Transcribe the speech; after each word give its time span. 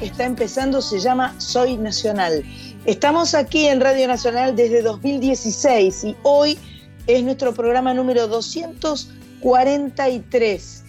que 0.00 0.06
está 0.06 0.24
empezando 0.24 0.80
se 0.80 0.98
llama 0.98 1.38
Soy 1.38 1.76
Nacional. 1.76 2.42
Estamos 2.86 3.34
aquí 3.34 3.66
en 3.66 3.82
Radio 3.82 4.08
Nacional 4.08 4.56
desde 4.56 4.80
2016 4.80 6.04
y 6.04 6.16
hoy 6.22 6.58
es 7.06 7.22
nuestro 7.22 7.52
programa 7.52 7.92
número 7.92 8.26
243. 8.26 10.84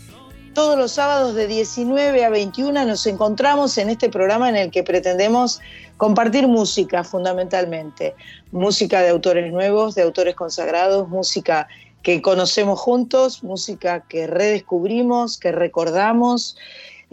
Todos 0.53 0.77
los 0.77 0.94
sábados 0.94 1.36
de 1.36 1.47
19 1.47 2.23
a 2.23 2.30
21 2.30 2.86
nos 2.86 3.05
encontramos 3.05 3.77
en 3.77 3.89
este 3.89 4.09
programa 4.09 4.47
en 4.47 4.55
el 4.55 4.71
que 4.71 4.81
pretendemos 4.81 5.59
compartir 5.97 6.47
música 6.47 7.03
fundamentalmente. 7.03 8.16
Música 8.53 9.02
de 9.02 9.09
autores 9.09 9.52
nuevos, 9.52 9.93
de 9.93 10.03
autores 10.03 10.36
consagrados, 10.36 11.09
música 11.09 11.67
que 12.02 12.21
conocemos 12.21 12.80
juntos, 12.80 13.43
música 13.43 14.05
que 14.08 14.25
redescubrimos, 14.25 15.38
que 15.38 15.52
recordamos. 15.52 16.55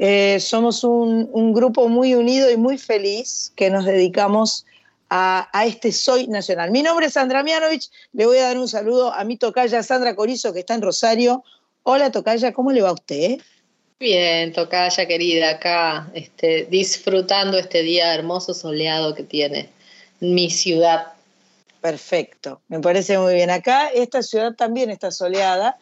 Eh, 0.01 0.39
somos 0.39 0.85
un, 0.85 1.29
un, 1.33 1.53
grupo 1.53 1.89
muy 1.89 2.15
unido 2.15 2.49
y 2.51 2.57
muy 2.57 2.79
feliz 2.79 3.53
que 3.57 3.69
nos 3.69 3.85
dedicamos 3.85 4.65
a, 5.11 5.49
a, 5.53 5.67
este 5.67 5.91
Soy 5.91 6.29
Nacional. 6.29 6.71
Mi 6.71 6.85
nombre 6.85 7.07
es 7.07 7.15
Sandra 7.15 7.43
Mianovich, 7.43 7.91
le 8.13 8.27
voy 8.27 8.39
a 8.39 8.45
dar 8.45 8.59
un 8.59 8.69
saludo 8.69 9.13
a 9.13 9.25
mi 9.25 9.37
tocaya 9.37 9.83
Sandra 9.83 10.15
Corizo, 10.15 10.53
que 10.53 10.61
está 10.61 10.75
en 10.75 10.83
Rosario. 10.83 11.43
Hola 11.83 12.13
tocaya, 12.13 12.53
¿cómo 12.53 12.71
le 12.71 12.81
va 12.81 12.91
a 12.91 12.93
usted? 12.93 13.41
Bien, 13.99 14.53
tocaya 14.53 15.09
querida, 15.09 15.51
acá 15.51 16.09
este, 16.15 16.69
disfrutando 16.71 17.59
este 17.59 17.83
día 17.83 18.15
hermoso 18.15 18.55
soleado 18.55 19.17
que 19.17 19.25
tiene 19.25 19.69
mi 20.21 20.49
ciudad. 20.49 21.09
Perfecto, 21.81 22.61
me 22.69 22.79
parece 22.79 23.19
muy 23.19 23.35
bien. 23.35 23.51
Acá 23.51 23.89
esta 23.89 24.23
ciudad 24.23 24.55
también 24.55 24.91
está 24.91 25.11
soleada. 25.11 25.77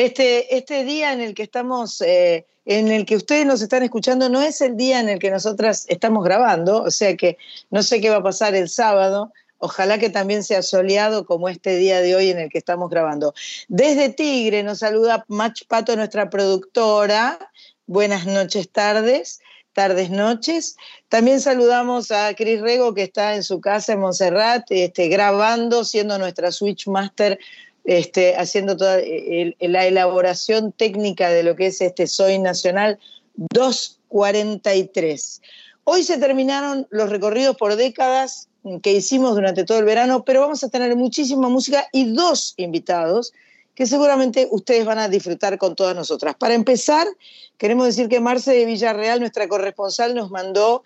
Este, 0.00 0.56
este 0.56 0.84
día 0.84 1.12
en 1.12 1.20
el 1.20 1.34
que 1.34 1.42
estamos, 1.42 2.00
eh, 2.00 2.46
en 2.64 2.88
el 2.88 3.04
que 3.04 3.16
ustedes 3.16 3.44
nos 3.44 3.60
están 3.60 3.82
escuchando, 3.82 4.30
no 4.30 4.40
es 4.40 4.62
el 4.62 4.74
día 4.74 4.98
en 4.98 5.10
el 5.10 5.18
que 5.18 5.30
nosotras 5.30 5.84
estamos 5.88 6.24
grabando, 6.24 6.82
o 6.82 6.90
sea 6.90 7.14
que 7.18 7.36
no 7.68 7.82
sé 7.82 8.00
qué 8.00 8.08
va 8.08 8.16
a 8.16 8.22
pasar 8.22 8.54
el 8.54 8.70
sábado. 8.70 9.30
Ojalá 9.58 9.98
que 9.98 10.08
también 10.08 10.42
sea 10.42 10.62
soleado 10.62 11.26
como 11.26 11.50
este 11.50 11.76
día 11.76 12.00
de 12.00 12.16
hoy 12.16 12.30
en 12.30 12.38
el 12.38 12.48
que 12.48 12.56
estamos 12.56 12.88
grabando. 12.88 13.34
Desde 13.68 14.08
Tigre 14.08 14.62
nos 14.62 14.78
saluda 14.78 15.26
Mach 15.28 15.66
Pato, 15.68 15.94
nuestra 15.96 16.30
productora. 16.30 17.38
Buenas 17.84 18.24
noches, 18.24 18.70
tardes 18.70 19.40
tardes, 19.72 20.10
noches. 20.10 20.76
También 21.08 21.40
saludamos 21.40 22.10
a 22.10 22.34
Cris 22.34 22.60
Rego, 22.60 22.92
que 22.92 23.04
está 23.04 23.34
en 23.34 23.42
su 23.42 23.60
casa 23.60 23.92
en 23.92 24.00
Montserrat, 24.00 24.64
este, 24.70 25.08
grabando, 25.08 25.84
siendo 25.84 26.18
nuestra 26.18 26.50
Switch 26.52 26.86
Master, 26.86 27.38
este, 27.90 28.36
haciendo 28.36 28.76
toda 28.76 29.00
el, 29.00 29.56
la 29.58 29.84
elaboración 29.84 30.70
técnica 30.70 31.30
de 31.30 31.42
lo 31.42 31.56
que 31.56 31.66
es 31.66 31.80
este 31.80 32.06
Soy 32.06 32.38
Nacional 32.38 33.00
243. 33.34 35.42
Hoy 35.82 36.04
se 36.04 36.18
terminaron 36.18 36.86
los 36.90 37.10
recorridos 37.10 37.56
por 37.56 37.74
décadas 37.74 38.48
que 38.84 38.92
hicimos 38.92 39.34
durante 39.34 39.64
todo 39.64 39.80
el 39.80 39.84
verano, 39.84 40.24
pero 40.24 40.42
vamos 40.42 40.62
a 40.62 40.68
tener 40.68 40.94
muchísima 40.94 41.48
música 41.48 41.88
y 41.90 42.12
dos 42.12 42.54
invitados 42.58 43.32
que 43.74 43.86
seguramente 43.86 44.46
ustedes 44.52 44.84
van 44.84 45.00
a 45.00 45.08
disfrutar 45.08 45.58
con 45.58 45.74
todas 45.74 45.96
nosotras. 45.96 46.36
Para 46.36 46.54
empezar, 46.54 47.08
queremos 47.58 47.86
decir 47.86 48.08
que 48.08 48.20
Marce 48.20 48.52
de 48.52 48.66
Villarreal, 48.66 49.18
nuestra 49.18 49.48
corresponsal, 49.48 50.14
nos 50.14 50.30
mandó 50.30 50.84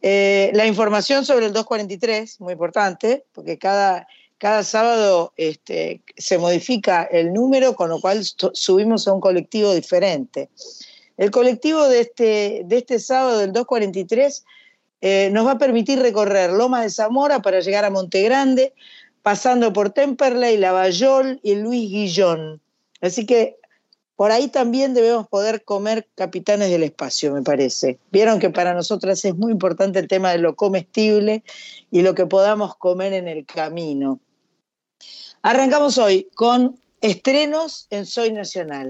eh, 0.00 0.52
la 0.54 0.66
información 0.66 1.26
sobre 1.26 1.44
el 1.44 1.52
243, 1.52 2.40
muy 2.40 2.54
importante, 2.54 3.26
porque 3.34 3.58
cada, 3.58 4.08
cada 4.38 4.62
sábado 4.62 5.32
este, 5.36 6.02
se 6.16 6.38
modifica 6.38 7.04
el 7.04 7.32
número, 7.32 7.74
con 7.74 7.88
lo 7.88 8.00
cual 8.00 8.22
subimos 8.24 9.08
a 9.08 9.12
un 9.12 9.20
colectivo 9.20 9.74
diferente. 9.74 10.50
El 11.16 11.30
colectivo 11.30 11.88
de 11.88 12.00
este, 12.00 12.62
de 12.66 12.76
este 12.76 12.98
sábado 12.98 13.38
del 13.38 13.52
243 13.52 14.44
eh, 15.00 15.30
nos 15.32 15.46
va 15.46 15.52
a 15.52 15.58
permitir 15.58 15.98
recorrer 16.00 16.50
Loma 16.50 16.82
de 16.82 16.90
Zamora 16.90 17.40
para 17.40 17.60
llegar 17.60 17.84
a 17.84 17.90
Monte 17.90 18.22
Grande, 18.22 18.74
pasando 19.22 19.72
por 19.72 19.90
Temperley, 19.90 20.56
Lavallol 20.58 21.40
y 21.42 21.54
Luis 21.54 21.90
Guillón. 21.90 22.60
Así 23.00 23.24
que 23.24 23.56
por 24.16 24.30
ahí 24.30 24.48
también 24.48 24.94
debemos 24.94 25.28
poder 25.28 25.62
comer 25.62 26.08
capitanes 26.14 26.70
del 26.70 26.82
espacio, 26.82 27.32
me 27.34 27.42
parece. 27.42 27.98
Vieron 28.10 28.38
que 28.38 28.48
para 28.48 28.72
nosotras 28.72 29.22
es 29.24 29.34
muy 29.34 29.52
importante 29.52 29.98
el 29.98 30.08
tema 30.08 30.30
de 30.32 30.38
lo 30.38 30.56
comestible 30.56 31.44
y 31.90 32.00
lo 32.00 32.14
que 32.14 32.24
podamos 32.24 32.76
comer 32.76 33.12
en 33.12 33.28
el 33.28 33.44
camino. 33.44 34.20
Arrancamos 35.42 35.98
hoy 35.98 36.28
con 36.34 36.80
estrenos 37.00 37.86
en 37.90 38.06
Soy 38.06 38.32
Nacional. 38.32 38.88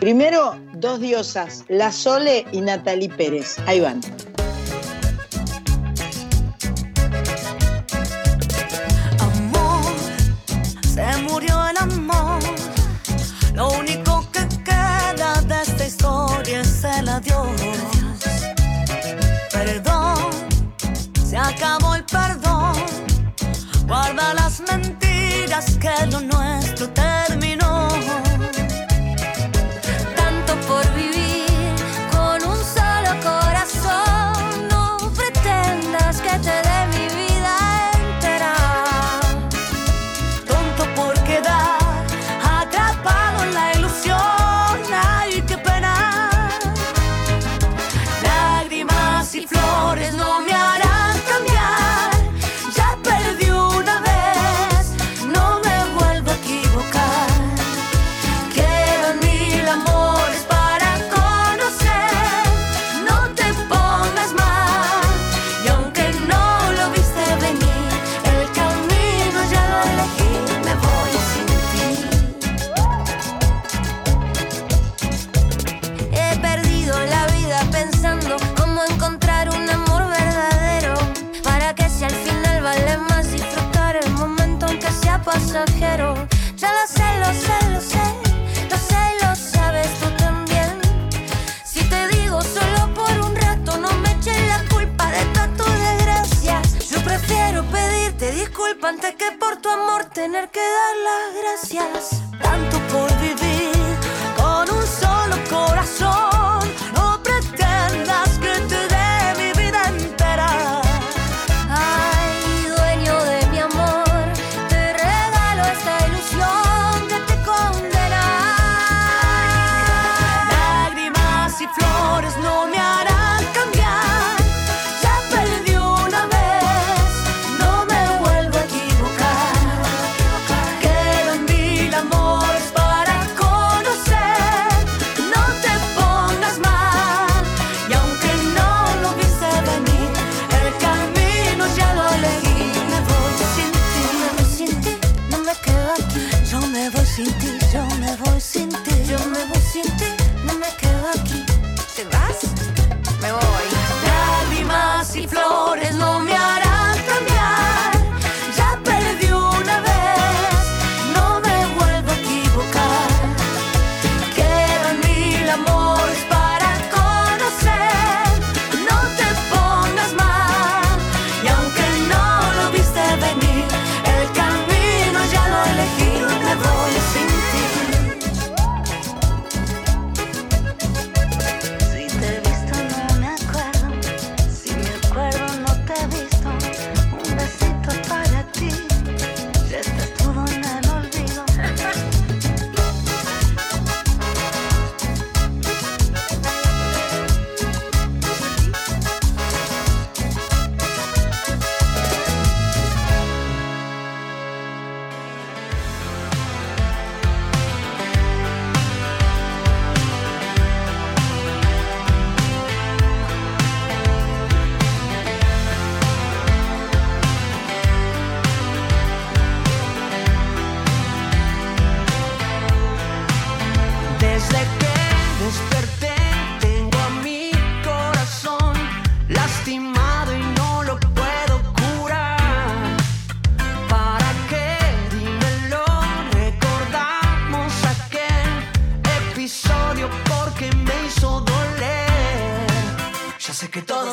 Primero, 0.00 0.54
dos 0.74 1.00
diosas, 1.00 1.64
La 1.68 1.92
Sole 1.92 2.44
y 2.52 2.60
Natalie 2.60 3.08
Pérez. 3.08 3.56
Ahí 3.66 3.80
van. 3.80 4.00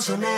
Pásame 0.08 0.37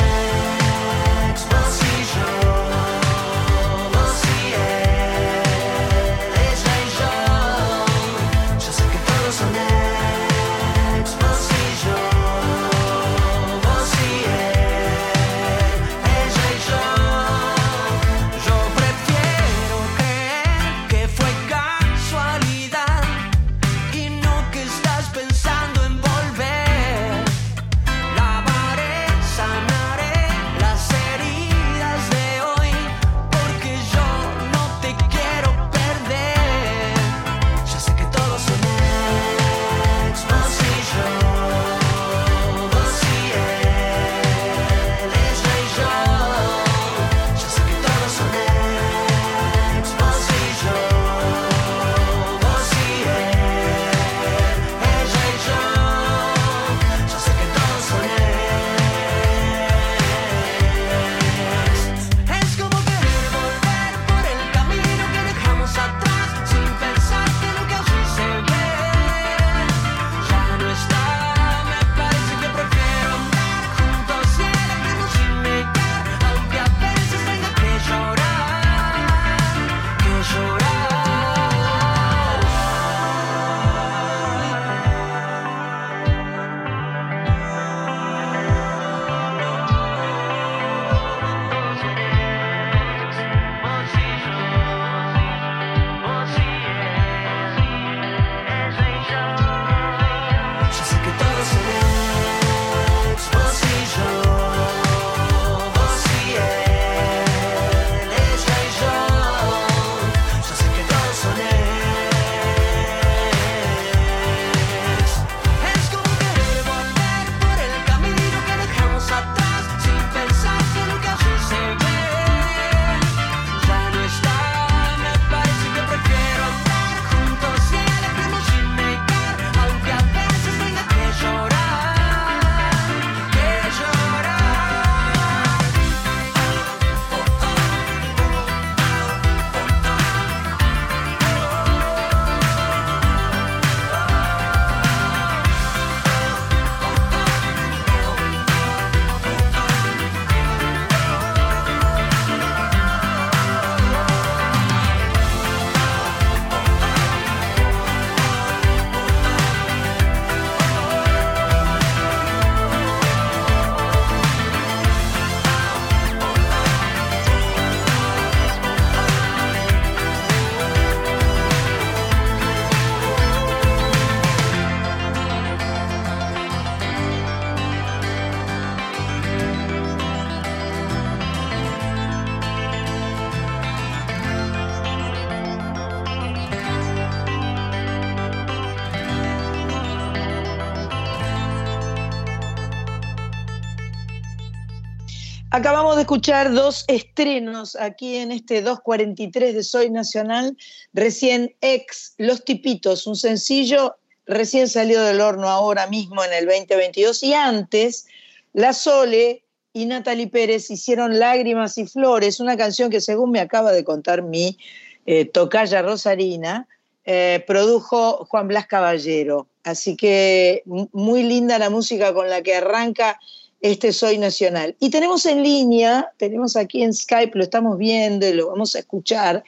Acabamos 195.59 195.97
de 195.97 196.03
escuchar 196.03 196.53
dos 196.53 196.85
estrenos 196.87 197.75
aquí 197.75 198.15
en 198.15 198.31
este 198.31 198.61
243 198.61 199.53
de 199.53 199.63
Soy 199.65 199.89
Nacional, 199.89 200.55
recién 200.93 201.53
ex 201.59 202.13
Los 202.17 202.45
Tipitos, 202.45 203.05
un 203.05 203.17
sencillo 203.17 203.97
recién 204.25 204.69
salido 204.69 205.03
del 205.03 205.19
horno 205.19 205.49
ahora 205.49 205.87
mismo 205.87 206.23
en 206.23 206.31
el 206.31 206.45
2022 206.45 207.23
y 207.23 207.33
antes 207.33 208.07
La 208.53 208.71
Sole 208.71 209.43
y 209.73 209.85
Natalie 209.85 210.27
Pérez 210.27 210.71
hicieron 210.71 211.19
Lágrimas 211.19 211.77
y 211.77 211.85
Flores, 211.85 212.39
una 212.39 212.55
canción 212.55 212.89
que 212.89 213.01
según 213.01 213.31
me 213.31 213.41
acaba 213.41 213.73
de 213.73 213.83
contar 213.83 214.21
mi 214.21 214.57
eh, 215.05 215.25
tocaya 215.25 215.81
Rosarina, 215.81 216.69
eh, 217.03 217.43
produjo 217.45 218.23
Juan 218.29 218.47
Blas 218.47 218.65
Caballero. 218.65 219.47
Así 219.65 219.97
que 219.97 220.63
muy 220.65 221.23
linda 221.23 221.59
la 221.59 221.69
música 221.69 222.13
con 222.13 222.29
la 222.29 222.41
que 222.43 222.55
arranca 222.55 223.19
este 223.61 223.91
Soy 223.91 224.17
Nacional. 224.17 224.75
Y 224.79 224.89
tenemos 224.89 225.25
en 225.25 225.43
línea, 225.43 226.11
tenemos 226.17 226.55
aquí 226.55 226.83
en 226.83 226.93
Skype, 226.93 227.37
lo 227.37 227.43
estamos 227.43 227.77
viendo 227.77 228.27
y 228.27 228.33
lo 228.33 228.47
vamos 228.47 228.75
a 228.75 228.79
escuchar, 228.79 229.43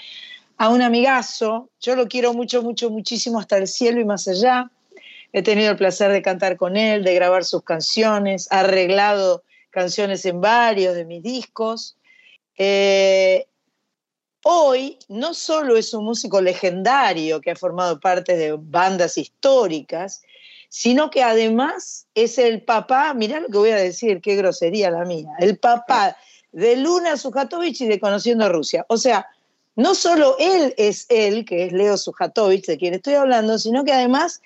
a 0.57 0.69
un 0.69 0.81
amigazo. 0.81 1.69
Yo 1.79 1.95
lo 1.95 2.07
quiero 2.07 2.33
mucho, 2.33 2.61
mucho, 2.61 2.89
muchísimo 2.89 3.39
hasta 3.39 3.57
el 3.57 3.67
cielo 3.67 3.99
y 3.99 4.05
más 4.05 4.27
allá. 4.27 4.69
He 5.33 5.41
tenido 5.41 5.71
el 5.71 5.77
placer 5.77 6.11
de 6.11 6.21
cantar 6.21 6.57
con 6.57 6.75
él, 6.75 7.03
de 7.03 7.15
grabar 7.15 7.45
sus 7.45 7.63
canciones, 7.63 8.47
ha 8.51 8.59
arreglado 8.59 9.43
canciones 9.69 10.25
en 10.25 10.41
varios 10.41 10.93
de 10.93 11.05
mis 11.05 11.23
discos. 11.23 11.97
Eh, 12.57 13.47
hoy 14.43 14.99
no 15.07 15.33
solo 15.33 15.77
es 15.77 15.93
un 15.93 16.03
músico 16.03 16.41
legendario 16.41 17.39
que 17.39 17.51
ha 17.51 17.55
formado 17.55 17.99
parte 17.99 18.35
de 18.35 18.57
bandas 18.59 19.17
históricas, 19.17 20.21
sino 20.73 21.09
que 21.09 21.21
además 21.21 22.07
es 22.15 22.37
el 22.37 22.61
papá, 22.61 23.13
mirá 23.13 23.41
lo 23.41 23.49
que 23.49 23.57
voy 23.57 23.71
a 23.71 23.75
decir, 23.75 24.21
qué 24.21 24.37
grosería 24.37 24.89
la 24.89 25.03
mía, 25.03 25.27
el 25.39 25.57
papá 25.57 26.15
de 26.53 26.77
Luna 26.77 27.17
Sujatovich 27.17 27.81
y 27.81 27.87
de 27.87 27.99
Conociendo 27.99 28.47
Rusia. 28.47 28.85
O 28.87 28.95
sea, 28.95 29.27
no 29.75 29.95
solo 29.95 30.37
él 30.39 30.73
es 30.77 31.07
él, 31.09 31.43
que 31.43 31.65
es 31.65 31.73
Leo 31.73 31.97
Sujatovich, 31.97 32.67
de 32.67 32.77
quien 32.77 32.93
estoy 32.93 33.15
hablando, 33.15 33.59
sino 33.59 33.83
que 33.83 33.91
además 33.91 34.41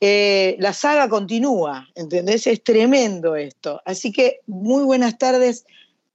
eh, 0.00 0.56
la 0.58 0.72
saga 0.72 1.08
continúa, 1.08 1.88
¿entendés? 1.94 2.48
Es 2.48 2.64
tremendo 2.64 3.36
esto. 3.36 3.80
Así 3.84 4.10
que 4.10 4.40
muy 4.48 4.82
buenas 4.82 5.16
tardes, 5.16 5.64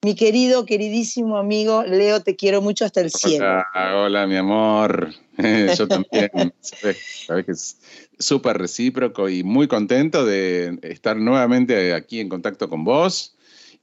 mi 0.03 0.15
querido, 0.15 0.65
queridísimo 0.65 1.37
amigo 1.37 1.83
Leo, 1.83 2.21
te 2.21 2.35
quiero 2.35 2.61
mucho 2.61 2.85
hasta 2.85 3.01
el 3.01 3.09
cielo. 3.11 3.45
Hola, 3.45 3.95
hola 3.95 4.27
mi 4.27 4.35
amor. 4.35 5.11
Yo 5.77 5.87
también. 5.87 6.29
sabes 6.61 7.45
que 7.45 7.51
es 7.51 7.77
súper 8.19 8.57
recíproco 8.57 9.27
y 9.27 9.43
muy 9.43 9.67
contento 9.67 10.25
de 10.25 10.77
estar 10.83 11.17
nuevamente 11.17 11.93
aquí 11.93 12.19
en 12.19 12.29
contacto 12.29 12.69
con 12.69 12.83
vos 12.83 13.35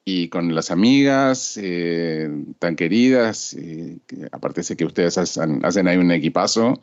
y 0.04 0.28
con 0.28 0.54
las 0.54 0.71
amigas 0.71 1.59
eh, 1.61 2.28
tan 2.59 2.76
queridas. 2.76 3.56
aparte 4.30 4.62
sé 4.62 4.76
que 4.76 4.85
ustedes 4.85 5.18
hacen, 5.18 5.88
ahí 5.88 5.97
un 5.97 6.12
equipazo 6.12 6.80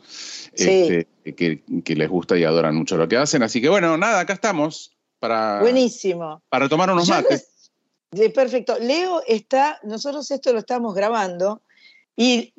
este, 0.53 1.07
que, 1.23 1.95
les 1.95 2.09
gusta 2.09 2.37
y 2.37 2.43
adoran 2.43 2.75
mucho 2.75 2.97
lo 2.97 3.07
que 3.07 3.17
hacen. 3.17 3.43
Así 3.43 3.61
que 3.61 3.69
bueno, 3.69 3.97
nada, 3.97 4.21
acá 4.21 4.33
estamos 4.33 4.97
para, 5.19 5.61
Buenísimo. 5.61 6.41
para 6.49 6.67
tomar 6.67 6.89
unos 6.91 7.07
mates. 7.07 7.50
Perfecto. 8.33 8.77
Leo 8.79 9.23
está, 9.27 9.79
nosotros 9.83 10.29
esto 10.31 10.51
lo 10.51 10.59
estamos 10.59 10.93
grabando 10.93 11.61
y 12.15 12.53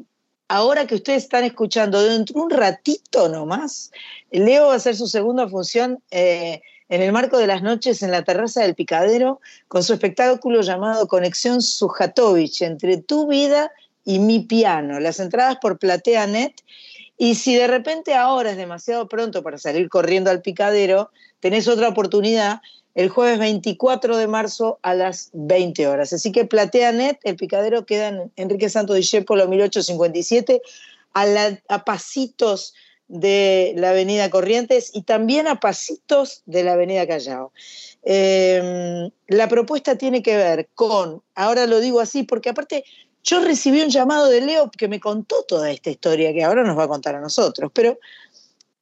ahora 0.49 0.87
que 0.87 0.95
ustedes 0.95 1.25
están 1.25 1.45
escuchando, 1.45 2.03
dentro 2.03 2.35
de 2.35 2.41
un 2.41 2.51
ratito 2.51 3.29
nomás, 3.29 3.91
Leo 4.31 4.69
va 4.69 4.75
a 4.75 4.77
hacer 4.77 4.97
su 4.97 5.07
segunda 5.07 5.49
función 5.49 6.03
eh, 6.11 6.63
en 6.89 7.03
el 7.03 7.13
marco 7.13 7.39
de 7.39 7.47
las 7.47 7.63
noches 7.63 8.03
en 8.03 8.11
la 8.11 8.23
terraza 8.23 8.63
del 8.63 8.75
Picadero 8.75 9.41
con 9.69 9.83
su 9.83 9.93
espectáculo 9.93 10.63
llamado 10.63 11.07
Conexión 11.07 11.63
Sujatovich, 11.63 12.63
entre 12.63 12.99
tu 12.99 13.27
vida 13.27 13.71
y 14.05 14.19
mi 14.19 14.41
piano. 14.41 15.01
Las 15.01 15.21
entradas 15.21 15.57
por 15.61 15.79
PlateaNet. 15.79 16.55
Y 17.19 17.37
si 17.37 17.55
de 17.55 17.67
repente 17.67 18.15
ahora 18.15 18.51
es 18.51 18.57
demasiado 18.57 19.07
pronto 19.09 19.43
para 19.43 19.59
salir 19.59 19.89
corriendo 19.89 20.31
al 20.31 20.43
Picadero, 20.43 21.11
tenés 21.41 21.69
otra 21.69 21.89
oportunidad 21.89 22.61
el 22.95 23.09
jueves 23.09 23.39
24 23.39 24.17
de 24.17 24.27
marzo 24.27 24.79
a 24.83 24.95
las 24.95 25.31
20 25.33 25.87
horas. 25.87 26.13
Así 26.13 26.31
que 26.33 26.45
PlateaNet, 26.45 27.19
el 27.25 27.37
Picadero 27.37 27.87
queda 27.87 28.09
en 28.09 28.33
Enrique 28.37 28.69
Santo 28.69 28.95
Discépolo 28.95 29.49
1857, 29.49 30.61
a, 31.15 31.27
a 31.69 31.85
pasitos 31.85 32.75
de 33.09 33.75
la 33.77 33.91
Avenida 33.91 34.31
Corrientes 34.31 34.91
y 34.95 35.03
también 35.03 35.47
a 35.47 35.61
pasitos 35.61 36.43
de 36.47 36.65
la 36.65 36.73
Avenida 36.73 37.07
Callao. 37.07 37.53
Em, 38.03 39.11
la 39.29 39.49
propuesta 39.49 39.97
tiene 39.97 40.23
que 40.23 40.37
ver 40.37 40.69
con, 40.75 41.23
ahora 41.35 41.67
lo 41.67 41.81
digo 41.81 42.01
así, 42.01 42.23
porque 42.23 42.51
aparte 42.51 42.85
yo 43.23 43.41
recibí 43.41 43.81
un 43.83 43.91
llamado 43.91 44.29
de 44.29 44.41
Leo 44.41 44.71
que 44.71 44.89
me 44.89 44.99
contó 44.99 45.45
toda 45.45 45.71
esta 45.71 45.91
historia 45.91 46.33
que 46.33 46.43
ahora 46.43 46.65
nos 46.65 46.77
va 46.77 46.85
a 46.85 46.89
contar 46.89 47.15
a 47.15 47.21
nosotros, 47.21 47.71
pero 47.75 47.99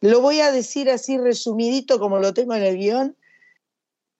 lo 0.00 0.20
voy 0.20 0.40
a 0.40 0.50
decir 0.50 0.88
así 0.90 1.18
resumidito 1.18 1.98
como 1.98 2.18
lo 2.20 2.32
tengo 2.32 2.54
en 2.54 2.62
el 2.62 2.78
guion. 2.78 3.16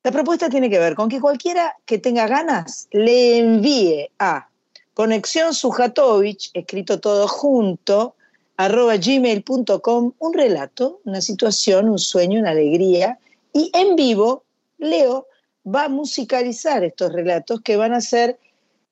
La 0.02 0.12
propuesta 0.12 0.48
tiene 0.48 0.70
que 0.70 0.78
ver 0.78 0.94
con 0.94 1.08
que 1.08 1.20
cualquiera 1.20 1.76
que 1.84 1.98
tenga 1.98 2.26
ganas 2.26 2.88
le 2.90 3.38
envíe 3.38 4.10
a 4.18 4.48
Conexión 4.94 5.52
Sujatovich, 5.52 6.50
escrito 6.54 7.00
todo 7.00 7.28
junto, 7.28 8.14
arroba 8.56 8.96
gmail.com 8.96 10.12
un 10.18 10.32
relato, 10.32 11.00
una 11.04 11.20
situación, 11.20 11.88
un 11.88 11.98
sueño, 11.98 12.40
una 12.40 12.50
alegría. 12.50 13.18
Y 13.52 13.70
en 13.74 13.96
vivo, 13.96 14.44
Leo 14.78 15.26
va 15.66 15.84
a 15.84 15.88
musicalizar 15.88 16.82
estos 16.82 17.12
relatos 17.12 17.60
que 17.60 17.76
van 17.76 17.92
a 17.92 18.00
ser 18.00 18.38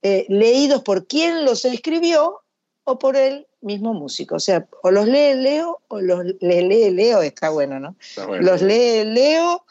eh, 0.02 0.26
leídos 0.28 0.82
por 0.82 1.06
quien 1.06 1.44
los 1.44 1.64
escribió 1.64 2.40
o 2.84 2.98
por 2.98 3.16
el 3.16 3.46
mismo 3.60 3.94
músico. 3.94 4.36
O 4.36 4.40
sea, 4.40 4.66
o 4.82 4.90
los 4.90 5.06
lee 5.06 5.34
Leo 5.34 5.80
o 5.88 6.00
los 6.00 6.24
lee 6.40 6.90
Leo, 6.90 7.22
está 7.22 7.50
bueno, 7.50 7.80
¿no? 7.80 7.96
Los 8.40 8.62
lee 8.62 9.04
Leo 9.04 9.64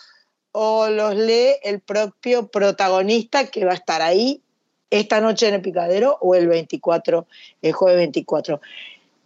o 0.59 0.89
los 0.89 1.15
lee 1.15 1.53
el 1.61 1.81
propio 1.81 2.47
protagonista 2.47 3.45
que 3.45 3.63
va 3.63 3.73
a 3.73 3.75
estar 3.75 4.01
ahí 4.01 4.41
esta 4.89 5.21
noche 5.21 5.47
en 5.47 5.53
el 5.53 5.61
Picadero 5.61 6.17
o 6.19 6.33
el 6.33 6.47
24, 6.47 7.27
el 7.61 7.73
jueves 7.73 7.97
24. 7.99 8.59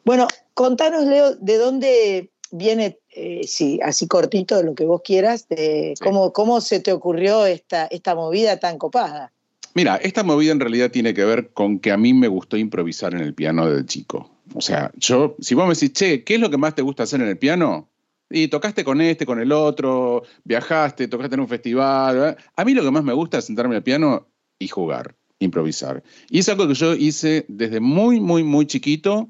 Bueno, 0.03 0.27
contanos, 0.53 1.05
Leo, 1.05 1.35
de 1.35 1.57
dónde 1.57 2.29
viene, 2.51 2.99
eh, 3.15 3.43
sí, 3.47 3.79
así 3.81 4.09
cortito, 4.09 4.57
de 4.57 4.65
lo 4.65 4.75
que 4.75 4.83
vos 4.83 5.03
quieras, 5.05 5.47
de 5.47 5.93
cómo, 6.03 6.33
cómo 6.33 6.59
se 6.59 6.81
te 6.81 6.91
ocurrió 6.91 7.45
esta, 7.45 7.85
esta 7.85 8.13
movida 8.13 8.59
tan 8.59 8.77
copada. 8.77 9.31
Mira, 9.73 9.95
esta 9.95 10.23
movida 10.23 10.51
en 10.51 10.59
realidad 10.59 10.91
tiene 10.91 11.13
que 11.13 11.23
ver 11.23 11.51
con 11.53 11.79
que 11.79 11.93
a 11.93 11.97
mí 11.97 12.13
me 12.13 12.27
gustó 12.27 12.57
improvisar 12.57 13.13
en 13.13 13.21
el 13.21 13.33
piano 13.33 13.71
de 13.71 13.85
chico. 13.85 14.29
O 14.53 14.59
sea, 14.59 14.91
yo, 14.97 15.37
si 15.39 15.55
vos 15.55 15.65
me 15.65 15.75
decís, 15.75 15.93
che, 15.93 16.25
¿qué 16.25 16.35
es 16.35 16.41
lo 16.41 16.49
que 16.49 16.57
más 16.57 16.75
te 16.75 16.81
gusta 16.81 17.03
hacer 17.03 17.21
en 17.21 17.29
el 17.29 17.37
piano? 17.37 17.87
Y 18.31 18.47
tocaste 18.47 18.83
con 18.83 19.01
este, 19.01 19.25
con 19.25 19.39
el 19.39 19.51
otro, 19.51 20.23
viajaste, 20.43 21.07
tocaste 21.07 21.35
en 21.35 21.41
un 21.41 21.47
festival. 21.47 22.37
A 22.55 22.65
mí 22.65 22.73
lo 22.73 22.83
que 22.83 22.91
más 22.91 23.03
me 23.03 23.13
gusta 23.13 23.39
es 23.39 23.45
sentarme 23.45 23.75
al 23.75 23.83
piano 23.83 24.27
y 24.59 24.67
jugar, 24.67 25.15
improvisar. 25.39 26.03
Y 26.29 26.39
es 26.39 26.49
algo 26.49 26.67
que 26.67 26.73
yo 26.73 26.93
hice 26.93 27.45
desde 27.47 27.79
muy, 27.79 28.19
muy, 28.19 28.43
muy 28.43 28.65
chiquito 28.65 29.29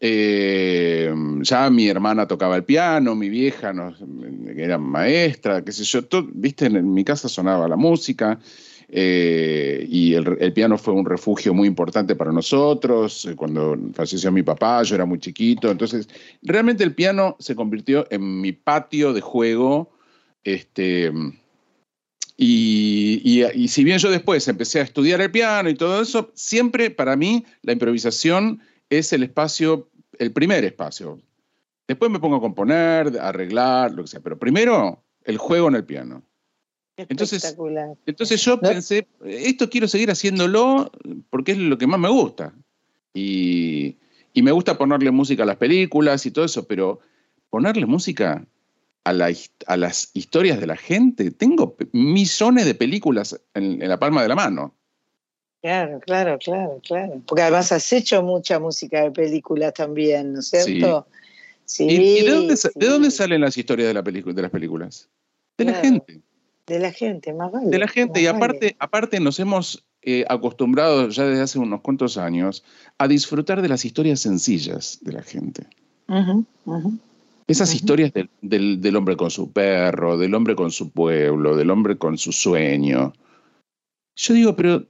eh, 0.00 1.12
ya 1.42 1.70
mi 1.70 1.88
hermana 1.88 2.28
tocaba 2.28 2.56
el 2.56 2.64
piano, 2.64 3.16
mi 3.16 3.28
vieja 3.28 3.74
era 4.56 4.78
maestra, 4.78 5.64
qué 5.64 5.72
sé 5.72 5.82
yo, 5.82 6.02
viste, 6.32 6.66
en, 6.66 6.92
mi 6.92 7.02
casa 7.02 7.28
sonaba 7.28 7.66
la 7.66 7.76
música 7.76 8.38
eh, 8.90 9.86
y 9.86 10.14
el, 10.14 10.52
piano 10.54 10.78
fue 10.78 10.94
un 10.94 11.04
refugio 11.04 11.52
muy 11.52 11.68
importante 11.68 12.16
para 12.16 12.32
nosotros. 12.32 13.26
Eh, 13.26 13.36
cuando 13.36 13.76
falleció 13.92 14.32
mi 14.32 14.42
papá, 14.42 14.82
yo 14.82 14.94
era 14.94 15.04
muy 15.04 15.18
chiquito, 15.18 15.70
entonces 15.70 16.08
realmente 16.42 16.84
el 16.84 16.94
piano 16.94 17.36
se 17.38 17.54
convirtió 17.54 18.06
en 18.10 18.40
mi 18.40 18.52
patio 18.52 19.12
de 19.12 19.20
juego. 19.20 19.90
Este, 20.42 21.12
y, 22.36 23.42
y, 23.54 23.68
si 23.68 23.84
bien 23.84 23.98
yo 23.98 24.10
después 24.10 24.46
empecé 24.48 24.80
a 24.80 24.84
estudiar 24.84 25.20
el 25.20 25.30
piano 25.30 25.68
y 25.68 25.74
todo 25.74 26.00
eso, 26.00 26.30
siempre 26.34 26.90
para 26.90 27.16
mí 27.16 27.44
la 27.62 27.72
improvisación 27.72 28.60
es 28.88 29.12
el 29.12 29.24
espacio, 29.24 29.90
el 30.18 30.32
primer 30.32 30.64
espacio. 30.64 31.20
Después 31.86 32.10
me 32.10 32.20
pongo 32.20 32.36
a 32.36 32.40
componer, 32.40 33.18
a 33.18 33.28
arreglar, 33.28 33.92
lo 33.92 34.02
que 34.02 34.08
sea, 34.08 34.20
pero 34.20 34.38
primero 34.38 35.02
el 35.24 35.36
juego 35.36 35.68
en 35.68 35.74
el 35.74 35.84
piano. 35.84 36.22
Entonces, 37.08 37.56
entonces 38.06 38.44
yo 38.44 38.58
pensé, 38.60 39.06
esto 39.24 39.70
quiero 39.70 39.86
seguir 39.86 40.10
haciéndolo 40.10 40.90
porque 41.30 41.52
es 41.52 41.58
lo 41.58 41.78
que 41.78 41.86
más 41.86 42.00
me 42.00 42.08
gusta. 42.08 42.52
Y, 43.14 43.96
y, 44.32 44.42
me 44.42 44.52
gusta 44.52 44.76
ponerle 44.76 45.10
música 45.10 45.44
a 45.44 45.46
las 45.46 45.56
películas 45.56 46.26
y 46.26 46.30
todo 46.30 46.44
eso, 46.44 46.66
pero 46.66 47.00
ponerle 47.50 47.86
música 47.86 48.44
a, 49.04 49.12
la, 49.12 49.32
a 49.66 49.76
las 49.76 50.10
historias 50.14 50.60
de 50.60 50.66
la 50.66 50.76
gente, 50.76 51.30
tengo 51.30 51.76
millones 51.92 52.66
de 52.66 52.74
películas 52.74 53.40
en 53.54 53.88
la 53.88 53.98
palma 53.98 54.22
de 54.22 54.28
la 54.28 54.34
mano. 54.34 54.74
Claro, 55.60 55.98
claro, 56.00 56.38
claro, 56.38 56.80
claro. 56.86 57.22
Porque 57.26 57.42
además 57.42 57.72
has 57.72 57.92
hecho 57.92 58.22
mucha 58.22 58.60
música 58.60 59.02
de 59.02 59.10
películas 59.10 59.74
también, 59.74 60.32
¿no 60.34 60.40
es 60.40 60.48
cierto? 60.48 61.06
Sí. 61.64 61.84
¿Y, 61.84 62.24
de, 62.24 62.30
dónde, 62.88 63.10
salen 63.10 63.40
las 63.40 63.56
historias 63.56 63.88
de, 63.88 63.94
la 63.94 64.02
de 64.02 64.42
las 64.42 64.50
películas? 64.50 65.08
De 65.56 65.64
la 65.64 65.74
gente. 65.74 66.22
De 66.68 66.78
la 66.78 66.92
gente, 66.92 67.32
más 67.32 67.50
vale. 67.50 67.70
De 67.70 67.78
la 67.78 67.88
gente. 67.88 68.20
Y 68.20 68.26
aparte, 68.26 68.76
aparte 68.78 69.20
nos 69.20 69.40
hemos 69.40 69.86
eh, 70.02 70.24
acostumbrado 70.28 71.08
ya 71.08 71.24
desde 71.24 71.42
hace 71.42 71.58
unos 71.58 71.80
cuantos 71.80 72.18
años 72.18 72.62
a 72.98 73.08
disfrutar 73.08 73.62
de 73.62 73.68
las 73.68 73.84
historias 73.84 74.20
sencillas 74.20 74.98
de 75.00 75.12
la 75.12 75.22
gente. 75.22 75.66
Esas 77.46 77.74
historias 77.74 78.12
del, 78.42 78.80
del 78.82 78.96
hombre 78.96 79.16
con 79.16 79.30
su 79.30 79.50
perro, 79.50 80.18
del 80.18 80.34
hombre 80.34 80.54
con 80.54 80.70
su 80.70 80.90
pueblo, 80.90 81.56
del 81.56 81.70
hombre 81.70 81.96
con 81.96 82.18
su 82.18 82.32
sueño. 82.32 83.14
Yo 84.16 84.34
digo, 84.34 84.54
pero 84.54 84.84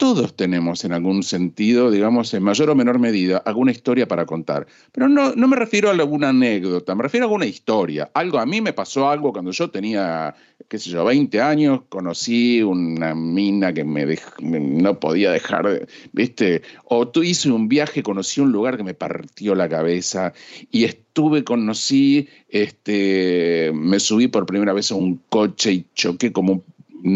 todos 0.00 0.34
tenemos 0.34 0.82
en 0.86 0.92
algún 0.92 1.22
sentido, 1.22 1.90
digamos, 1.90 2.32
en 2.32 2.42
mayor 2.42 2.70
o 2.70 2.74
menor 2.74 2.98
medida, 2.98 3.36
alguna 3.44 3.70
historia 3.70 4.08
para 4.08 4.24
contar. 4.24 4.66
Pero 4.92 5.10
no, 5.10 5.34
no 5.34 5.46
me 5.46 5.56
refiero 5.56 5.90
a 5.90 5.92
alguna 5.92 6.30
anécdota, 6.30 6.94
me 6.94 7.02
refiero 7.02 7.26
a 7.26 7.28
alguna 7.28 7.44
historia. 7.44 8.10
Algo, 8.14 8.38
a 8.38 8.46
mí 8.46 8.62
me 8.62 8.72
pasó 8.72 9.10
algo 9.10 9.30
cuando 9.30 9.50
yo 9.50 9.68
tenía, 9.68 10.34
qué 10.68 10.78
sé 10.78 10.88
yo, 10.88 11.04
20 11.04 11.42
años, 11.42 11.82
conocí 11.90 12.62
una 12.62 13.14
mina 13.14 13.74
que 13.74 13.84
me, 13.84 14.16
no 14.40 14.98
podía 14.98 15.32
dejar, 15.32 15.86
¿viste? 16.12 16.62
O 16.86 17.06
tú 17.06 17.22
hice 17.22 17.50
un 17.50 17.68
viaje, 17.68 18.02
conocí 18.02 18.40
un 18.40 18.52
lugar 18.52 18.78
que 18.78 18.84
me 18.84 18.94
partió 18.94 19.54
la 19.54 19.68
cabeza 19.68 20.32
y 20.70 20.84
estuve, 20.84 21.44
conocí, 21.44 22.26
este, 22.48 23.70
me 23.74 24.00
subí 24.00 24.28
por 24.28 24.46
primera 24.46 24.72
vez 24.72 24.92
a 24.92 24.94
un 24.94 25.20
coche 25.28 25.72
y 25.72 25.86
choqué 25.92 26.32
como 26.32 26.52
un 26.54 26.64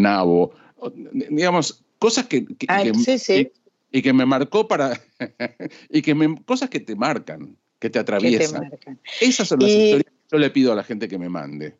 nabo. 0.03 0.51
Digamos, 1.31 1.83
cosas 1.99 2.27
que, 2.27 2.45
Y, 3.91 4.01
que 4.01 4.13
me 4.13 4.25
marcó 4.25 4.67
para, 4.67 4.99
y 5.89 6.01
que 6.01 6.15
me, 6.15 6.41
cosas 6.43 6.69
que 6.69 6.79
te 6.79 6.95
marcan, 6.95 7.57
que 7.79 7.89
te 7.89 7.99
atraviesan. 7.99 8.71
Esas 9.21 9.47
son 9.47 9.59
las 9.59 9.69
historias 9.69 10.05
que 10.05 10.11
yo 10.31 10.37
le 10.37 10.49
pido 10.49 10.73
a 10.73 10.75
la 10.75 10.83
gente 10.83 11.07
que 11.07 11.17
me 11.17 11.29
mande. 11.29 11.73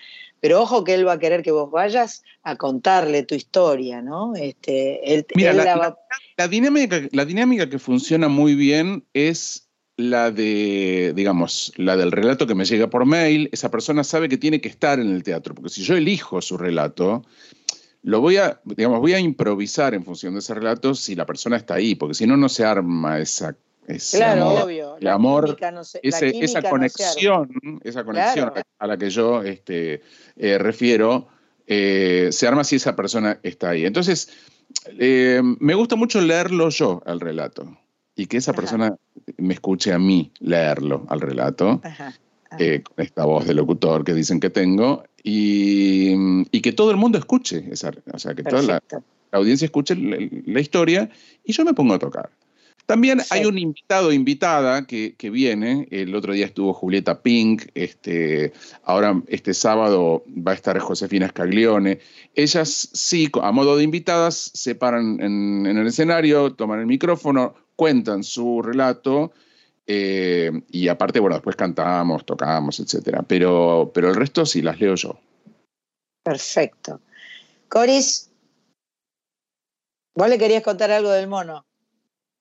Pero 0.40 0.62
ojo 0.62 0.84
que 0.84 0.94
él 0.94 1.06
va 1.06 1.14
a 1.14 1.18
querer 1.18 1.42
que 1.42 1.52
vos 1.52 1.70
vayas 1.70 2.22
a 2.42 2.56
contarle 2.56 3.22
tu 3.24 3.34
historia, 3.34 4.00
¿no? 4.00 4.34
Este, 4.34 5.26
Mira, 5.34 5.52
la, 5.52 6.48
dinámica, 6.48 7.02
la 7.12 7.24
dinámica 7.24 7.68
que 7.68 7.78
funciona 7.78 8.28
muy 8.28 8.54
bien 8.54 9.04
es 9.12 9.68
la 9.96 10.30
de, 10.30 11.12
digamos, 11.14 11.72
la 11.76 11.96
del 11.96 12.10
relato 12.10 12.46
que 12.46 12.54
me 12.54 12.64
llega 12.64 12.88
por 12.88 13.04
mail. 13.04 13.50
Esa 13.52 13.70
persona 13.70 14.02
sabe 14.02 14.28
que 14.28 14.38
tiene 14.38 14.60
que 14.60 14.70
estar 14.70 14.98
en 14.98 15.14
el 15.14 15.22
teatro, 15.22 15.54
porque 15.54 15.68
si 15.68 15.82
yo 15.82 15.94
elijo 15.94 16.40
su 16.40 16.56
relato, 16.56 17.22
lo 18.02 18.22
voy 18.22 18.38
a, 18.38 18.60
digamos, 18.64 19.00
voy 19.00 19.12
a 19.12 19.20
improvisar 19.20 19.92
en 19.92 20.04
función 20.04 20.32
de 20.32 20.40
ese 20.40 20.54
relato 20.54 20.94
si 20.94 21.14
la 21.14 21.26
persona 21.26 21.58
está 21.58 21.74
ahí, 21.74 21.94
porque 21.94 22.14
si 22.14 22.26
no, 22.26 22.38
no 22.38 22.48
se 22.48 22.64
arma 22.64 23.18
esa 23.20 23.54
claro, 24.10 24.64
obvio. 24.64 24.96
El 24.98 25.08
amor, 25.08 25.56
esa 26.02 26.62
conexión, 26.62 27.50
esa 27.82 28.04
conexión 28.04 28.52
a 28.78 28.86
la 28.86 28.96
que 28.96 29.10
yo 29.10 29.42
este, 29.42 30.02
eh, 30.36 30.58
refiero, 30.58 31.28
eh, 31.66 32.28
se 32.32 32.46
arma 32.46 32.64
si 32.64 32.76
esa 32.76 32.96
persona 32.96 33.38
está 33.42 33.70
ahí. 33.70 33.86
Entonces, 33.86 34.30
eh, 34.98 35.40
me 35.42 35.74
gusta 35.74 35.96
mucho 35.96 36.20
leerlo 36.20 36.68
yo, 36.70 37.02
el 37.06 37.20
relato. 37.20 37.76
y 38.16 38.26
que 38.26 38.36
esa 38.36 38.52
persona 38.52 38.94
me 39.38 39.54
escuche 39.54 39.92
a 39.92 39.98
mí 39.98 40.30
leerlo 40.40 41.06
al 41.08 41.20
relato, 41.20 41.80
con 41.80 43.04
esta 43.04 43.24
voz 43.24 43.46
de 43.46 43.54
locutor 43.54 44.04
que 44.04 44.12
dicen 44.12 44.40
que 44.40 44.50
tengo, 44.50 45.04
y, 45.22 46.60
que 46.60 46.72
todo 46.72 46.90
el 46.90 46.96
mundo 46.96 47.18
escuche, 47.18 47.64
esa, 47.70 47.92
o 48.12 48.18
sea, 48.18 48.34
que 48.34 48.42
toda 48.42 48.62
la, 48.62 48.82
audiencia 49.32 49.64
escuche 49.64 49.94
la, 49.96 50.60
historia 50.60 51.10
y 51.44 51.52
yo 51.52 51.64
me 51.64 51.74
pongo 51.74 51.94
a 51.94 51.98
tocar. 51.98 52.30
También 52.86 53.20
hay 53.30 53.44
un 53.44 53.56
invitado, 53.56 54.12
invitada 54.12 54.86
que, 54.86 55.14
viene. 55.30 55.86
El 55.90 56.14
otro 56.14 56.32
día 56.32 56.46
estuvo 56.46 56.72
Julieta 56.72 57.22
Pink. 57.22 57.68
Este, 57.74 58.52
ahora, 58.82 59.22
este 59.28 59.54
sábado, 59.54 60.24
va 60.26 60.52
a 60.52 60.54
estar 60.56 60.78
Josefina 60.78 61.28
Scaglione. 61.28 62.00
Ellas, 62.34 62.88
sí, 62.92 63.30
a 63.40 63.52
modo 63.52 63.76
de 63.76 63.84
invitadas, 63.84 64.50
se 64.54 64.74
paran 64.74 65.20
en, 65.20 65.66
el 65.66 65.86
escenario, 65.86 66.54
toman 66.54 66.80
el 66.80 66.86
micrófono, 66.86 67.54
cuentan 67.76 68.24
su 68.24 68.60
relato. 68.60 69.32
Eh, 69.86 70.50
y 70.70 70.88
aparte, 70.88 71.20
bueno, 71.20 71.36
después 71.36 71.56
cantamos, 71.56 72.26
tocamos, 72.26 72.80
etcétera. 72.80 73.22
Pero, 73.22 73.92
pero 73.94 74.08
el 74.08 74.16
resto 74.16 74.44
sí 74.44 74.62
las 74.62 74.80
leo 74.80 74.96
yo. 74.96 75.18
Perfecto. 76.24 77.00
Coris, 77.68 78.30
vos 80.14 80.28
le 80.28 80.38
querías 80.38 80.62
contar 80.62 80.90
algo 80.90 81.10
del 81.10 81.28
mono. 81.28 81.64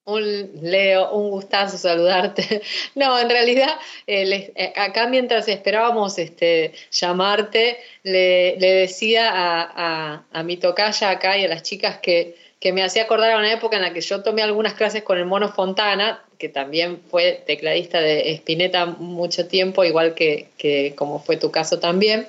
Un 0.10 0.50
Leo, 0.62 1.12
un 1.12 1.30
gustazo 1.30 1.78
saludarte. 1.78 2.62
No, 2.95 3.17
en 3.19 3.30
realidad, 3.30 3.69
eh, 4.08 4.52
eh, 4.56 4.74
acá 4.76 5.08
mientras 5.08 5.48
esperábamos 5.48 6.17
este, 6.17 6.74
llamarte, 6.91 7.78
le, 8.04 8.58
decía 8.58 9.30
a, 9.32 10.24
a, 10.32 10.43
mi 10.43 10.58
tocaya 10.58 11.12
acá 11.12 11.38
y 11.38 11.45
a 11.45 11.48
las 11.48 11.63
chicas 11.63 12.00
que, 12.00 12.36
que 12.60 12.74
me 12.74 12.84
hacía 12.84 13.04
acordar 13.04 13.32
a 13.32 13.38
una 13.38 13.54
época 13.54 13.78
en 13.78 13.84
la 13.84 13.93
que 13.93 14.02
yo 14.02 14.22
tomé 14.22 14.41
algunas 14.41 14.74
clases 14.74 15.04
con 15.04 15.17
el 15.17 15.26
Mono 15.26 15.50
Fontana, 15.50 16.24
que 16.38 16.50
también 16.50 17.02
fue 17.10 17.43
tecladista 17.45 18.02
de 18.02 18.32
Spinetta 18.34 18.86
mucho 18.86 19.48
tiempo, 19.48 19.84
igual 19.84 20.15
que, 20.15 20.48
que 20.58 20.93
como 20.95 21.19
fue 21.19 21.38
tu 21.38 21.52
caso 21.52 21.80
también, 21.80 22.28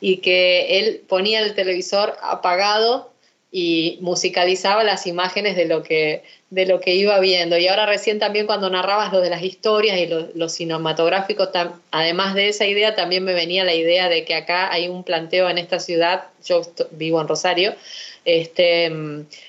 y 0.00 0.18
que 0.18 0.78
él 0.78 1.02
ponía 1.08 1.40
el 1.40 1.54
televisor 1.54 2.16
apagado 2.22 3.12
y 3.50 3.98
musicalizaba 4.00 4.84
las 4.84 5.06
imágenes 5.06 5.56
de 5.56 5.66
lo 5.66 5.82
que 5.82 6.22
de 6.50 6.66
lo 6.66 6.80
que 6.80 6.94
iba 6.94 7.18
viendo. 7.20 7.58
Y 7.58 7.68
ahora 7.68 7.86
recién 7.86 8.18
también 8.18 8.46
cuando 8.46 8.70
narrabas 8.70 9.12
lo 9.12 9.20
de 9.20 9.30
las 9.30 9.42
historias 9.42 9.98
y 9.98 10.06
lo, 10.06 10.48
cinematográfico, 10.48 11.48
además 11.90 12.34
de 12.34 12.48
esa 12.48 12.66
idea, 12.66 12.94
también 12.94 13.24
me 13.24 13.34
venía 13.34 13.64
la 13.64 13.74
idea 13.74 14.08
de 14.08 14.24
que 14.24 14.34
acá 14.34 14.72
hay 14.72 14.88
un 14.88 15.04
planteo 15.04 15.50
en 15.50 15.58
esta 15.58 15.78
ciudad, 15.78 16.24
yo 16.44 16.62
vivo 16.92 17.20
en 17.20 17.28
Rosario, 17.28 17.74
este 18.24 18.90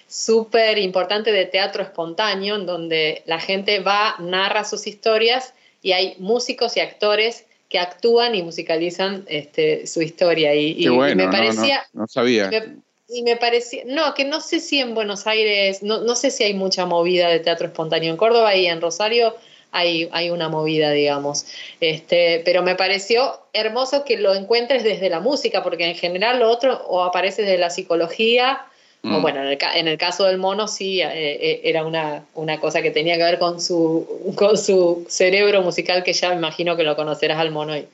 súper 0.08 0.78
importante 0.78 1.32
de 1.32 1.46
teatro 1.46 1.84
espontáneo, 1.84 2.56
en 2.56 2.66
donde 2.66 3.24
la 3.26 3.40
gente 3.40 3.80
va, 3.80 4.16
narra 4.20 4.64
sus 4.64 4.88
historias 4.88 5.54
y 5.82 5.94
hay 5.94 6.16
músicos 6.18 6.76
y 6.76 6.82
actores 6.82 7.46
que 7.70 7.80
actúan 7.80 8.36
y 8.36 8.42
musicalizan 8.42 9.26
este, 9.28 9.86
su 9.86 10.02
historia. 10.02 10.56
Y, 10.56 10.90
me 10.90 11.28
parecía... 11.30 11.86
No, 11.94 12.08
sabía 12.08 12.50
y 13.10 13.24
me 13.24 13.36
parecía, 13.38 13.84
no, 13.86 14.14
que 14.14 14.24
no 14.24 14.40
sé 14.40 14.60
si 14.60 14.80
en 14.80 14.94
Buenos 14.94 15.26
Aires, 15.26 15.82
no, 15.82 16.02
no 16.02 16.16
sé 16.16 16.30
si 16.30 16.44
hay 16.44 16.54
mucha 16.54 16.86
movida 16.86 17.28
de 17.30 17.40
teatro 17.40 17.68
espontáneo. 17.68 18.12
En 18.12 18.18
Córdoba 18.18 18.56
y 18.56 18.68
en 18.68 18.82
Rosario 18.82 19.36
hay, 19.72 20.08
hay 20.12 20.30
una 20.30 20.48
movida, 20.48 20.92
digamos. 20.92 21.46
Este, 21.82 22.42
pero 22.46 22.62
me 22.62 22.76
pareció 22.76 23.40
hermoso 23.54 24.04
que 24.06 24.18
lo 24.18 24.36
encuentres 24.36 24.84
desde 24.84 25.10
la 25.10 25.20
música, 25.20 25.64
porque 25.64 25.86
en 25.86 25.96
general 25.96 26.40
lo 26.40 26.50
otro 26.50 26.84
o 26.88 27.02
aparece 27.02 27.42
desde 27.42 27.58
la 27.58 27.72
psicología, 27.72 28.62
o 29.04 29.08
mm. 29.08 29.22
bueno, 29.22 29.42
en 29.42 29.88
el, 29.88 29.98
caso 29.98 30.26
del 30.26 30.38
mono 30.38 30.68
sí, 30.68 31.02
eh, 31.02 31.08
eh, 31.14 31.62
era 31.64 31.86
una, 31.86 32.26
una, 32.36 32.60
cosa 32.60 32.82
que 32.82 32.92
tenía 32.92 33.16
que 33.16 33.24
ver 33.24 33.40
con 33.40 33.62
su, 33.62 34.34
con 34.36 34.58
su 34.58 35.06
cerebro 35.08 35.62
musical, 35.62 36.04
que 36.04 36.14
ya 36.14 36.30
me 36.30 36.36
imagino 36.36 36.76
que 36.76 36.84
lo 36.84 36.96
conocerás 36.96 37.40
al 37.40 37.50
mono. 37.50 37.78
Y, 37.78 37.88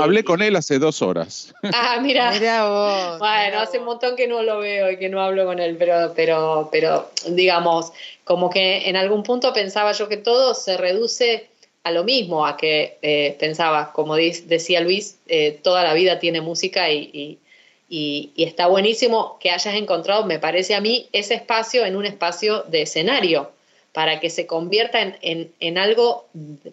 Hablé 0.00 0.24
con 0.24 0.42
él 0.42 0.56
hace 0.56 0.78
dos 0.78 1.02
horas. 1.02 1.54
Ah, 1.74 1.98
mira. 2.00 2.32
Bueno, 3.18 3.60
hace 3.60 3.78
un 3.78 3.84
montón 3.84 4.16
que 4.16 4.26
no 4.26 4.42
lo 4.42 4.58
veo 4.58 4.90
y 4.90 4.98
que 4.98 5.08
no 5.08 5.20
hablo 5.20 5.44
con 5.44 5.58
él, 5.58 5.76
pero, 5.76 6.12
pero, 6.14 6.68
pero 6.70 7.10
digamos, 7.28 7.92
como 8.24 8.50
que 8.50 8.88
en 8.88 8.96
algún 8.96 9.22
punto 9.22 9.52
pensaba 9.52 9.92
yo 9.92 10.08
que 10.08 10.16
todo 10.16 10.54
se 10.54 10.76
reduce 10.76 11.48
a 11.84 11.90
lo 11.90 12.04
mismo, 12.04 12.46
a 12.46 12.56
que 12.56 12.98
eh, 13.02 13.36
pensaba, 13.38 13.92
como 13.92 14.16
decía 14.16 14.80
Luis, 14.80 15.18
eh, 15.26 15.58
toda 15.62 15.82
la 15.82 15.94
vida 15.94 16.18
tiene 16.18 16.40
música 16.40 16.90
y, 16.90 17.38
y, 17.88 18.32
está 18.36 18.66
buenísimo 18.66 19.38
que 19.40 19.50
hayas 19.50 19.74
encontrado, 19.74 20.24
me 20.24 20.38
parece 20.38 20.74
a 20.74 20.80
mí, 20.80 21.08
ese 21.12 21.34
espacio 21.34 21.84
en 21.86 21.96
un 21.96 22.04
espacio 22.04 22.64
de 22.68 22.82
escenario 22.82 23.50
para 23.92 24.20
que 24.20 24.30
se 24.30 24.46
convierta 24.46 25.00
en, 25.22 25.78
algo 25.78 26.26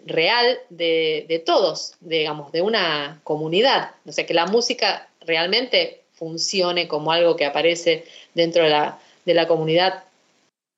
real 0.06 0.58
de, 0.68 1.42
todos, 1.44 1.94
digamos, 2.00 2.52
de 2.52 2.62
una 2.62 3.20
comunidad. 3.24 3.90
O 4.06 4.12
sea, 4.12 4.26
que 4.26 4.34
la 4.34 4.46
música 4.46 5.08
realmente 5.20 6.02
funcione 6.14 6.88
como 6.88 7.12
algo 7.12 7.36
que 7.36 7.44
aparece 7.44 8.04
dentro 8.34 8.64
de 8.64 8.70
la, 8.70 8.98
de 9.24 9.34
la 9.34 9.48
comunidad, 9.48 10.04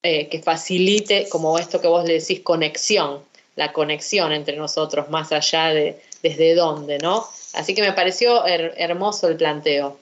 eh, 0.03 0.29
que 0.29 0.41
facilite, 0.41 1.29
como 1.29 1.59
esto 1.59 1.81
que 1.81 1.89
vos 1.89 2.05
le 2.05 2.21
decís, 2.21 2.41
conexión, 2.41 3.21
la 3.57 3.73
conexión 3.73 4.33
entre 4.33 4.57
nosotros, 4.57 5.11
más 5.11 5.33
allá 5.33 5.69
de 5.69 6.01
desde 6.23 6.55
dónde, 6.55 6.99
¿no? 6.99 7.27
Así 7.55 7.75
que 7.75 7.83
me 7.83 7.93
pareció 7.93 8.45
hermoso 8.47 9.29
el 9.29 9.37
planteo. 9.37 9.99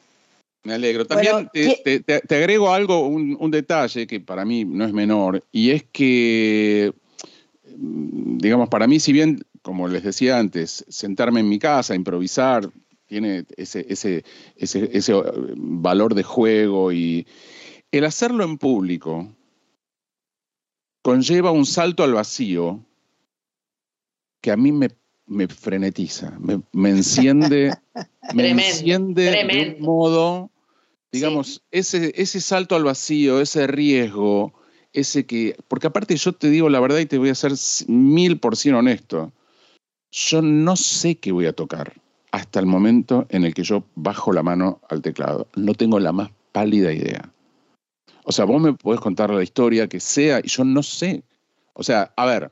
Me 0.66 0.74
alegro. 0.74 1.06
También 1.06 1.48
te, 1.52 2.34
agrego 2.34 2.72
algo, 2.72 3.06
un, 3.06 3.50
detalle 3.52 4.04
que 4.08 4.18
para 4.18 4.44
mí 4.44 4.64
no 4.64 4.84
es 4.84 4.92
menor, 4.92 5.44
y 5.52 5.70
es 5.70 5.84
que, 5.84 6.92
mm, 7.76 8.38
digamos, 8.38 8.68
para 8.68 8.88
mí, 8.88 8.98
si 8.98 9.12
bien, 9.12 9.44
como 9.62 9.86
les 9.86 10.02
decía 10.02 10.40
antes, 10.40 10.84
sentarme 10.88 11.38
en 11.38 11.48
mi 11.48 11.60
casa, 11.60 11.94
improvisar, 11.94 12.68
tiene 13.06 13.44
ese, 13.56 13.86
ese, 13.88 14.24
ese, 14.56 15.14
uh, 15.14 15.22
valor 15.56 16.16
de 16.16 16.24
juego 16.24 16.90
y 16.90 17.28
el 17.92 18.04
hacerlo 18.04 18.42
en 18.42 18.58
público 18.58 19.32
conlleva 21.02 21.52
un 21.52 21.64
salto 21.64 22.02
al 22.02 22.14
vacío 22.14 22.84
que 24.40 24.50
a 24.50 24.56
mí 24.56 24.72
me, 24.72 24.88
frenetiza, 25.46 26.36
me, 26.72 26.90
enciende, 26.90 27.72
me 28.34 28.50
enciende 28.50 29.30
de 29.30 29.76
un 29.78 29.84
modo 29.84 30.50
Digamos, 31.16 31.62
ese, 31.70 32.12
ese 32.16 32.40
salto 32.40 32.76
al 32.76 32.84
vacío, 32.84 33.40
ese 33.40 33.66
riesgo, 33.66 34.52
ese 34.92 35.26
que. 35.26 35.56
Porque 35.68 35.86
aparte, 35.86 36.16
yo 36.16 36.32
te 36.32 36.50
digo 36.50 36.68
la 36.68 36.80
verdad 36.80 36.98
y 36.98 37.06
te 37.06 37.18
voy 37.18 37.30
a 37.30 37.34
ser 37.34 37.52
mil 37.88 38.38
por 38.38 38.56
cien 38.56 38.74
honesto. 38.74 39.32
Yo 40.10 40.42
no 40.42 40.76
sé 40.76 41.16
qué 41.16 41.32
voy 41.32 41.46
a 41.46 41.52
tocar 41.52 41.94
hasta 42.30 42.60
el 42.60 42.66
momento 42.66 43.26
en 43.30 43.44
el 43.44 43.54
que 43.54 43.62
yo 43.62 43.84
bajo 43.94 44.32
la 44.32 44.42
mano 44.42 44.80
al 44.88 45.02
teclado. 45.02 45.48
No 45.56 45.74
tengo 45.74 45.98
la 45.98 46.12
más 46.12 46.30
pálida 46.52 46.92
idea. 46.92 47.30
O 48.24 48.32
sea, 48.32 48.44
vos 48.44 48.60
me 48.60 48.72
podés 48.72 49.00
contar 49.00 49.30
la 49.30 49.42
historia 49.42 49.88
que 49.88 50.00
sea 50.00 50.40
y 50.42 50.48
yo 50.48 50.64
no 50.64 50.82
sé. 50.82 51.22
O 51.74 51.82
sea, 51.82 52.12
a 52.16 52.26
ver, 52.26 52.50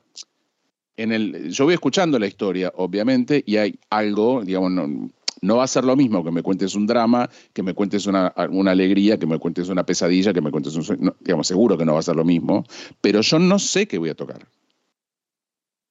en 0.97 1.11
el, 1.11 1.51
yo 1.51 1.65
voy 1.65 1.73
escuchando 1.73 2.17
la 2.17 2.27
historia, 2.27 2.71
obviamente, 2.75 3.43
y 3.45 3.57
hay 3.57 3.79
algo, 3.89 4.43
digamos, 4.43 4.71
no, 4.71 5.09
no 5.41 5.57
va 5.57 5.63
a 5.63 5.67
ser 5.67 5.83
lo 5.83 5.95
mismo 5.95 6.23
que 6.23 6.31
me 6.31 6.43
cuentes 6.43 6.75
un 6.75 6.87
drama, 6.87 7.29
que 7.53 7.63
me 7.63 7.73
cuentes 7.73 8.05
una, 8.05 8.27
alegría, 8.27 9.17
que 9.17 9.25
me 9.25 9.39
cuentes 9.39 9.69
una 9.69 9.85
pesadilla, 9.85 10.33
que 10.33 10.41
me 10.41 10.51
cuentes 10.51 10.75
un... 10.75 11.13
digamos, 11.19 11.47
seguro 11.47 11.77
que 11.77 11.85
no 11.85 11.93
va 11.93 11.99
a 11.99 12.03
ser 12.03 12.15
lo 12.15 12.25
mismo, 12.25 12.63
pero 13.01 13.21
yo 13.21 13.39
no 13.39 13.59
sé 13.59 13.87
qué 13.87 13.97
voy 13.97 14.09
a 14.09 14.15
tocar. 14.15 14.47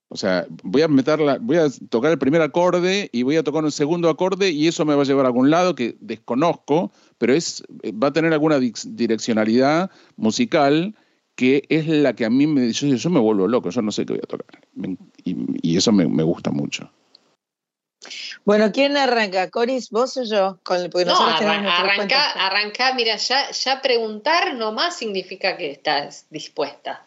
O 0.09 0.17
sea, 0.17 0.47
voy 0.63 0.83
a 0.83 0.89
meterla, 0.89 1.39
voy 1.41 1.57
a 1.57 1.67
tocar 1.89 2.13
el 2.13 2.19
primer 2.19 2.41
acorde 2.41 3.09
y 3.13 3.25
voy 3.25 3.37
a 3.37 3.43
tocar 3.43 3.65
un 3.65 3.73
segundo 3.73 4.09
acorde 4.09 4.51
y 4.51 4.69
eso 4.69 4.85
me 4.85 4.95
va 4.95 5.03
a 5.03 5.05
llevar 5.05 5.25
a 5.25 5.29
algún 5.29 5.51
lado 5.51 5.75
que 5.75 5.97
desconozco, 6.01 6.93
pero 7.19 7.35
es, 7.35 7.65
va 7.85 8.09
a 8.09 8.13
tener 8.13 8.33
alguna 8.33 8.61
direccionalidad 8.61 9.91
musical 10.17 10.95
que 11.35 11.65
es 11.69 11.89
la 11.89 12.15
que 12.15 12.25
a 12.25 12.31
mí 12.31 12.47
me 12.47 12.61
dice, 12.61 12.97
yo, 12.97 13.11
me 13.11 13.19
vuelvo 13.19 13.49
loco, 13.49 13.71
yo 13.71 13.83
no 13.83 13.91
sé 13.91 14.07
qué 14.07 14.13
voy 14.13 14.21
a 14.23 14.27
tocar. 14.27 14.61
y, 15.25 15.77
eso 15.77 15.91
me 15.91 16.23
gusta 16.23 16.53
mucho. 16.53 16.89
Bueno, 18.45 18.73
¿quién 18.73 18.97
arranca? 18.97 19.51
¿Coris, 19.51 19.89
vos 19.91 20.17
o 20.19 20.23
yo? 20.25 20.59
Con 20.63 20.83
no, 20.83 21.27
arranca, 21.27 22.31
arranca, 22.33 22.93
mira, 22.95 23.17
ya, 23.17 23.51
ya 23.51 23.81
preguntar 23.81 24.55
nomás 24.55 24.97
significa 24.97 25.57
que 25.57 25.71
estás 25.71 26.27
dispuesta. 26.29 27.07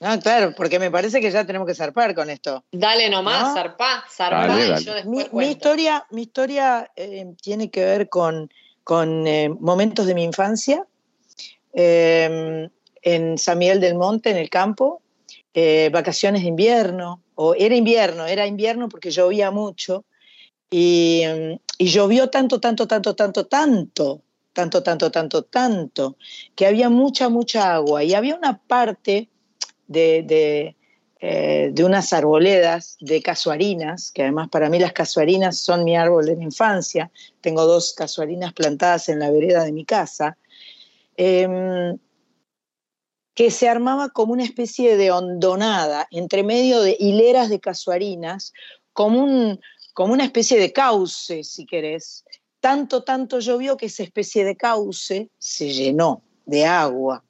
Ah, 0.00 0.18
claro, 0.22 0.54
porque 0.56 0.78
me 0.78 0.90
parece 0.90 1.20
que 1.20 1.30
ya 1.30 1.44
tenemos 1.44 1.66
que 1.66 1.74
zarpar 1.74 2.14
con 2.14 2.30
esto. 2.30 2.64
Dale 2.70 3.10
nomás, 3.10 3.52
zarpá, 3.52 4.04
zarpá. 4.08 4.46
mi, 5.04 5.48
historia, 5.48 6.06
mi 6.10 6.22
historia 6.22 6.90
eh, 6.94 7.34
tiene 7.42 7.68
que 7.70 7.84
ver 7.84 8.08
con, 8.08 8.50
con 8.84 9.26
eh, 9.26 9.48
momentos 9.48 10.06
de 10.06 10.14
mi 10.14 10.22
infancia 10.22 10.86
em, 11.72 12.70
en 13.02 13.38
San 13.38 13.58
Miguel 13.58 13.80
del 13.80 13.96
Monte, 13.96 14.30
en 14.30 14.36
el 14.36 14.48
campo, 14.48 15.02
eh, 15.52 15.90
vacaciones 15.92 16.42
de 16.42 16.48
invierno, 16.48 17.20
o 17.34 17.54
era 17.54 17.74
invierno, 17.74 18.26
era 18.26 18.46
invierno 18.46 18.88
porque 18.88 19.10
llovía 19.10 19.50
mucho, 19.50 20.04
y, 20.70 21.22
llovió 21.78 22.28
tanto, 22.30 22.60
tanto, 22.60 22.86
tanto, 22.86 23.14
tanto, 23.14 23.46
tanto, 23.46 24.22
tanto, 24.52 24.82
tanto, 24.82 25.10
tanto, 25.10 25.42
tanto, 25.42 26.16
que 26.54 26.66
había 26.66 26.90
mucha, 26.90 27.28
mucha 27.28 27.74
agua. 27.74 28.04
Y 28.04 28.14
había 28.14 28.34
una 28.34 28.58
parte 28.58 29.28
de, 29.86 30.76
eh, 31.20 31.70
de 31.72 31.84
unas 31.84 32.12
arboledas 32.12 32.96
de 33.00 33.22
casuarinas, 33.22 34.10
que 34.12 34.22
además 34.22 34.48
para 34.48 34.68
mí 34.68 34.78
las 34.78 34.92
casuarinas 34.92 35.58
son 35.58 35.84
mi 35.84 35.96
árbol 35.96 36.26
de 36.26 36.36
mi 36.36 36.44
infancia. 36.44 37.10
Tengo 37.40 37.64
dos 37.64 37.94
casuarinas 37.94 38.52
plantadas 38.52 39.08
en 39.08 39.18
la 39.18 39.30
vereda 39.30 39.64
de 39.64 39.72
mi 39.72 39.84
casa. 39.84 40.36
Em, 41.16 41.98
que 43.34 43.50
se 43.50 43.68
armaba 43.68 44.08
como 44.08 44.32
una 44.32 44.44
especie 44.44 44.96
de 44.96 45.10
hondonada 45.12 46.06
entre 46.10 46.42
medio 46.42 46.80
de 46.80 46.96
hileras 46.98 47.48
de 47.48 47.60
casuarinas, 47.60 48.52
como, 48.92 49.22
un, 49.22 49.60
como 49.98 50.12
una 50.12 50.26
especie 50.26 50.60
de 50.60 50.72
cauce, 50.72 51.42
si 51.42 51.66
querés. 51.66 52.24
Tanto, 52.60 53.02
tanto 53.02 53.40
llovió 53.40 53.76
que 53.76 53.86
esa 53.86 54.04
especie 54.04 54.44
de 54.44 54.56
cauce 54.56 55.28
se 55.40 55.72
llenó 55.72 56.22
de 56.46 56.66
agua. 56.66 57.24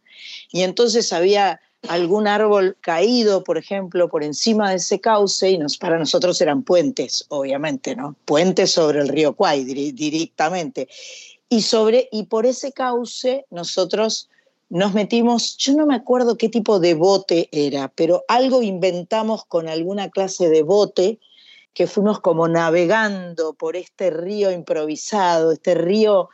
Y 0.52 0.60
entonces 0.60 1.14
había 1.14 1.62
algún 1.88 2.26
árbol 2.26 2.76
caído, 2.82 3.42
por 3.42 3.56
ejemplo, 3.56 4.10
por 4.10 4.22
encima 4.22 4.68
de 4.68 4.76
ese 4.76 5.00
cauce, 5.00 5.50
y 5.50 5.56
nos, 5.56 5.78
para 5.78 5.98
nosotros 5.98 6.38
eran 6.42 6.62
puentes, 6.62 7.24
obviamente, 7.30 7.96
¿no? 7.96 8.16
Puentes 8.26 8.70
sobre 8.72 9.00
el 9.00 9.08
río 9.08 9.34
Cuay 9.34 9.64
directamente. 9.64 10.88
Y, 11.48 11.62
sobre, 11.62 12.10
y 12.12 12.24
por 12.24 12.44
ese 12.44 12.72
cauce 12.72 13.46
nosotros 13.50 14.28
nos 14.68 14.92
metimos, 14.92 15.56
yo 15.56 15.72
no 15.72 15.86
me 15.86 15.94
acuerdo 15.94 16.36
qué 16.36 16.50
tipo 16.50 16.80
de 16.80 16.92
bote 16.92 17.48
era, 17.50 17.90
pero 17.94 18.26
algo 18.28 18.62
inventamos 18.62 19.46
con 19.46 19.70
alguna 19.70 20.10
clase 20.10 20.50
de 20.50 20.62
bote 20.62 21.18
que 21.78 21.86
fuimos 21.86 22.18
como 22.20 22.48
navegando 22.48 23.54
por 23.54 23.76
este 23.76 24.10
río 24.10 24.50
improvisado, 24.50 25.52
este 25.52 25.76
río, 25.76 26.28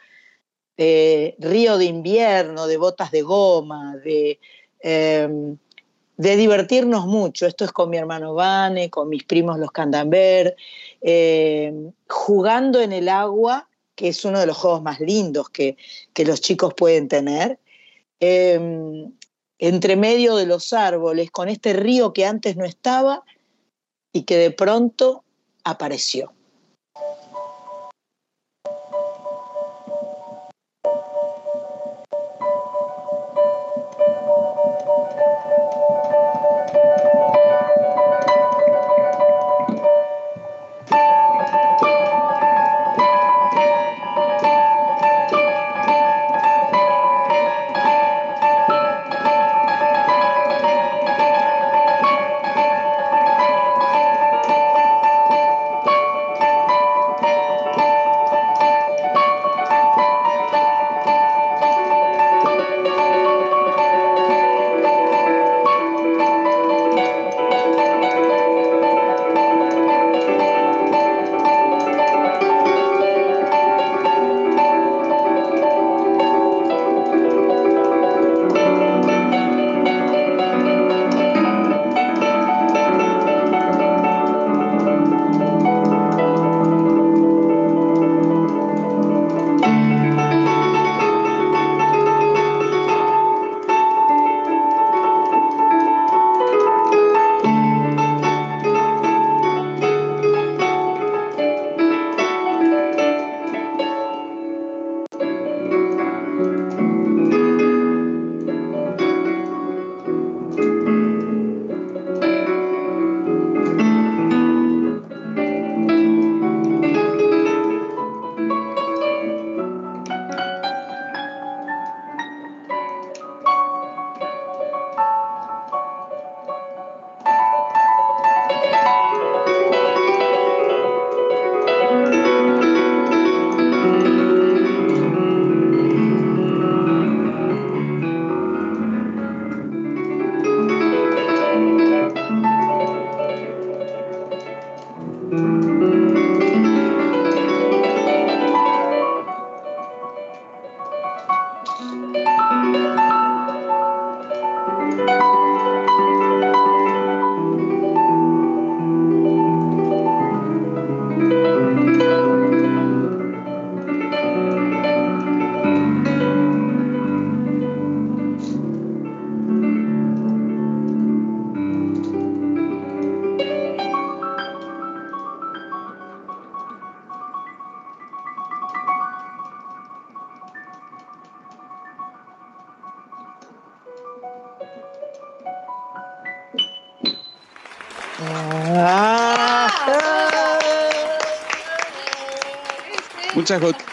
eh, 0.76 1.36
río 1.38 1.78
de 1.78 1.84
invierno, 1.84 2.66
de 2.66 2.78
botas 2.78 3.10
de 3.10 3.22
goma, 3.22 3.96
de, 3.98 4.40
Em, 4.86 5.56
de 6.18 6.36
divertirnos 6.36 7.06
mucho. 7.06 7.46
Esto 7.46 7.64
es 7.64 7.72
con 7.72 7.88
mi 7.88 7.96
hermano 7.96 8.34
Vane, 8.34 8.90
con 8.90 9.08
mis 9.08 9.24
primos 9.24 9.58
los 9.58 9.72
Candamber, 9.72 10.54
em, 11.00 11.90
jugando 12.06 12.82
en 12.82 12.92
el 12.92 13.08
agua, 13.08 13.66
que 13.94 14.08
es 14.08 14.22
uno 14.26 14.38
de 14.38 14.46
los 14.46 14.58
juegos 14.58 14.82
más 14.82 15.00
lindos 15.00 15.48
que, 15.48 15.78
los 16.18 16.42
chicos 16.42 16.74
pueden 16.74 17.08
tener, 17.08 17.58
em, 18.20 19.10
entre 19.58 19.96
medio 19.96 20.36
de 20.36 20.44
los 20.44 20.74
árboles, 20.74 21.30
con 21.30 21.48
este 21.48 21.72
río 21.72 22.12
que 22.12 22.26
antes 22.26 22.56
no 22.56 22.66
estaba 22.66 23.24
y 24.12 24.24
que 24.24 24.36
de 24.36 24.50
pronto 24.50 25.23
apareció. 25.64 26.32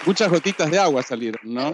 Muchas, 0.06 0.30
gotitas 0.30 0.72
de 0.72 0.80
agua 0.80 1.04
salieron, 1.04 1.42
¿no? 1.44 1.72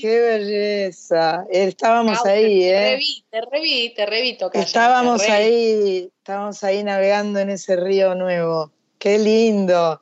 ¡Qué 0.00 0.20
belleza! 0.20 1.44
Estábamos 1.50 2.24
ahí, 2.24 2.64
¿eh? 2.64 2.98
Te 3.30 3.40
reví, 3.50 3.94
te 3.94 4.06
reví, 4.06 4.38
Estábamos 4.54 5.22
ahí, 5.28 6.10
estábamos 6.16 6.64
ahí 6.64 6.82
navegando 6.82 7.38
en 7.40 7.50
ese 7.50 7.76
río 7.76 8.14
nuevo. 8.14 8.72
¡Qué 8.98 9.18
lindo! 9.18 10.00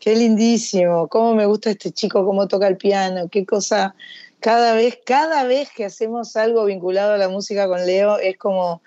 ¡Qué 0.00 0.16
lindísimo! 0.16 1.08
¿Cómo 1.08 1.34
me 1.34 1.46
gusta 1.46 1.70
este 1.70 1.92
chico, 1.92 2.24
cómo 2.26 2.48
toca 2.48 2.66
el 2.66 2.76
piano? 2.76 3.28
¡Qué 3.30 3.46
cosa! 3.46 3.94
Cada 4.40 4.74
vez, 4.74 4.98
cada 5.06 5.44
vez 5.44 5.70
que 5.70 5.84
hacemos 5.84 6.36
algo 6.36 6.64
vinculado 6.64 7.14
a 7.14 7.18
la 7.18 7.28
música 7.28 7.68
con 7.68 7.86
Leo 7.86 8.18
es 8.18 8.36
como... 8.36 8.82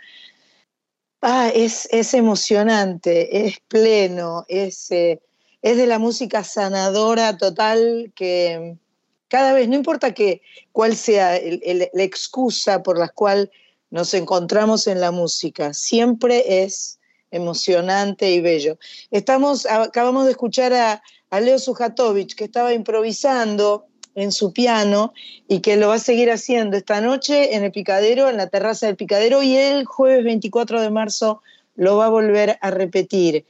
Ah, 1.21 1.49
es, 1.53 1.87
es 1.91 2.13
emocionante, 2.13 3.47
es 3.47 3.59
pleno, 3.67 4.45
es... 4.49 4.91
Eh, 4.91 5.21
es 5.61 5.77
de 5.77 5.87
la 5.87 5.99
música 5.99 6.43
sanadora 6.43 7.37
total 7.37 8.11
que 8.15 8.77
cada 9.27 9.53
vez, 9.53 9.67
no 9.67 9.75
importa 9.75 10.13
que, 10.13 10.41
cuál 10.71 10.95
sea 10.95 11.39
la 11.39 12.03
excusa 12.03 12.83
por 12.83 12.97
la 12.97 13.09
cual 13.09 13.51
nos 13.89 14.13
encontramos 14.13 14.87
en 14.87 15.01
la 15.01 15.11
música, 15.11 15.73
siempre 15.73 16.63
es 16.63 16.99
emocionante 17.31 18.31
y 18.31 18.41
bello. 18.41 18.77
Estamos, 19.11 19.65
acabamos 19.65 20.25
de 20.25 20.31
escuchar 20.31 20.73
a, 20.73 21.01
Leo 21.41 21.59
Sujatovich, 21.59 22.35
que 22.35 22.45
estaba 22.45 22.73
improvisando 22.73 23.85
en 24.15 24.31
su 24.31 24.53
piano 24.53 25.13
y 25.47 25.59
que 25.59 25.75
lo 25.75 25.89
va 25.89 25.95
a 25.95 25.99
seguir 25.99 26.31
haciendo 26.31 26.77
esta 26.77 27.01
noche 27.01 27.55
en 27.55 27.65
el 27.65 27.71
Picadero, 27.71 28.29
en 28.29 28.37
la 28.37 28.47
terraza 28.47 28.87
del 28.87 28.95
Picadero, 28.95 29.43
y 29.43 29.57
el 29.57 29.85
jueves 29.85 30.23
24 30.23 30.81
de 30.81 30.89
marzo 30.89 31.41
lo 31.75 31.97
va 31.97 32.05
a 32.05 32.09
volver 32.09 32.57
a 32.61 32.71
repetir. 32.71 33.45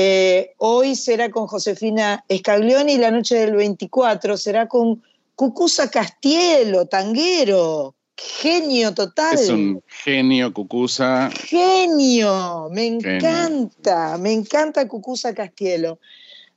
Eh, 0.00 0.54
hoy 0.58 0.94
será 0.94 1.28
con 1.28 1.48
Josefina 1.48 2.24
Escaglioni 2.28 2.92
y 2.92 2.98
la 2.98 3.10
noche 3.10 3.34
del 3.34 3.56
24 3.56 4.36
será 4.36 4.68
con 4.68 5.02
Cucusa 5.34 5.90
Castielo, 5.90 6.86
tanguero. 6.86 7.96
Genio 8.16 8.94
total. 8.94 9.34
Es 9.34 9.48
un 9.48 9.82
genio, 9.86 10.52
Cucusa. 10.52 11.30
Genio, 11.30 12.68
me 12.70 12.86
encanta, 12.86 14.18
me 14.18 14.32
encanta 14.32 14.88
Cucusa 14.88 15.34
Castielo. 15.34 15.98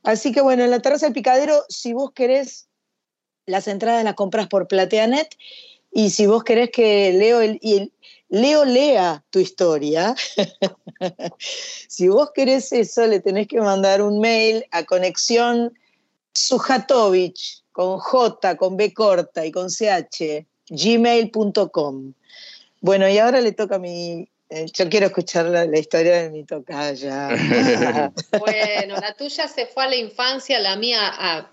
Así 0.04 0.32
que 0.32 0.40
bueno, 0.40 0.64
en 0.64 0.70
la 0.70 0.80
terraza 0.80 1.06
del 1.06 1.12
picadero, 1.12 1.64
si 1.68 1.92
vos 1.92 2.12
querés, 2.12 2.68
las 3.46 3.66
entradas 3.68 4.04
las 4.04 4.14
compras 4.14 4.46
por 4.48 4.68
Plateanet 4.68 5.36
y 5.92 6.10
si 6.10 6.26
vos 6.26 6.42
querés 6.42 6.70
que 6.70 7.12
Leo, 7.12 7.40
el, 7.40 7.92
Leo 8.32 8.64
lea 8.64 9.22
tu 9.28 9.40
historia, 9.40 10.14
si 11.38 12.08
vos 12.08 12.30
querés 12.34 12.72
eso, 12.72 13.06
le 13.06 13.20
tenés 13.20 13.46
que 13.46 13.60
mandar 13.60 14.00
un 14.00 14.20
mail 14.20 14.64
a 14.70 14.84
conexión 14.84 15.78
Sujatovich 16.32 17.62
con 17.72 17.98
J, 17.98 18.56
con 18.56 18.78
B 18.78 18.94
corta 18.94 19.44
y 19.44 19.52
con 19.52 19.68
CH, 19.68 20.46
gmail.com. 20.70 22.14
Bueno, 22.80 23.06
y 23.06 23.18
ahora 23.18 23.42
le 23.42 23.52
toca 23.52 23.74
a 23.74 23.78
mi, 23.78 24.26
eh, 24.48 24.64
yo 24.72 24.88
quiero 24.88 25.08
escuchar 25.08 25.44
la, 25.44 25.78
historia 25.78 26.22
de 26.22 26.30
mi 26.30 26.44
tocaya. 26.44 27.28
bueno, 28.40 28.96
la 28.98 29.12
tuya 29.12 29.46
se 29.46 29.66
fue 29.66 29.84
a 29.84 29.88
la 29.88 29.96
infancia, 29.96 30.58
la 30.58 30.76
mía 30.76 31.50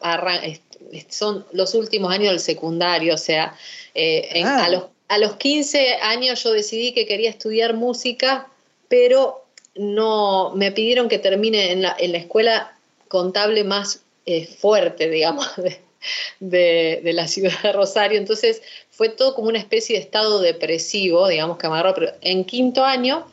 son 1.10 1.46
los 1.52 1.76
últimos 1.76 2.14
años 2.14 2.30
del 2.30 2.40
secundario, 2.40 3.16
o 3.16 3.18
sea, 3.18 3.54
eh, 3.94 4.44
ah. 4.46 4.64
a, 4.64 4.70
los, 4.70 4.84
a 5.10 5.18
los 5.18 5.36
15 5.36 5.96
años 5.96 6.44
yo 6.44 6.54
decidí 6.54 6.94
que 6.94 7.08
quería 7.08 7.32
estudiar 7.32 7.74
música, 7.74 8.48
pero 8.88 9.44
no 9.76 10.52
me 10.56 10.72
pidieron 10.72 11.10
que 11.10 11.18
termine 11.18 11.72
en 11.72 11.82
la, 11.82 11.96
escuela 11.98 12.78
contable 13.08 13.64
más 13.64 14.04
eh, 14.28 14.46
fuerte, 14.46 15.10
digamos, 15.10 15.48
de, 16.40 17.02
de, 17.04 17.14
la 17.14 17.28
ciudad 17.28 17.60
de 17.64 17.72
Rosario. 17.74 18.20
Entonces 18.20 18.62
fue 18.92 19.10
todo 19.10 19.34
como 19.34 19.50
una 19.50 19.58
especie 19.58 19.96
de 19.96 20.04
estado 20.04 20.42
depresivo, 20.42 21.28
digamos, 21.28 21.58
que 21.58 21.66
amarró. 21.66 21.96
Pero 21.96 22.14
en 22.22 22.46
quinto 22.46 22.86
año, 22.86 23.26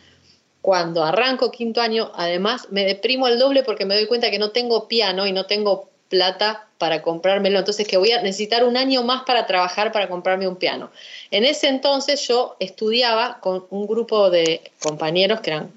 cuando 0.63 1.05
arranco 1.05 1.51
quinto 1.51 1.83
año, 1.83 2.11
además 2.15 2.69
me 2.71 2.87
deprimo 2.87 3.29
el 3.29 3.39
doble 3.39 3.63
porque 3.63 3.85
me 3.85 3.97
doy 3.97 4.07
cuenta 4.07 4.31
que 4.31 4.39
no 4.39 4.51
tengo 4.51 4.89
piano 4.89 5.27
y 5.27 5.33
no 5.33 5.45
tengo 5.45 5.91
plata 6.09 6.66
para 6.79 7.03
comprármelo. 7.03 7.59
Entonces 7.59 7.87
que 7.87 7.97
voy 7.97 8.13
a 8.13 8.23
necesitar 8.23 8.65
un 8.65 8.77
año 8.77 9.03
más 9.03 9.23
para 9.25 9.47
trabajar 9.47 9.93
para 9.93 10.09
comprarme 10.09 10.49
un 10.49 10.57
piano. 10.57 10.91
En 11.31 11.45
ese 11.45 11.69
entonces 11.69 12.27
yo 12.27 12.57
estudiaba 12.61 13.39
con 13.41 13.65
un 13.71 13.87
grupo 13.87 14.31
de 14.31 14.61
compañeros, 14.81 15.41
que 15.41 15.51
eran 15.51 15.71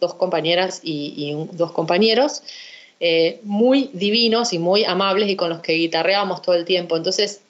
dos 0.00 0.14
compañeras 0.14 0.80
y, 0.82 1.34
dos 1.52 1.72
compañeros, 1.72 2.42
eh, 3.00 3.40
muy 3.42 3.90
divinos 3.92 4.52
y 4.52 4.58
muy 4.58 4.84
amables 4.84 5.28
y 5.28 5.36
con 5.36 5.50
los 5.50 5.60
que 5.60 5.72
guitarreábamos 5.72 6.42
todo 6.42 6.54
el 6.54 6.64
tiempo. 6.64 6.96
Entonces, 6.96 7.40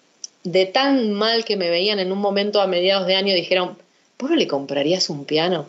de 0.44 0.66
tan 0.66 1.12
mal 1.12 1.44
que 1.44 1.56
me 1.56 1.70
veían 1.70 1.98
en 1.98 2.12
un 2.12 2.18
momento 2.18 2.60
a 2.60 2.66
mediados 2.66 3.06
de 3.06 3.16
año, 3.16 3.34
dijeron, 3.34 3.78
¿vos 4.18 4.30
no 4.30 4.36
le 4.36 4.46
comprarías 4.46 5.10
un 5.10 5.24
piano? 5.24 5.66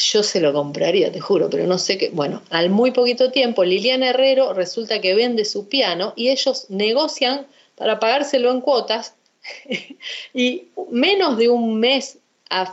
Yo 0.00 0.22
se 0.22 0.40
lo 0.40 0.52
compraría, 0.52 1.12
te 1.12 1.20
juro, 1.20 1.50
pero 1.50 1.66
no 1.66 1.76
sé 1.76 1.98
qué. 1.98 2.08
Bueno, 2.10 2.42
al 2.48 2.70
muy 2.70 2.90
poquito 2.90 3.30
tiempo, 3.30 3.64
Liliana 3.64 4.10
Herrero 4.10 4.54
resulta 4.54 5.00
que 5.00 5.14
vende 5.14 5.44
su 5.44 5.68
piano 5.68 6.14
y 6.16 6.30
ellos 6.30 6.66
negocian 6.70 7.46
para 7.76 8.00
pagárselo 8.00 8.50
en 8.50 8.62
cuotas 8.62 9.14
y 10.34 10.68
menos 10.90 11.36
de 11.36 11.50
un 11.50 11.78
mes, 11.78 12.18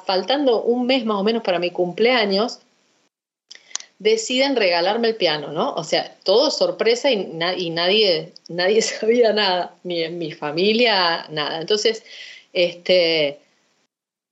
faltando 0.05 0.63
un 0.63 0.85
mes 0.85 1.05
más 1.05 1.17
o 1.17 1.23
menos 1.23 1.43
para 1.43 1.59
mi 1.59 1.71
cumpleaños, 1.71 2.59
deciden 3.99 4.55
regalarme 4.55 5.09
el 5.09 5.15
piano, 5.15 5.51
¿no? 5.51 5.73
O 5.73 5.83
sea, 5.83 6.15
todo 6.23 6.49
sorpresa 6.51 7.11
y, 7.11 7.25
nadie, 7.25 8.31
nadie 8.47 8.81
sabía 8.83 9.33
nada, 9.33 9.75
ni 9.83 10.03
en 10.03 10.17
mi 10.17 10.31
familia, 10.31 11.27
nada. 11.29 11.59
Entonces, 11.59 12.03
este, 12.53 13.39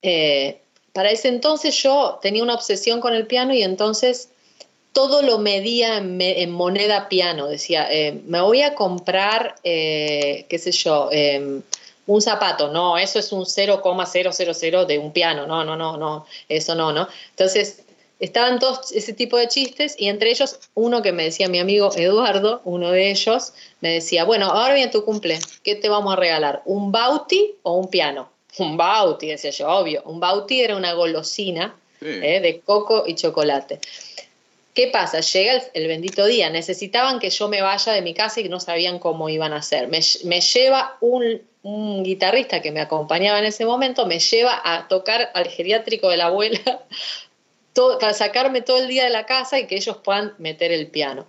eh, 0.02 0.62
para 0.96 1.12
ese 1.12 1.28
entonces 1.28 1.76
yo 1.84 2.20
tenía 2.22 2.42
una 2.42 2.56
obsesión 2.56 3.02
con 3.02 3.14
el 3.14 3.28
piano 3.28 3.54
y 3.54 3.62
entonces 3.62 4.30
todo 4.94 5.22
lo 5.22 5.40
medía 5.40 5.98
en, 5.98 6.52
moneda 6.52 7.10
piano. 7.10 7.48
Decía, 7.48 7.86
eh, 7.92 8.22
me 8.26 8.40
voy 8.40 8.62
a 8.62 8.76
comprar, 8.76 9.56
eh, 9.66 10.46
qué 10.48 10.58
sé 10.58 10.72
yo, 10.72 11.10
em, 11.12 11.62
un 12.08 12.22
zapato, 12.22 12.70
no, 12.72 12.98
eso 12.98 13.20
es 13.20 13.34
un 13.34 13.46
0,000 13.46 14.86
de 14.88 14.98
un 14.98 15.12
piano, 15.12 15.46
no, 15.46 15.66
no, 15.66 15.76
no, 15.76 15.98
no, 15.98 16.26
eso 16.48 16.76
no, 16.76 16.94
¿no? 16.94 17.10
Entonces, 17.32 17.84
estaban 18.22 18.60
todos 18.60 18.94
ese 18.94 19.12
tipo 19.12 19.36
de 19.36 19.50
chistes 19.50 19.96
y 20.00 20.08
entre 20.08 20.30
ellos 20.30 20.60
uno 20.76 21.02
que 21.02 21.12
me 21.12 21.26
decía 21.26 21.50
mi 21.50 21.60
amigo 21.60 21.90
Eduardo, 21.94 22.62
uno 22.64 22.92
de 22.92 23.12
ellos, 23.12 23.52
me 23.82 23.90
decía, 23.96 24.24
bueno, 24.24 24.46
ahora 24.46 24.76
viene 24.76 24.92
tu 24.94 25.04
cumple, 25.04 25.40
¿qué 25.62 25.76
te 25.76 25.90
vamos 25.90 26.14
a 26.14 26.16
regalar? 26.16 26.62
¿Un 26.64 26.94
bauti 26.94 27.56
o 27.64 27.74
un 27.74 27.90
piano? 27.90 28.30
Un 28.58 28.78
bauti, 28.78 29.28
decía 29.28 29.52
yo, 29.52 29.68
obvio. 29.70 30.02
Un 30.06 30.20
bauti 30.20 30.62
era 30.62 30.76
una 30.76 30.94
golosina 30.94 31.76
eh, 32.02 32.40
de 32.40 32.60
coco 32.62 33.04
y 33.06 33.16
chocolate. 33.16 33.80
¿Qué 34.74 34.88
pasa? 34.88 35.22
Llega 35.22 35.64
el, 35.74 35.88
bendito 35.88 36.26
día, 36.26 36.50
necesitaban 36.50 37.20
que 37.20 37.30
yo 37.30 37.48
me 37.48 37.62
vaya 37.62 37.94
de 37.94 38.02
mi 38.02 38.14
casa 38.14 38.42
y 38.42 38.50
no 38.50 38.60
sabían 38.60 39.00
cómo 39.00 39.30
iban 39.30 39.54
a 39.54 39.58
hacer. 39.58 39.88
Me, 39.88 40.02
me 40.26 40.42
lleva 40.42 40.98
un, 41.00 41.42
un 41.64 42.04
guitarrista 42.04 42.62
que 42.62 42.72
me 42.72 42.82
acompañaba 42.82 43.40
en 43.40 43.46
ese 43.46 43.66
momento, 43.66 44.06
me 44.06 44.20
lleva 44.20 44.62
a 44.64 44.88
tocar 44.88 45.32
al 45.34 45.48
geriátrico 45.48 46.10
de 46.10 46.18
la 46.18 46.26
abuela 46.26 46.60
para 48.00 48.14
sacarme 48.14 48.62
todo 48.62 48.78
el 48.80 48.88
día 48.88 49.06
de 49.06 49.10
la 49.10 49.26
casa 49.26 49.60
y 49.60 49.66
que 49.66 49.76
ellos 49.76 49.98
puedan 49.98 50.34
meter 50.38 50.72
el 50.72 50.88
piano. 50.88 51.26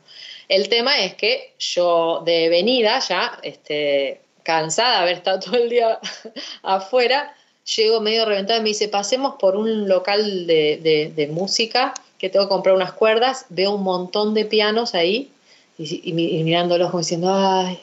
El 0.48 0.68
tema 0.68 0.98
es 0.98 1.14
que 1.14 1.54
yo 1.58 2.22
de 2.24 2.48
venida 2.48 2.98
ya, 3.00 3.38
este, 3.42 4.20
cansada 4.46 4.92
de 4.92 5.02
haber 5.02 5.14
estado 5.16 5.40
todo 5.40 5.56
el 5.56 5.68
día 5.68 5.98
afuera, 6.62 7.34
llego 7.76 8.00
medio 8.00 8.24
reventada 8.24 8.60
y 8.60 8.62
me 8.62 8.68
dice, 8.68 8.88
pasemos 8.88 9.34
por 9.40 9.56
un 9.56 9.88
local 9.88 10.46
de, 10.46 11.28
música 11.32 11.92
que 12.16 12.30
tengo 12.30 12.46
que 12.46 12.50
comprar 12.50 12.76
unas 12.76 12.92
cuerdas, 12.92 13.46
veo 13.48 13.72
un 13.72 13.82
montón 13.82 14.34
de 14.34 14.44
pianos 14.44 14.94
ahí 14.94 15.32
y, 15.76 16.00
y, 16.08 16.44
mirándolos 16.44 16.90
como 16.90 17.00
diciendo, 17.00 17.28
ay, 17.30 17.80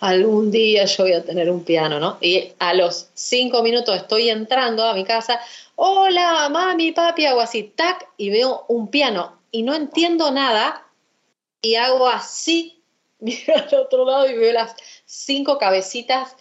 algún 0.00 0.52
día 0.52 0.84
yo 0.84 1.02
voy 1.02 1.12
a 1.14 1.24
tener 1.24 1.50
un 1.50 1.64
piano, 1.64 1.98
¿no? 1.98 2.16
Y 2.20 2.52
a 2.60 2.72
los 2.74 3.08
cinco 3.14 3.62
minutos 3.62 3.96
estoy 3.96 4.30
entrando 4.30 4.84
a 4.84 4.94
mi 4.94 5.04
casa, 5.04 5.40
hola, 5.74 6.48
mami, 6.48 6.92
papi, 6.92 7.26
hago 7.26 7.40
así, 7.40 7.64
tac, 7.74 8.08
y 8.16 8.30
veo 8.30 8.64
un 8.68 8.88
piano 8.88 9.32
y 9.50 9.62
no 9.62 9.74
entiendo 9.74 10.30
nada 10.30 10.86
y 11.60 11.74
hago 11.74 12.08
así, 12.08 12.82
miro 13.24 13.54
al 13.56 13.74
otro 13.74 14.04
lado 14.04 14.28
y 14.28 14.34
veo 14.34 14.52
las 14.52 14.76
cinco 15.06 15.58
cabecitas 15.58 16.36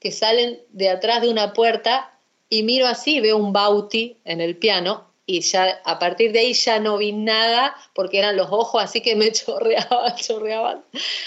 que 0.00 0.12
salen 0.12 0.60
de 0.70 0.90
atrás 0.90 1.22
de 1.22 1.30
una 1.30 1.52
puerta 1.52 2.12
y 2.48 2.62
miro 2.62 2.86
así, 2.86 3.20
veo 3.20 3.36
un 3.36 3.52
bauti 3.52 4.18
en 4.24 4.40
el 4.40 4.56
piano 4.56 5.06
y 5.26 5.40
ya 5.40 5.80
a 5.84 5.98
partir 5.98 6.30
de 6.32 6.38
ahí 6.38 6.52
ya 6.52 6.78
no 6.78 6.98
vi 6.98 7.12
nada 7.12 7.74
porque 7.94 8.18
eran 8.18 8.36
los 8.36 8.48
ojos 8.50 8.82
así 8.82 9.00
que 9.00 9.16
me 9.16 9.32
chorreaban, 9.32 10.14
chorreaban. 10.16 10.84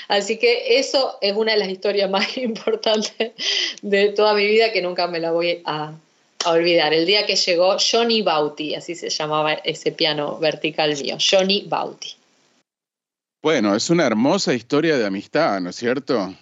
Así 0.08 0.38
que 0.38 0.80
eso 0.80 1.18
es 1.22 1.36
una 1.36 1.54
de 1.54 1.60
las 1.60 1.70
historias 1.70 2.10
más 2.10 2.38
importantes 2.38 3.32
de 3.82 4.10
toda 4.10 4.34
mi 4.34 4.46
vida 4.46 4.72
que 4.72 4.82
nunca 4.82 5.08
me 5.08 5.20
la 5.20 5.32
voy 5.32 5.62
a, 5.66 5.94
a 6.46 6.52
olvidar. 6.52 6.94
El 6.94 7.06
día 7.06 7.26
que 7.26 7.36
llegó 7.36 7.78
Johnny 7.80 8.22
Bauti, 8.22 8.76
así 8.76 8.96
se 8.96 9.10
llamaba 9.10 9.54
ese 9.54 9.92
piano 9.92 10.38
vertical 10.38 10.96
mío, 11.02 11.18
Johnny 11.20 11.66
Bauti. 11.68 12.19
Bueno, 13.42 13.76
es 13.76 13.90
una 13.90 14.06
hermosa 14.06 14.54
historia 14.54 14.98
de 14.98 15.06
amistad, 15.06 15.62
¿no 15.62 15.70
es 15.70 15.76
cierto? 15.76 16.36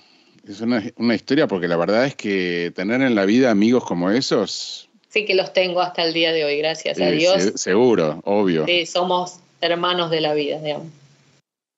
Es 0.48 0.62
una, 0.62 0.82
historia 1.14 1.48
porque 1.48 1.68
la 1.68 1.78
verdad 1.78 2.06
es 2.06 2.16
que 2.16 2.72
tener 2.76 3.02
en 3.02 3.16
la 3.16 3.26
vida 3.26 3.52
amigos 3.52 3.84
como 3.84 4.10
esos... 4.10 4.90
Sí 5.10 5.26
que 5.26 5.36
los 5.36 5.54
tengo 5.54 5.82
hasta 5.82 6.04
el 6.04 6.14
día 6.14 6.32
de 6.32 6.46
hoy, 6.46 6.58
gracias 6.58 7.00
a 7.00 7.10
Dios. 7.10 7.54
seguro, 7.56 8.22
obvio. 8.24 8.66
Sí, 8.66 8.86
somos 8.86 9.40
hermanos 9.62 10.12
de 10.12 10.22
la 10.22 10.34
vida, 10.34 10.60
digamos. 10.60 10.88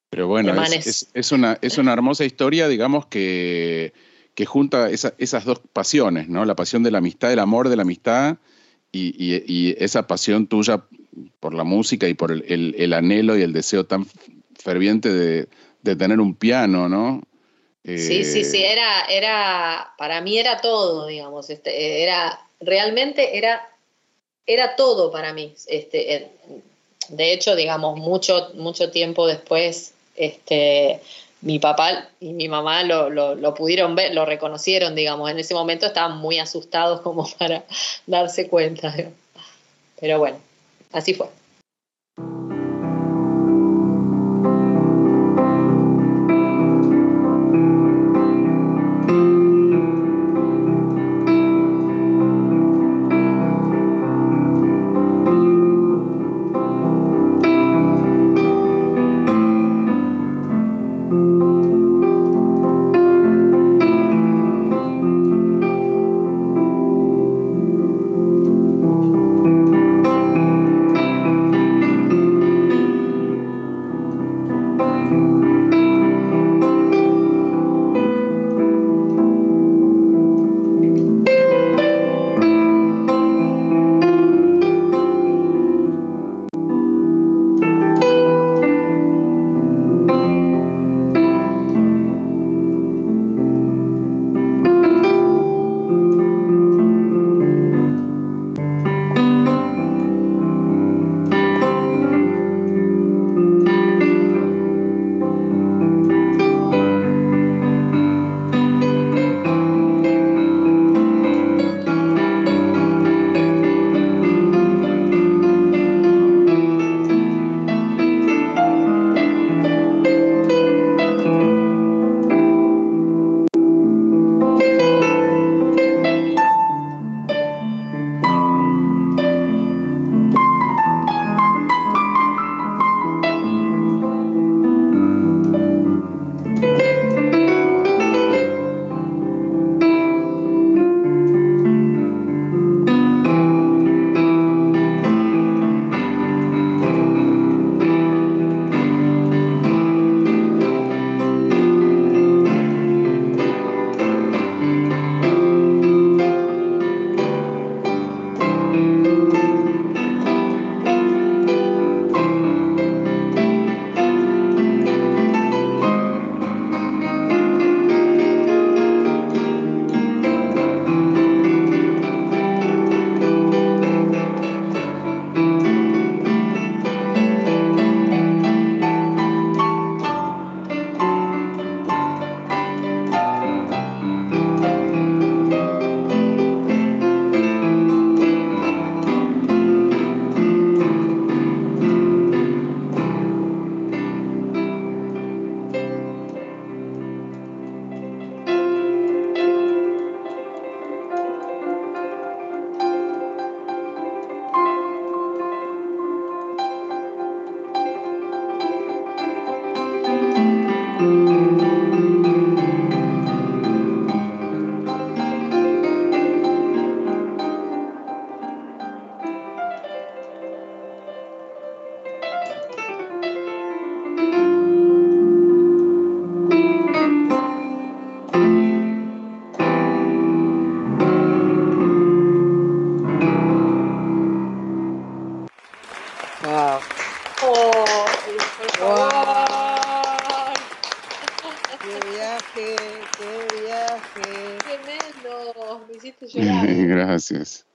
Pero 0.10 0.28
bueno, 0.28 0.54
es, 0.64 1.32
una, 1.32 1.58
es 1.62 1.78
una 1.78 1.94
hermosa 1.94 2.26
historia, 2.26 2.68
digamos, 2.68 3.06
que 3.06 3.94
que 4.40 4.46
junta 4.46 4.90
esas 4.90 5.44
dos 5.44 5.60
pasiones, 5.74 6.30
¿no? 6.30 6.46
La 6.46 6.56
pasión 6.56 6.82
de 6.82 6.92
la 6.92 7.00
amistad, 7.00 7.34
el 7.34 7.40
amor 7.40 7.68
de 7.68 7.76
la 7.76 7.82
amistad 7.82 8.38
y, 8.90 9.76
esa 9.84 10.08
pasión 10.08 10.48
tuya 10.48 10.86
por 11.42 11.54
la 11.54 11.66
música 11.66 12.08
y 12.08 12.14
por 12.14 12.32
el, 12.32 12.94
anhelo 12.94 13.38
y 13.38 13.42
el 13.42 13.52
deseo 13.52 13.86
tan 13.86 14.06
ferviente 14.62 15.10
de, 15.10 15.48
tener 15.96 16.20
un 16.20 16.36
piano, 16.36 16.88
¿no? 16.88 17.24
sí, 17.84 18.24
sí, 18.24 18.44
sí, 18.44 18.58
eh, 18.58 18.74
era, 18.74 19.06
era, 19.06 19.94
para 19.98 20.22
mí 20.22 20.38
era 20.38 20.62
todo, 20.62 21.08
digamos, 21.08 21.50
este, 21.50 22.04
era, 22.04 22.40
realmente 22.60 23.38
era, 23.38 23.68
era 24.46 24.76
todo 24.76 25.12
para 25.12 25.34
mí. 25.34 25.56
Este, 25.68 26.30
de 27.10 27.34
hecho, 27.34 27.56
digamos, 27.56 27.98
mucho, 27.98 28.52
mucho 28.54 28.92
tiempo 28.92 29.26
después, 29.26 29.94
este, 30.16 31.02
mi 31.42 31.58
papá 31.58 32.10
y 32.20 32.34
mi 32.34 32.50
mamá 32.50 32.84
lo, 32.84 33.10
lo, 33.10 33.54
pudieron 33.54 33.96
ver, 33.96 34.14
lo 34.14 34.26
reconocieron, 34.26 34.94
digamos. 34.96 35.32
En 35.32 35.40
ese 35.40 35.54
momento 35.54 35.86
estaban 35.86 36.18
muy 36.18 36.40
asustados 36.40 37.02
como 37.02 37.28
para 37.40 37.64
darse 38.06 38.48
cuenta. 38.48 38.94
Pero 40.00 40.20
bueno, 40.20 40.38
así 40.92 41.14
fue. 41.14 41.28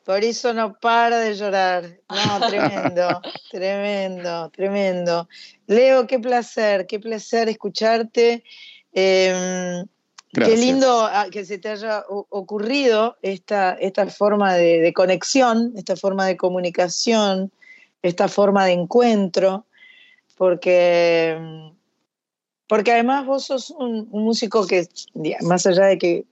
Por 0.04 0.22
eso 0.22 0.52
no 0.52 0.78
para 0.78 1.18
de 1.20 1.34
llorar. 1.34 1.98
No, 2.10 2.46
tremendo, 2.48 3.22
tremendo, 3.50 4.50
tremendo. 4.50 5.28
Leo, 5.66 6.06
qué 6.06 6.18
placer, 6.18 6.86
qué 6.86 7.00
placer 7.00 7.48
escucharte. 7.48 8.44
Em, 8.92 9.86
qué 10.32 10.56
lindo 10.56 11.06
ah, 11.06 11.28
que 11.30 11.44
se 11.44 11.58
te 11.58 11.70
haya 11.70 12.04
ocurrido 12.08 13.16
esta, 13.22 13.72
esta 13.80 14.06
forma 14.06 14.54
de, 14.54 14.92
conexión, 14.92 15.72
esta 15.76 15.96
forma 15.96 16.26
de 16.26 16.36
comunicación, 16.36 17.50
esta 18.02 18.28
forma 18.28 18.66
de 18.66 18.72
encuentro, 18.72 19.64
porque, 20.36 21.38
porque 22.68 22.92
además 22.92 23.24
vos 23.24 23.46
sos 23.46 23.70
un, 23.70 24.08
un 24.10 24.24
músico 24.24 24.66
que, 24.66 24.86
más 25.40 25.66
allá 25.66 25.86
de 25.86 25.98
que 25.98 26.24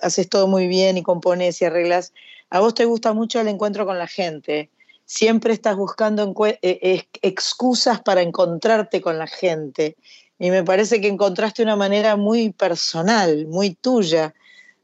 haces 0.00 0.28
todo 0.28 0.46
muy 0.46 0.66
bien 0.66 0.96
y 0.96 1.02
compones 1.02 1.60
y 1.60 1.66
arreglas, 1.66 2.14
a 2.50 2.60
vos 2.60 2.74
te 2.74 2.84
gusta 2.84 3.12
mucho 3.12 3.40
el 3.40 3.48
encuentro 3.48 3.86
con 3.86 3.98
la 3.98 4.06
gente, 4.06 4.70
siempre 5.04 5.52
estás 5.54 5.76
buscando 5.76 6.34
eh, 6.62 7.02
excusas 7.22 8.00
para 8.02 8.22
encontrarte 8.22 9.00
con 9.00 9.18
la 9.18 9.26
gente. 9.26 9.96
Y 10.38 10.50
me 10.50 10.62
parece 10.62 11.00
que 11.00 11.08
encontraste 11.08 11.62
una 11.62 11.76
manera 11.76 12.16
muy 12.16 12.52
personal, 12.52 13.46
muy 13.48 13.74
tuya, 13.74 14.34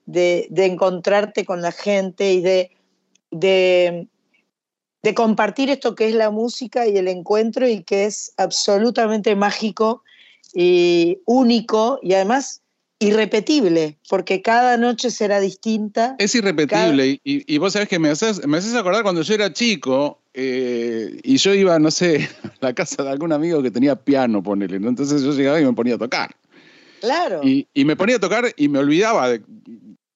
de, 0.06 0.48
encontrarte 0.56 1.44
con 1.44 1.62
la 1.62 1.72
gente 1.72 2.32
y 2.32 2.40
de, 2.40 2.70
de, 3.30 4.08
de, 5.02 5.14
compartir 5.14 5.70
esto 5.70 5.94
que 5.94 6.08
es 6.08 6.14
la 6.14 6.30
música 6.30 6.86
y 6.86 6.96
el 6.96 7.08
encuentro 7.08 7.68
y 7.68 7.82
que 7.84 8.06
es 8.06 8.32
absolutamente 8.36 9.36
mágico 9.36 10.02
y 10.52 11.18
único 11.24 11.98
y 12.02 12.14
además 12.14 12.62
irrepetible, 12.98 13.98
porque 14.08 14.42
cada 14.42 14.76
noche 14.76 15.10
será 15.10 15.40
distinta. 15.40 16.16
Es 16.18 16.34
irrepetible, 16.34 17.20
y, 17.24 17.58
vos 17.58 17.72
sabés 17.72 17.88
que 17.88 17.98
me 17.98 18.08
haces, 18.08 18.46
me 18.46 18.58
haces 18.58 18.74
acordar 18.74 19.02
cuando 19.02 19.22
yo 19.22 19.34
era 19.34 19.52
chico 19.52 20.20
eh, 20.32 21.20
y 21.22 21.36
yo 21.36 21.54
iba, 21.54 21.78
no 21.78 21.90
sé, 21.90 22.28
a 22.60 22.66
la 22.66 22.72
casa 22.72 23.02
de 23.02 23.10
algún 23.10 23.32
amigo 23.32 23.62
que 23.62 23.70
tenía 23.70 23.96
piano, 23.96 24.42
ponele, 24.42 24.76
entonces 24.76 25.22
yo 25.22 25.32
llegaba 25.32 25.60
y 25.60 25.64
me 25.64 25.72
ponía 25.72 25.96
a 25.96 25.98
tocar. 25.98 26.34
Claro. 27.00 27.42
Y, 27.44 27.66
me 27.84 27.96
ponía 27.96 28.16
a 28.16 28.20
tocar 28.20 28.46
y 28.56 28.68
me 28.68 28.78
olvidaba 28.78 29.28
de, 29.28 29.42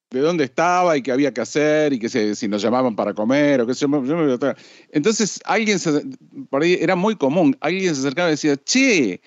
dónde 0.09 0.45
estaba 0.45 0.97
y 0.97 1.03
qué 1.03 1.11
había 1.11 1.31
que 1.31 1.41
hacer 1.41 1.93
y 1.93 1.99
que 1.99 2.09
si 2.09 2.47
nos 2.47 2.63
llamaban 2.63 2.95
para 2.95 3.13
comer 3.13 3.61
o 3.61 3.67
qué 3.67 3.75
sé 3.75 3.85
yo, 3.87 4.03
yo 4.03 4.17
me. 4.17 4.55
Entonces 4.91 5.39
alguien, 5.45 5.77
por 6.49 6.63
ahí 6.63 6.79
era 6.81 6.95
muy 6.95 7.15
común, 7.15 7.55
alguien 7.61 7.93
se 7.93 8.01
acercaba 8.01 8.29
y 8.29 8.31
decía, 8.31 8.57
che, 8.57 9.21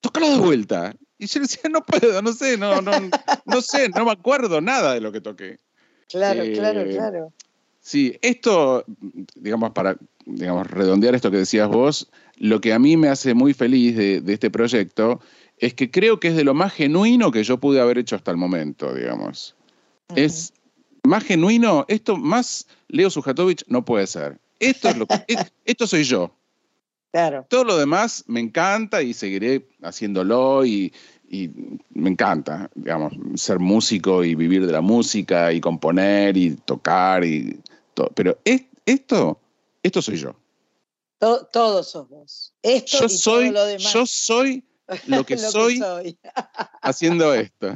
tócalo 0.00 0.30
de 0.30 0.38
vuelta. 0.38 0.96
Y 1.20 1.26
yo 1.26 1.40
decía, 1.40 1.68
no 1.70 1.82
puedo, 1.84 2.22
no 2.22 2.32
sé, 2.32 2.56
no, 2.56 2.80
no, 2.80 2.92
no 3.44 3.60
sé, 3.60 3.90
no 3.90 4.04
me 4.06 4.12
acuerdo 4.12 4.60
nada 4.60 4.94
de 4.94 5.00
lo 5.00 5.12
que 5.12 5.20
toqué. 5.20 5.58
Claro, 6.08 6.42
Eh, 6.42 6.54
claro, 6.54 6.88
claro. 6.90 7.32
Sí, 7.82 8.18
esto, 8.22 8.84
digamos, 9.34 9.70
para 9.72 9.96
digamos, 10.26 10.66
redondear 10.66 11.14
esto 11.14 11.30
que 11.30 11.36
decías 11.38 11.68
vos, 11.68 12.10
lo 12.36 12.60
que 12.60 12.72
a 12.72 12.78
mí 12.78 12.96
me 12.96 13.08
hace 13.08 13.34
muy 13.34 13.52
feliz 13.54 13.96
de, 13.96 14.20
de 14.20 14.32
este 14.32 14.50
proyecto 14.50 15.20
es 15.58 15.74
que 15.74 15.90
creo 15.90 16.20
que 16.20 16.28
es 16.28 16.36
de 16.36 16.44
lo 16.44 16.54
más 16.54 16.72
genuino 16.72 17.30
que 17.32 17.42
yo 17.44 17.58
pude 17.58 17.80
haber 17.80 17.98
hecho 17.98 18.16
hasta 18.16 18.30
el 18.30 18.36
momento, 18.36 18.94
digamos. 18.94 19.54
Es 20.16 20.52
más 21.04 21.24
genuino, 21.24 21.84
esto 21.88 22.16
más 22.16 22.66
Leo 22.88 23.10
Sujatovich 23.10 23.64
no 23.66 23.84
puede 23.84 24.06
ser. 24.06 24.38
Esto 24.58 24.88
es 24.88 24.96
lo 24.98 25.06
que, 25.06 25.22
es- 25.26 25.52
esto 25.64 25.86
soy 25.86 26.04
yo. 26.04 26.34
Claro. 27.12 27.46
Todo 27.48 27.64
lo 27.64 27.76
demás 27.76 28.24
me 28.28 28.40
encanta 28.40 29.02
y 29.02 29.12
seguiré 29.14 29.66
haciéndolo 29.82 30.64
y, 30.64 30.92
y 31.28 31.50
me 31.90 32.10
encanta, 32.10 32.70
digamos, 32.74 33.12
ser 33.34 33.58
músico 33.58 34.22
y 34.22 34.34
vivir 34.34 34.64
de 34.66 34.72
la 34.72 34.80
música 34.80 35.52
y 35.52 35.60
componer 35.60 36.36
y 36.36 36.54
tocar 36.56 37.24
y 37.24 37.60
todo. 37.94 38.10
Pero 38.14 38.38
es- 38.44 38.64
esto, 38.86 39.40
esto 39.82 40.00
soy 40.02 40.16
yo. 40.16 40.36
To- 41.18 41.46
todos 41.46 41.90
sos 41.90 42.08
vos. 42.08 42.54
Esto 42.62 43.00
Yo 43.00 43.06
y 43.06 43.08
soy, 43.10 43.44
todo 43.46 43.52
lo 43.52 43.64
demás. 43.66 43.92
yo 43.92 44.06
soy 44.06 44.64
lo 45.06 45.24
que 45.26 45.36
soy 45.38 45.78
soy. 45.78 46.18
haciendo 46.82 47.34
esto. 47.34 47.72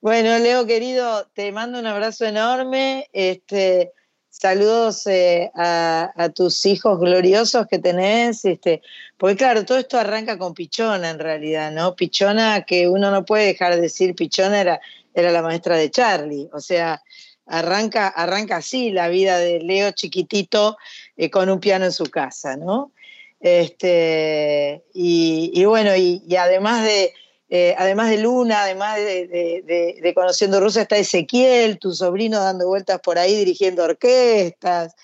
Bueno, 0.00 0.38
Leo, 0.38 0.66
querido, 0.66 1.26
te 1.34 1.50
mando 1.52 1.78
un 1.78 1.86
abrazo 1.86 2.26
enorme. 2.26 3.08
Este, 3.12 3.92
saludos 4.40 5.06
eh, 5.06 5.50
a, 5.54 6.28
tus 6.34 6.66
hijos 6.66 6.98
gloriosos 6.98 7.66
que 7.68 7.78
tenés. 7.78 8.44
Este, 8.44 8.82
porque 9.16 9.36
claro, 9.36 9.64
todo 9.64 9.78
esto 9.78 9.98
arranca 9.98 10.38
con 10.38 10.54
Pichona 10.54 11.10
en 11.10 11.18
realidad, 11.18 11.72
¿no? 11.72 11.94
Pichona, 11.94 12.62
que 12.62 12.88
uno 12.88 13.10
no 13.10 13.24
puede 13.24 13.46
dejar 13.46 13.74
de 13.76 13.82
decir, 13.82 14.14
Pichona 14.14 14.60
era, 14.60 14.80
era 15.14 15.30
la 15.30 15.42
maestra 15.42 15.76
de 15.76 15.90
Charlie. 15.90 16.48
O 16.52 16.60
sea, 16.60 17.02
arranca, 17.46 18.08
arranca 18.08 18.56
así 18.56 18.90
la 18.90 19.08
vida 19.08 19.38
de 19.38 19.60
Leo 19.60 19.92
chiquitito 19.92 20.76
eh, 21.16 21.30
con 21.30 21.48
un 21.48 21.60
piano 21.60 21.84
en 21.84 21.92
su 21.92 22.06
casa, 22.06 22.56
¿no? 22.56 22.92
Este, 23.40 24.82
y, 24.94 25.64
bueno, 25.66 25.94
y 25.94 26.34
además 26.36 26.82
de 26.82 27.12
eh, 27.56 27.72
además 27.78 28.10
de 28.10 28.18
Luna, 28.18 28.62
además 28.62 28.96
de, 28.96 29.28
de- 29.28 29.62
de- 29.64 29.98
de 30.02 30.14
Conociendo 30.14 30.58
Rusia, 30.58 30.82
está 30.82 30.96
Ezequiel, 30.96 31.78
tu 31.78 31.92
sobrino 31.94 32.40
dando 32.40 32.66
vueltas 32.66 32.98
por 33.00 33.16
ahí 33.16 33.36
dirigiendo 33.36 33.84
orquestas. 33.84 34.96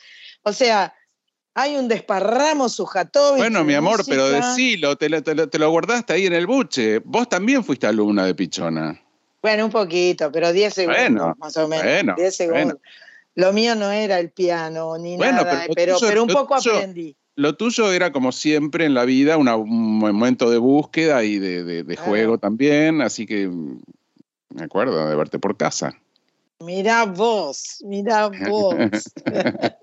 O 0.43 0.53
sea, 0.53 0.93
hay 1.55 1.77
un 1.77 1.87
desparramo 1.87 2.69
Sujatovich. 2.69 3.39
Bueno, 3.39 3.63
mi 3.63 3.75
amor, 3.75 4.03
pero 4.05 4.29
decilo, 4.29 4.97
te 4.97 5.09
lo, 5.09 5.23
te, 5.23 5.37
lo, 5.37 5.49
te 5.49 5.61
lo 5.61 5.71
guardaste 5.71 6.13
ahí 6.13 6.27
en 6.27 6.33
el 6.33 6.49
buche. 6.49 6.99
Vos 7.05 7.29
también 7.29 7.63
fuiste 7.63 7.87
alumna 7.87 8.27
de 8.27 8.35
Pichona. 8.35 9.01
Bueno, 9.41 9.67
un 9.67 9.71
poquito, 9.71 10.33
pero 10.33 10.53
10 10.53 10.75
segundos 10.75 11.01
Bueno, 11.03 11.35
más 11.39 11.57
o 11.57 11.69
menos. 11.69 11.85
bueno, 11.85 12.15
10 12.17 12.37
segundos. 12.37 12.65
bueno. 12.65 12.81
Lo 13.37 13.53
mío 13.53 13.77
no 13.77 13.93
era 13.93 14.19
el 14.19 14.31
piano 14.33 14.99
ni 14.99 15.17
Bueno, 15.17 15.45
nada, 15.45 15.67
pero 15.73 15.97
un 16.25 16.29
poco 16.29 16.57
aprendí. 16.57 17.17
Lo 17.41 17.55
tuyo 17.57 17.91
era 17.91 18.13
como 18.13 18.33
siempre 18.33 18.85
en 18.85 18.93
la 18.93 19.07
vida, 19.07 19.39
una- 19.39 19.57
un 19.57 19.99
momento 19.99 20.51
de 20.51 20.59
búsqueda 20.59 21.25
y 21.25 21.39
de, 21.39 21.65
de- 21.65 21.85
de 21.85 21.95
Claro. 21.95 22.11
juego 22.11 22.39
también, 22.39 23.01
así 23.01 23.25
que 23.27 23.49
mm, 23.49 23.81
me 24.57 24.65
acuerdo 24.65 25.09
de 25.09 25.17
verte 25.17 25.39
por 25.39 25.57
casa. 25.57 25.99
Mirá 26.59 27.07
vos, 27.07 27.79
mirá 27.87 28.29
vos. 28.29 28.79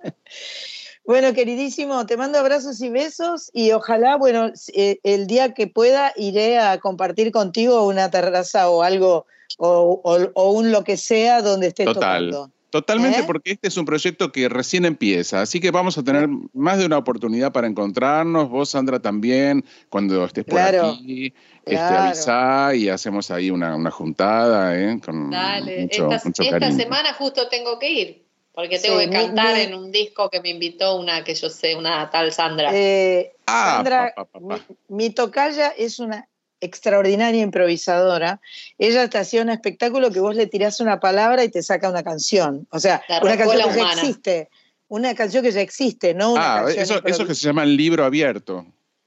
bueno, 1.05 1.33
queridísimo, 1.33 2.05
te 2.05 2.15
mando 2.15 2.37
abrazos 2.37 2.79
y 2.81 2.89
besos 2.89 3.49
y 3.53 3.71
ojalá, 3.71 4.17
bueno, 4.17 4.51
eh, 4.75 4.99
el 5.01 5.25
día 5.25 5.55
que 5.55 5.65
pueda 5.65 6.13
iré 6.15 6.59
a 6.59 6.77
compartir 6.79 7.31
contigo 7.31 7.87
una 7.87 8.11
terraza 8.11 8.69
o 8.69 8.83
algo 8.83 9.25
o, 9.57 9.99
o- 10.03 10.29
o 10.35 10.51
un 10.51 10.71
lo 10.71 10.83
que 10.83 10.97
sea 10.97 11.41
donde 11.41 11.67
estés 11.67 11.85
Total. 11.87 12.29
tocando. 12.29 12.51
Totalmente, 12.69 13.21
¿Eh? 13.21 13.23
porque 13.25 13.51
este 13.51 13.69
es 13.69 13.77
un 13.77 13.85
proyecto 13.85 14.31
que 14.31 14.49
recién 14.49 14.83
empieza, 14.83 15.41
así 15.41 15.59
que 15.61 15.71
vamos 15.71 15.97
a 15.97 16.03
tener 16.03 16.27
más 16.53 16.77
de 16.77 16.85
una 16.85 16.97
oportunidad 16.97 17.53
para 17.53 17.65
encontrarnos. 17.67 18.49
Vos, 18.49 18.69
Sandra, 18.71 18.99
también, 18.99 19.63
cuando 19.89 20.25
estés 20.25 20.43
por 20.43 20.55
Claro, 20.55 20.87
aquí, 20.89 21.33
este, 21.65 21.77
claro. 21.87 22.03
avisá 22.07 22.75
y 22.75 22.89
hacemos 22.89 23.31
ahí 23.31 23.51
una, 23.51 23.75
una 23.75 23.89
juntada, 23.89 24.77
¿eh? 24.77 24.99
Con 25.03 25.29
Dale, 25.29 25.81
mucho, 25.83 26.11
esta, 26.11 26.27
mucho 26.27 26.43
esta 26.43 26.71
semana 26.71 27.13
justo 27.13 27.47
tengo 27.47 27.79
que 27.79 27.89
ir, 27.89 28.25
porque 28.53 28.77
Sí, 28.79 28.87
tengo 28.87 28.99
que 28.99 29.07
mi- 29.07 29.13
cantar 29.13 29.55
mi- 29.55 29.61
en 29.61 29.73
un 29.73 29.89
disco 29.91 30.29
que 30.29 30.41
me 30.41 30.49
invitó 30.49 30.97
una 30.99 31.23
que 31.23 31.35
yo 31.35 31.49
sé, 31.49 31.73
una 31.75 32.09
tal 32.09 32.33
Sandra. 32.33 32.71
Eh, 32.73 33.31
Ah, 33.49 33.75
Sandra, 33.77 34.13
pa, 34.13 34.25
pa, 34.25 34.39
pa, 34.39 34.47
pa. 34.47 34.59
Mi, 34.89 34.97
mi 35.05 35.09
tocaya 35.11 35.69
es 35.69 35.99
una 35.99 36.27
extraordinaria 36.61 37.41
improvisadora. 37.41 38.41
Ella 38.77 39.09
te 39.09 39.17
hacía 39.17 39.41
un 39.41 39.49
espectáculo 39.49 40.11
que 40.11 40.19
vos 40.19 40.35
le 40.35 40.47
tirás 40.47 40.79
una 40.79 40.99
palabra 40.99 41.43
y 41.43 41.49
te 41.49 41.61
saca 41.63 41.89
una 41.89 42.03
canción. 42.03 42.67
O 42.71 42.79
sea, 42.79 43.03
La 43.07 43.21
una 43.21 43.37
canción 43.37 43.69
que 43.73 43.77
ya 43.79 43.91
existe. 43.91 44.49
Una 44.89 45.15
canción 45.15 45.43
que 45.43 45.51
ya 45.51 45.61
existe, 45.61 46.13
no 46.13 46.33
una 46.33 46.55
Ah, 46.55 46.63
canción 46.63 46.83
eso, 46.83 47.01
eso 47.05 47.27
que 47.27 47.35
se 47.35 47.45
llama 47.45 47.63
el 47.63 47.75
libro 47.75 48.05
abierto. 48.05 48.59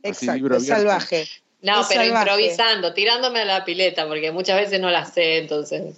Así, 0.03 0.09
Exacto, 0.27 0.35
libro 0.35 0.57
es 0.57 0.71
abierto. 0.71 0.83
salvaje. 0.91 1.29
no, 1.63 1.81
es 1.81 1.87
pero 1.89 2.03
salvaje. 2.03 2.31
improvisando, 2.31 2.93
tirándome 2.95 3.41
a 3.41 3.45
la 3.47 3.65
pileta, 3.65 4.07
porque 4.07 4.31
muchas 4.31 4.61
veces 4.61 4.79
no 4.81 4.91
la 4.91 5.07
sé, 5.07 5.39
entonces. 5.39 5.97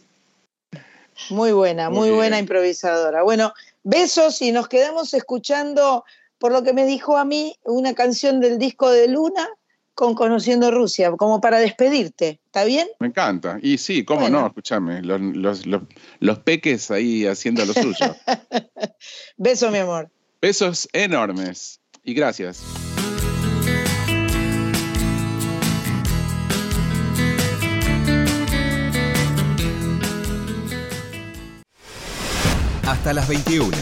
Muy 1.31 1.53
buena, 1.53 1.91
Muy 1.91 2.11
buena 2.11 2.39
improvisadora. 2.39 3.23
Bueno, 3.23 3.53
besos 3.83 4.41
y 4.43 4.51
nos 4.53 4.69
quedamos 4.69 5.15
escuchando, 5.15 6.05
por 6.39 6.53
lo 6.53 6.63
que 6.63 6.73
me 6.73 6.87
dijo 6.87 7.17
a 7.17 7.25
mí, 7.25 7.57
una 7.65 7.95
canción 7.95 8.41
del 8.41 8.59
disco 8.59 8.91
de 8.91 9.09
Luna 9.09 9.49
con 9.95 10.15
Conociendo 10.15 10.71
Rusia, 10.71 11.11
como 11.13 11.41
para 11.41 11.59
despedirte. 11.59 12.41
¿Está 12.47 12.65
bien? 12.65 12.89
Me 13.01 13.09
encanta. 13.09 13.59
Y 13.63 13.79
sí, 13.79 14.05
cómo 14.05 14.21
Bueno. 14.23 14.41
no, 14.41 14.47
escúchame, 14.49 15.03
los, 15.03 15.21
los, 15.21 15.67
los, 15.67 15.83
los 16.21 16.39
peques 16.41 16.91
ahí 16.91 17.27
haciendo 17.27 17.65
lo 17.65 17.73
suyo. 17.73 18.17
Beso, 19.37 19.71
mi 19.71 19.79
amor. 19.79 20.11
Besos 20.41 20.89
enormes 20.93 21.81
y 22.03 22.15
gracias. 22.15 22.63
Hasta 32.87 33.13
las 33.13 33.29
21. 33.29 33.77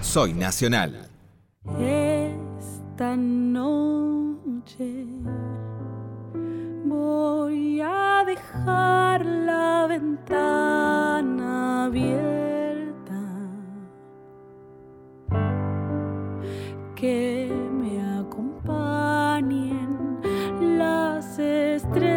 Soy 0.00 0.32
Nacional. 0.32 1.08
Esta 1.78 3.16
noche 3.16 4.33
voy 6.84 7.80
a 7.80 8.24
dejar 8.26 9.24
la 9.24 9.86
ventana 9.88 11.84
abierta. 11.86 13.22
Que 16.94 17.50
me 17.80 18.00
acompañen 18.20 19.90
las 20.78 21.38
estrellas. 21.38 22.13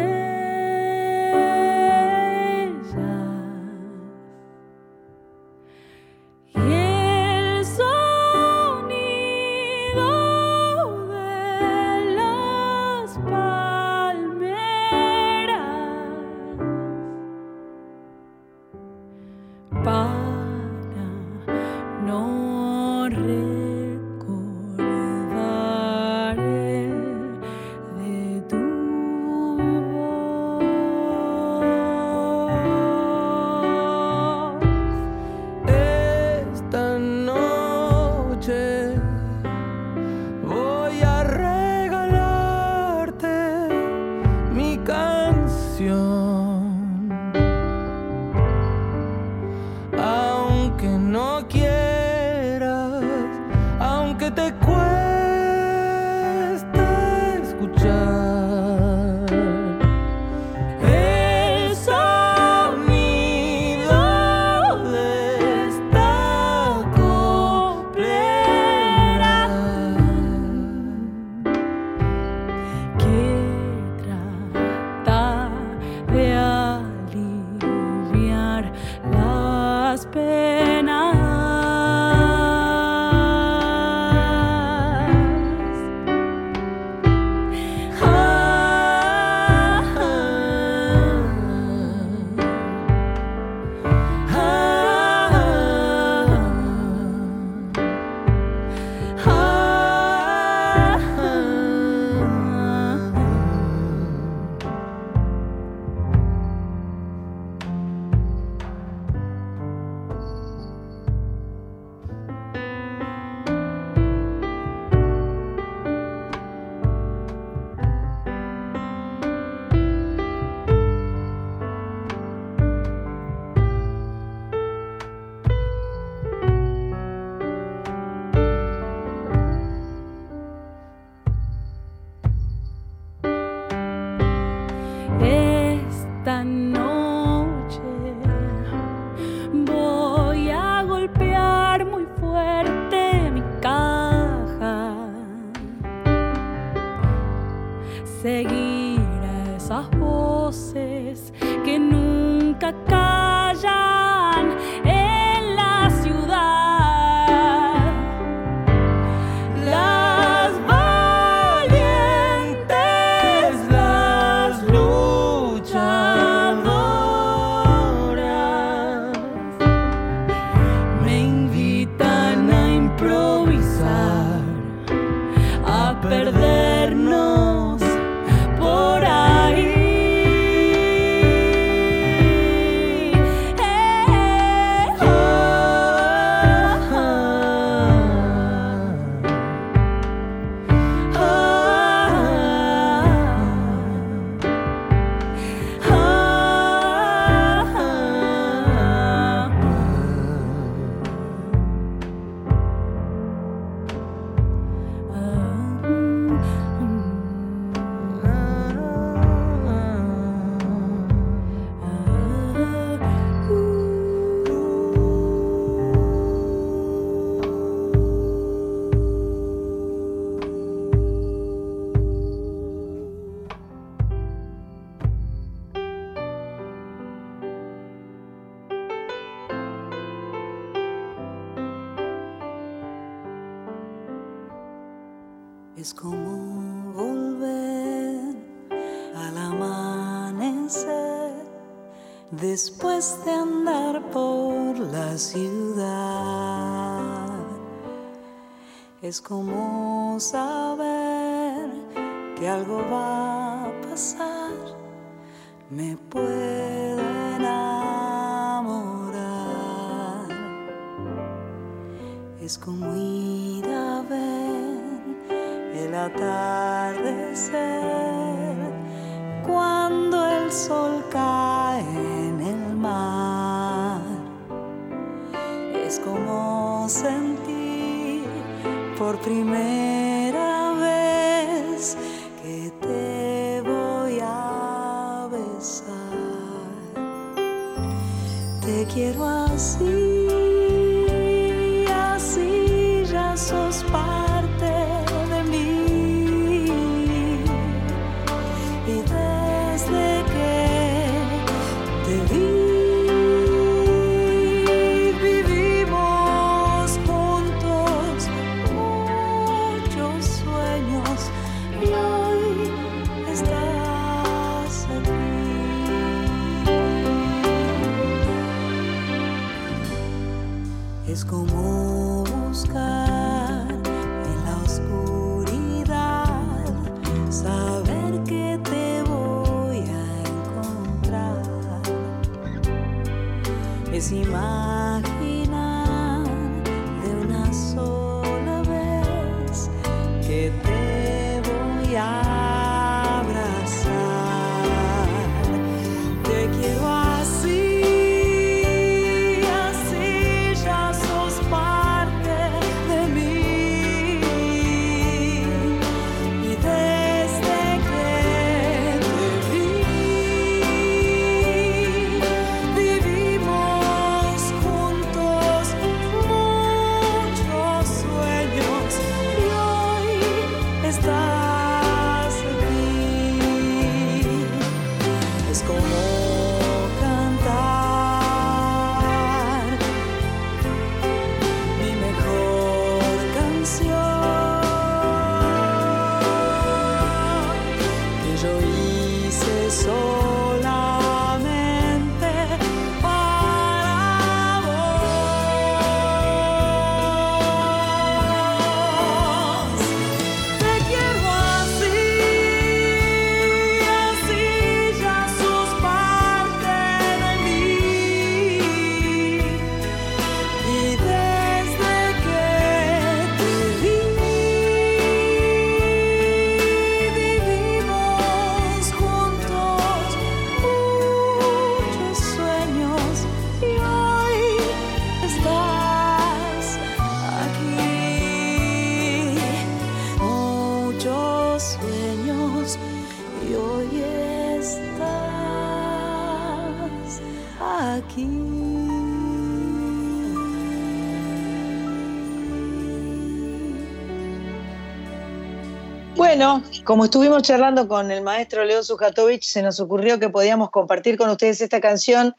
Bueno, 446.38 446.62
como 446.84 447.06
estuvimos 447.06 447.42
charlando 447.42 447.88
con 447.88 448.12
el 448.12 448.22
maestro 448.22 448.64
Leo 448.64 448.84
Sujatovich, 448.84 449.42
se 449.42 449.60
nos 449.60 449.80
ocurrió 449.80 450.20
que 450.20 450.28
podíamos 450.28 450.70
compartir 450.70 451.18
con 451.18 451.28
ustedes 451.30 451.60
esta 451.60 451.80
canción. 451.80 452.36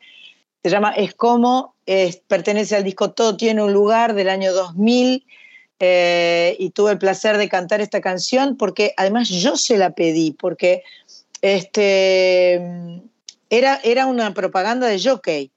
Se 0.63 0.69
llama 0.69 0.91
Es 0.91 1.13
como, 1.15 1.75
pertenece 2.29 2.77
al 2.77 2.85
disco 2.85 3.11
Todo 3.11 3.35
tiene 3.35 3.61
un 3.61 3.73
lugar 3.73 4.13
del 4.13 4.29
año 4.29 4.53
2000 4.53 5.25
eh, 5.81 6.55
y 6.57 6.69
tuve 6.69 6.93
el 6.93 6.97
placer 6.97 7.37
de 7.37 7.49
cantar 7.49 7.81
esta 7.81 7.99
canción 7.99 8.55
porque 8.55 8.93
además 8.95 9.27
yo 9.27 9.57
se 9.57 9.77
la 9.77 9.89
pedí 9.89 10.31
porque 10.31 10.81
este, 11.41 12.53
era, 13.49 13.81
era 13.83 14.05
una 14.05 14.33
propaganda 14.33 14.87
de 14.87 15.03
Jockey 15.03 15.51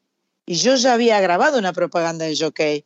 y 0.46 0.54
yo 0.56 0.74
ya 0.74 0.94
había 0.94 1.20
grabado 1.20 1.60
una 1.60 1.72
propaganda 1.72 2.24
de 2.24 2.36
Jockey 2.36 2.84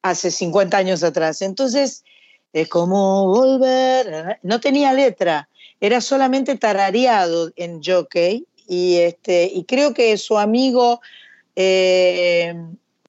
hace 0.00 0.30
50 0.30 0.78
años 0.78 1.02
atrás. 1.02 1.42
Entonces, 1.42 2.04
es 2.52 2.68
como 2.68 3.26
volver. 3.26 4.38
No 4.42 4.60
tenía 4.60 4.92
letra, 4.92 5.48
era 5.80 6.00
solamente 6.00 6.56
tarareado 6.56 7.50
en 7.56 7.82
Jockey. 7.82 8.46
Y, 8.68 8.98
este, 8.98 9.50
y 9.52 9.64
creo 9.64 9.92
que 9.92 10.16
su 10.16 10.38
amigo 10.38 11.00
eh, 11.56 12.54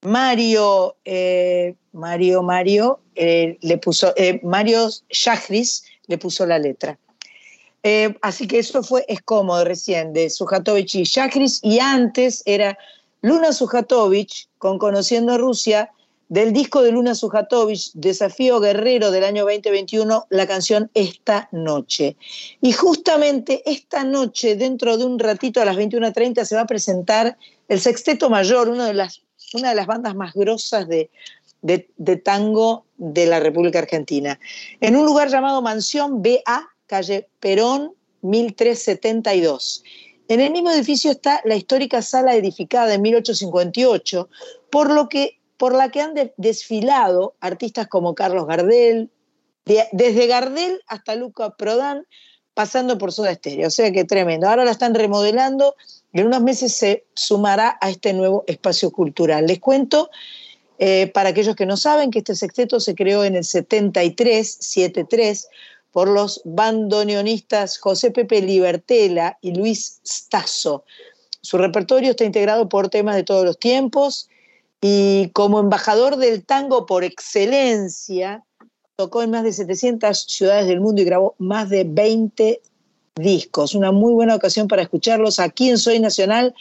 Mario, 0.03 0.95
eh, 1.05 1.75
Mario, 1.93 2.43
Mario, 2.43 2.99
eh, 3.15 3.57
le 3.61 3.77
puso, 3.77 4.13
eh, 4.17 4.39
Mario 4.43 4.89
Shahris 5.09 5.83
le 6.07 6.17
puso 6.17 6.45
la 6.45 6.59
letra. 6.59 6.97
Así 8.21 8.47
que 8.47 8.59
eso 8.59 8.81
fue 8.81 9.03
Es 9.09 9.21
cómodo 9.21 9.65
recién, 9.65 10.13
de 10.13 10.29
Sujatovich 10.29 10.95
y 10.95 11.03
Shahris. 11.03 11.59
Y 11.63 11.79
antes 11.79 12.41
era 12.45 12.77
Luna 13.21 13.51
Sujatovich 13.51 14.47
con 14.57 14.79
Conociendo 14.79 15.37
Rusia, 15.37 15.91
del 16.29 16.53
disco 16.53 16.81
de 16.81 16.91
Luna 16.91 17.15
Sujatovich, 17.15 17.91
Desafío 17.93 18.59
Guerrero 18.59 19.11
del 19.11 19.23
año 19.23 19.43
2021, 19.43 20.27
la 20.29 20.47
canción 20.47 20.89
Esta 20.93 21.49
Noche. 21.51 22.15
Y 22.61 22.71
justamente 22.71 23.61
esta 23.65 24.03
noche, 24.03 24.55
dentro 24.55 24.97
de 24.97 25.05
un 25.05 25.19
ratito 25.19 25.61
a 25.61 25.65
las 25.65 25.77
21.30, 25.77 26.45
se 26.45 26.55
va 26.55 26.61
a 26.61 26.67
presentar 26.67 27.37
el 27.67 27.79
Sexteto 27.79 28.29
Mayor, 28.29 28.69
una 28.69 28.87
de 28.87 28.93
las, 28.93 29.21
una 29.53 29.69
de 29.69 29.75
las 29.75 29.87
bandas 29.87 30.15
más 30.15 30.33
grosas 30.33 30.87
de, 30.87 31.09
de, 31.61 31.89
de 31.97 32.15
tango 32.17 32.85
de 32.97 33.25
la 33.25 33.39
República 33.39 33.79
Argentina, 33.79 34.39
en 34.79 34.95
un 34.95 35.05
lugar 35.05 35.29
llamado 35.29 35.61
Mansión 35.61 36.21
BA, 36.21 36.69
calle 36.87 37.27
Perón, 37.39 37.93
1372. 38.21 39.83
En 40.29 40.39
el 40.39 40.51
mismo 40.51 40.71
edificio 40.71 41.11
está 41.11 41.41
la 41.43 41.55
histórica 41.55 42.01
sala 42.01 42.35
edificada 42.35 42.93
en 42.93 43.01
1858, 43.01 44.29
por 44.69 44.91
lo 44.91 45.09
que 45.09 45.37
por 45.63 45.73
la 45.73 45.87
que 45.91 46.01
han 46.01 46.13
de- 46.13 46.33
desfilado 46.35 47.35
artistas 47.39 47.87
como 47.87 48.15
Carlos 48.15 48.47
Gardel, 48.47 49.09
de- 49.63 49.87
desde 49.93 50.27
Gardel 50.27 50.81
hasta 50.87 51.15
Luca 51.15 51.51
Prodan, 51.51 52.05
pasando 52.53 52.97
por 52.97 53.13
Soda 53.13 53.33
Stereo. 53.33 53.69
O 53.69 53.71
sea 53.71 53.89
que 53.93 54.03
tremendo. 54.03 54.49
Ahora 54.49 54.65
la 54.65 54.71
están 54.71 54.93
remodelando 54.93 55.77
y 56.11 56.19
en 56.19 56.27
unos 56.27 56.41
meses 56.41 56.73
se 56.73 57.05
sumará 57.13 57.77
a 57.79 57.89
este 57.89 58.11
nuevo 58.11 58.43
espacio 58.45 58.91
cultural. 58.91 59.47
Les 59.47 59.61
cuento, 59.61 60.09
eh, 60.79 61.09
para 61.13 61.29
aquellos 61.29 61.55
que 61.55 61.65
no 61.65 61.77
saben, 61.77 62.11
que 62.11 62.19
este 62.19 62.35
sexteto 62.35 62.81
se 62.81 62.93
creó 62.93 63.23
en 63.23 63.37
el 63.37 63.45
73, 63.45 64.57
73, 64.59 65.47
por 65.93 66.09
los 66.09 66.41
bandoneonistas 66.43 67.77
José 67.77 68.11
Pepe 68.11 68.41
Libertela 68.41 69.37
y 69.39 69.55
Luis 69.55 70.01
Stasso. 70.05 70.83
Su 71.39 71.57
repertorio 71.57 72.09
está 72.11 72.25
integrado 72.25 72.67
por 72.67 72.89
temas 72.89 73.15
de 73.15 73.23
todos 73.23 73.45
los 73.45 73.57
tiempos 73.57 74.27
y 74.85 75.29
como 75.29 75.61
embajador 75.61 76.17
del 76.17 76.45
tango 76.45 76.85
por 76.85 77.05
excelencia, 77.05 78.43
tocó 78.97 79.23
en 79.23 79.31
más 79.31 79.43
de 79.43 79.53
700 79.53 80.25
ciudades 80.27 80.67
del 80.67 80.81
mundo 80.81 81.01
y 81.01 81.05
grabó 81.05 81.35
más 81.37 81.69
de 81.69 81.85
20 81.85 82.61
discos. 83.15 83.75
Una 83.75 83.93
muy 83.93 84.13
buena 84.13 84.35
ocasión 84.35 84.67
para 84.67 84.81
escucharlos 84.81 85.39
aquí 85.39 85.69
en 85.69 85.77
Soy 85.77 86.01
Nacional, 86.01 86.53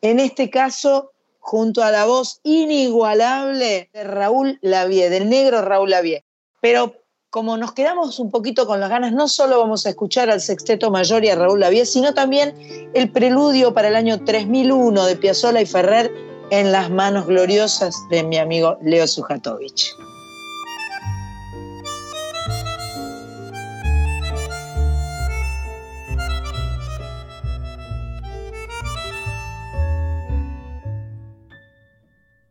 en 0.00 0.20
este 0.20 0.48
caso 0.48 1.10
junto 1.40 1.82
a 1.82 1.90
la 1.90 2.04
voz 2.04 2.38
inigualable 2.44 3.90
de 3.92 4.04
Raúl 4.04 4.60
Lavie, 4.62 5.10
del 5.10 5.28
negro 5.28 5.60
Raúl 5.60 5.90
Lavie. 5.90 6.22
Pero 6.60 6.94
como 7.30 7.56
nos 7.56 7.72
quedamos 7.72 8.20
un 8.20 8.30
poquito 8.30 8.68
con 8.68 8.78
las 8.78 8.90
ganas, 8.90 9.12
no 9.12 9.26
solo 9.26 9.58
vamos 9.58 9.86
a 9.86 9.88
escuchar 9.88 10.30
al 10.30 10.40
Sexteto 10.40 10.92
Mayor 10.92 11.24
y 11.24 11.30
a 11.30 11.34
Raúl 11.34 11.58
Lavie, 11.58 11.84
sino 11.84 12.14
también 12.14 12.54
el 12.94 13.10
preludio 13.10 13.74
para 13.74 13.88
el 13.88 13.96
año 13.96 14.24
3001 14.24 15.04
de 15.04 15.16
Piazzolla 15.16 15.60
y 15.60 15.66
Ferrer 15.66 16.35
en 16.50 16.72
las 16.72 16.90
manos 16.90 17.26
gloriosas 17.26 17.94
de 18.08 18.22
mi 18.22 18.38
amigo 18.38 18.78
Leo 18.82 19.06
Sujatovich. 19.06 19.96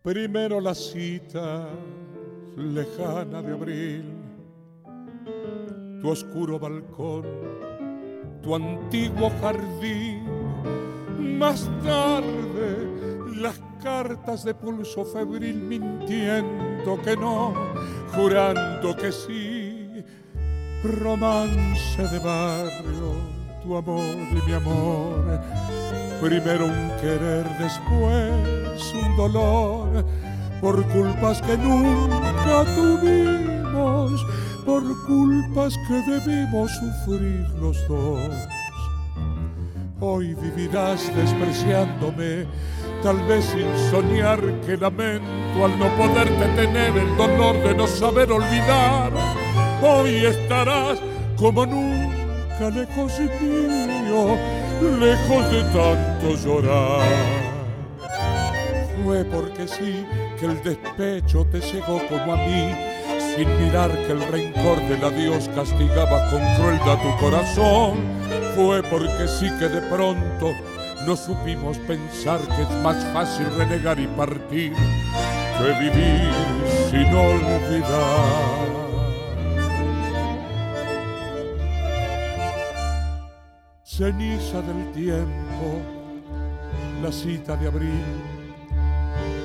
Primero 0.04 0.62
la 0.62 0.76
cita 0.76 1.68
lejana 2.56 3.42
de 3.42 3.54
abril, 3.54 4.14
tu 6.00 6.10
oscuro 6.10 6.60
balcón, 6.60 7.26
tu 8.44 8.54
antiguo 8.54 9.32
jardín. 9.42 10.26
Más 11.40 11.68
tarde 11.84 13.15
las 13.36 13.60
cartas 13.84 14.44
de 14.44 14.54
pulso 14.54 15.06
febril 15.06 15.56
mintiendo 15.56 17.02
que 17.04 17.16
no, 17.18 17.54
jurando 18.16 18.96
que 18.96 19.12
sí. 19.12 20.04
Romance 20.84 22.08
de 22.08 22.20
barrio, 22.20 23.16
tu 23.64 23.76
amor 23.76 24.16
y 24.32 24.48
mi 24.48 24.54
amor. 24.54 25.42
Primero 26.22 26.66
un 26.66 26.92
querer, 27.02 27.46
después 27.60 28.94
un 28.94 29.18
dolor, 29.18 30.06
por 30.62 30.86
culpas 30.88 31.42
que 31.42 31.58
nunca 31.58 32.64
tuvimos, 32.76 34.26
por 34.66 34.84
culpas 35.06 35.76
que 35.88 36.02
debimos 36.12 36.72
sufrir 36.72 37.50
los 37.60 37.88
dos. 37.88 38.32
Hoy 40.00 40.36
vivirás 40.36 41.14
despreciándome, 41.16 42.46
tal 43.06 43.22
vez 43.28 43.46
sin 43.46 43.68
soñar 43.92 44.42
que 44.66 44.76
lamento 44.78 45.64
al 45.64 45.78
no 45.78 45.86
poderte 45.96 46.48
tener 46.56 46.98
el 46.98 47.16
dolor 47.16 47.56
de 47.62 47.76
no 47.76 47.86
saber 47.86 48.32
olvidar. 48.32 49.12
Hoy 49.80 50.26
estarás 50.26 50.98
como 51.38 51.68
nunca 51.68 52.72
lejos 52.74 53.20
mío, 53.20 54.36
lejos 55.00 55.52
de 55.52 55.62
tanto 55.66 56.36
llorar. 56.44 57.08
Fue 59.04 59.24
porque 59.26 59.68
sí 59.68 60.04
que 60.40 60.48
el 60.48 60.64
despecho 60.64 61.46
te 61.52 61.62
cegó 61.62 62.02
como 62.10 62.34
a 62.34 62.38
mí, 62.38 62.76
sin 63.36 63.48
mirar 63.64 63.92
que 63.92 64.14
el 64.14 64.24
rencor 64.32 64.82
del 64.90 65.04
adiós 65.04 65.48
castigaba 65.54 66.28
con 66.32 66.42
crueldad 66.56 66.98
tu 67.04 67.24
corazón. 67.24 68.00
Fue 68.56 68.82
porque 68.82 69.28
sí 69.28 69.48
que 69.60 69.70
de 69.70 69.82
pronto 69.82 70.54
no 71.06 71.16
supimos 71.16 71.78
pensar 71.80 72.42
que 72.42 72.64
es 72.64 72.72
más 72.82 73.04
fácil 73.14 73.46
renegar 73.58 74.00
y 74.00 74.08
partir 74.08 74.74
que 74.74 75.80
vivir 75.80 76.32
sin 76.90 77.14
olvidar. 77.14 78.66
Ceniza 83.84 84.62
del 84.62 84.92
tiempo, 84.94 85.80
la 87.02 87.12
cita 87.12 87.56
de 87.56 87.68
abril, 87.68 88.04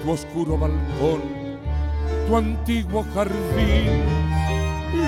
tu 0.03 0.11
oscuro 0.11 0.57
balcón, 0.57 1.23
tu 2.27 2.37
antiguo 2.37 3.05
jardín, 3.15 4.03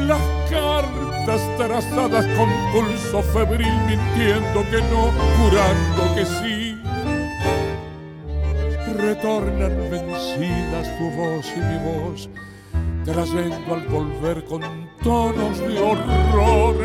las 0.06 0.20
cartas 0.50 1.40
trazadas 1.56 2.26
con 2.36 2.48
pulso 2.72 3.22
febril 3.22 3.72
mintiendo 3.86 4.62
que 4.70 4.80
no, 4.90 5.10
jurando 5.38 6.14
que 6.14 6.24
sí. 6.24 6.76
Retornan 8.96 9.90
vencidas 9.90 10.98
tu 10.98 11.10
voz 11.10 11.46
y 11.56 11.60
mi 11.60 11.78
voz, 11.78 12.28
trayendo 13.04 13.74
al 13.74 13.86
volver 13.88 14.44
con 14.44 14.62
tonos 15.02 15.58
de 15.58 15.78
horror 15.78 16.76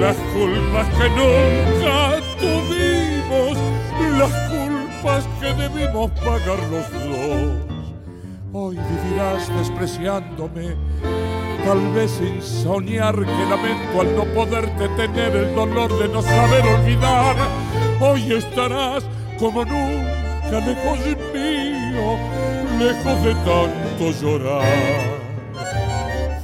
las 0.00 0.16
culpas 0.16 0.88
que 0.98 1.08
nunca 1.10 2.20
tuvimos, 2.38 3.58
las 4.18 4.32
culpas 4.50 5.28
que 5.40 5.54
debimos 5.54 6.10
pagar 6.12 6.58
los 6.70 6.90
dos. 6.92 7.74
Hoy 8.52 8.76
vivirás 8.76 9.48
despreciándome, 9.58 10.76
tal 11.64 11.92
vez 11.92 12.10
sin 12.10 12.42
soñar 12.42 13.14
que 13.14 13.46
lamento 13.48 14.00
al 14.00 14.16
no 14.16 14.24
poderte 14.34 14.88
tener 14.90 15.34
el 15.34 15.54
dolor 15.54 15.98
de 15.98 16.08
no 16.08 16.22
saber 16.22 16.66
olvidar. 16.66 17.36
Hoy 18.00 18.32
estarás 18.32 19.04
como 19.38 19.64
nunca 19.64 20.60
lejos 20.60 20.98
mío, 21.32 22.18
lejos 22.78 23.24
de 23.24 23.34
tanto 23.34 24.10
llorar. 24.20 24.62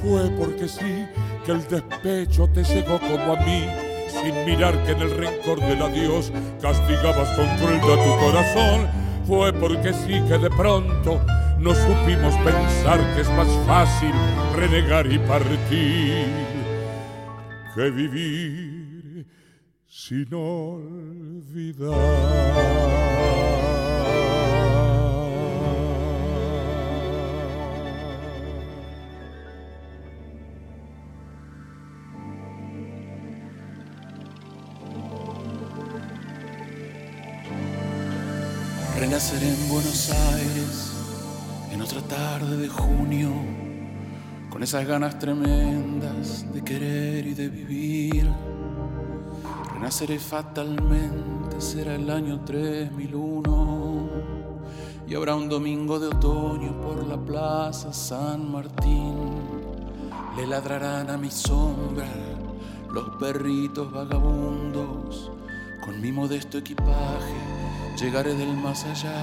Fue 0.01 0.29
porque 0.31 0.67
sí 0.67 1.05
que 1.15 1.21
que 1.45 1.51
el 1.51 1.67
despecho 1.67 2.47
te 2.53 2.63
cegó 2.63 2.99
como 2.99 3.33
a 3.33 3.35
mí, 3.37 3.65
sin 4.09 4.45
mirar 4.45 4.77
que 4.83 4.91
en 4.91 5.01
el 5.01 5.11
rencor 5.11 5.59
del 5.59 5.81
adiós 5.81 6.31
castigabas 6.61 7.29
con 7.35 7.47
crueldad 7.57 8.03
tu 8.03 8.25
corazón. 8.25 9.00
Fue 9.31 9.53
porque 9.53 9.93
sí 9.93 10.21
que 10.27 10.37
de 10.37 10.49
pronto 10.49 11.21
no 11.57 11.73
supimos 11.73 12.35
pensar 12.43 12.99
que 13.15 13.21
es 13.21 13.29
más 13.29 13.47
fácil 13.65 14.11
renegar 14.53 15.09
y 15.09 15.17
partir 15.19 16.27
que 17.73 17.91
vivir 17.91 19.25
sin 19.87 20.33
olvidar. 20.33 21.91
Renacer 39.11 39.43
en 39.43 39.67
Buenos 39.67 40.09
Aires 40.09 40.93
en 41.69 41.81
otra 41.81 42.01
tarde 42.01 42.55
de 42.55 42.69
junio, 42.69 43.29
con 44.49 44.63
esas 44.63 44.87
ganas 44.87 45.19
tremendas 45.19 46.45
de 46.53 46.63
querer 46.63 47.27
y 47.27 47.33
de 47.33 47.49
vivir. 47.49 48.31
Renaceré 49.73 50.17
fatalmente, 50.17 51.59
será 51.59 51.95
el 51.95 52.09
año 52.09 52.45
3001 52.45 54.09
y 55.09 55.13
habrá 55.13 55.35
un 55.35 55.49
domingo 55.49 55.99
de 55.99 56.07
otoño 56.07 56.79
por 56.79 57.05
la 57.05 57.17
plaza 57.17 57.91
San 57.91 58.49
Martín. 58.49 59.41
Le 60.37 60.47
ladrarán 60.47 61.09
a 61.09 61.17
mi 61.17 61.29
sombra 61.29 62.07
los 62.89 63.09
perritos 63.17 63.91
vagabundos 63.91 65.33
con 65.83 65.99
mi 65.99 66.13
modesto 66.13 66.59
equipaje 66.59 67.60
llegaré 68.01 68.33
del 68.33 68.57
más 68.57 68.83
allá 68.85 69.13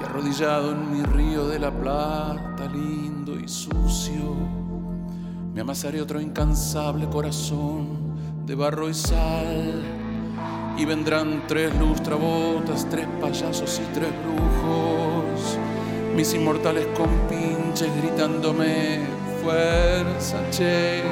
y 0.00 0.04
arrodillado 0.04 0.70
en 0.70 0.92
mi 0.92 1.02
río 1.02 1.48
de 1.48 1.58
la 1.58 1.72
plata, 1.72 2.66
lindo 2.72 3.34
y 3.36 3.48
sucio, 3.48 4.36
me 5.52 5.62
amasaré 5.62 6.00
otro 6.00 6.20
incansable 6.20 7.08
corazón 7.08 8.46
de 8.46 8.54
barro 8.54 8.88
y 8.88 8.94
sal 8.94 9.82
y 10.78 10.84
vendrán 10.84 11.42
tres 11.48 11.74
lustrabotas, 11.80 12.88
tres 12.88 13.08
payasos 13.20 13.80
y 13.80 13.92
tres 13.92 14.10
brujos, 14.22 15.58
mis 16.14 16.32
inmortales 16.32 16.86
compinches 16.96 17.90
gritándome 18.02 19.00
fuerza, 19.42 20.48
che, 20.52 21.02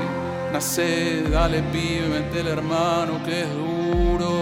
nace, 0.53 1.25
dale 1.29 1.61
pibe, 1.73 2.07
metele 2.09 2.51
hermano 2.51 3.21
que 3.25 3.43
es 3.43 3.49
duro 3.53 4.42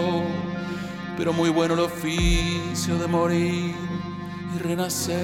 pero 1.21 1.33
muy 1.33 1.51
bueno 1.51 1.75
el 1.75 1.81
oficio 1.81 2.97
de 2.97 3.05
morir 3.05 3.75
y 4.55 4.57
renacer. 4.57 5.19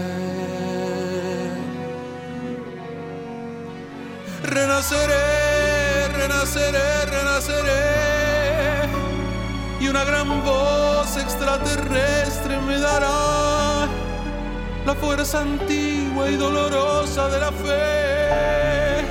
Renaceré, 4.44 6.08
renaceré, 6.10 7.06
renaceré. 7.08 7.82
Y 9.80 9.88
una 9.88 10.04
gran 10.04 10.46
voz 10.46 11.18
extraterrestre 11.18 12.60
me 12.68 12.78
dará 12.78 13.88
la 14.86 14.94
fuerza 15.02 15.42
antigua 15.42 16.30
y 16.30 16.36
dolorosa 16.36 17.28
de 17.28 17.40
la 17.40 17.52
fe 17.52 19.04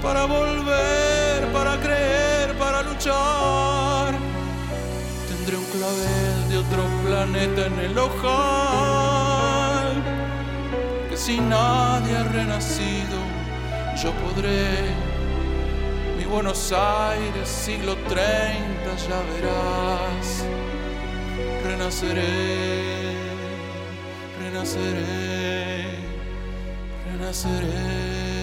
para 0.00 0.24
volver, 0.26 1.52
para 1.52 1.80
creer, 1.80 2.56
para 2.58 2.84
luchar 2.84 3.73
de 6.48 6.56
otro 6.56 6.82
planeta 7.04 7.66
en 7.66 7.78
el 7.78 7.98
ojal. 7.98 9.22
Que 11.10 11.16
si 11.16 11.40
nadie 11.40 12.16
ha 12.16 12.24
renacido, 12.24 13.18
yo 14.02 14.12
podré. 14.12 14.94
Mi 16.16 16.24
Buenos 16.24 16.72
Aires, 16.72 17.48
siglo 17.48 17.96
30, 18.08 18.96
ya 19.08 19.22
verás. 19.34 20.44
Renaceré, 21.64 23.14
renaceré, 24.40 25.98
renaceré. 27.10 28.33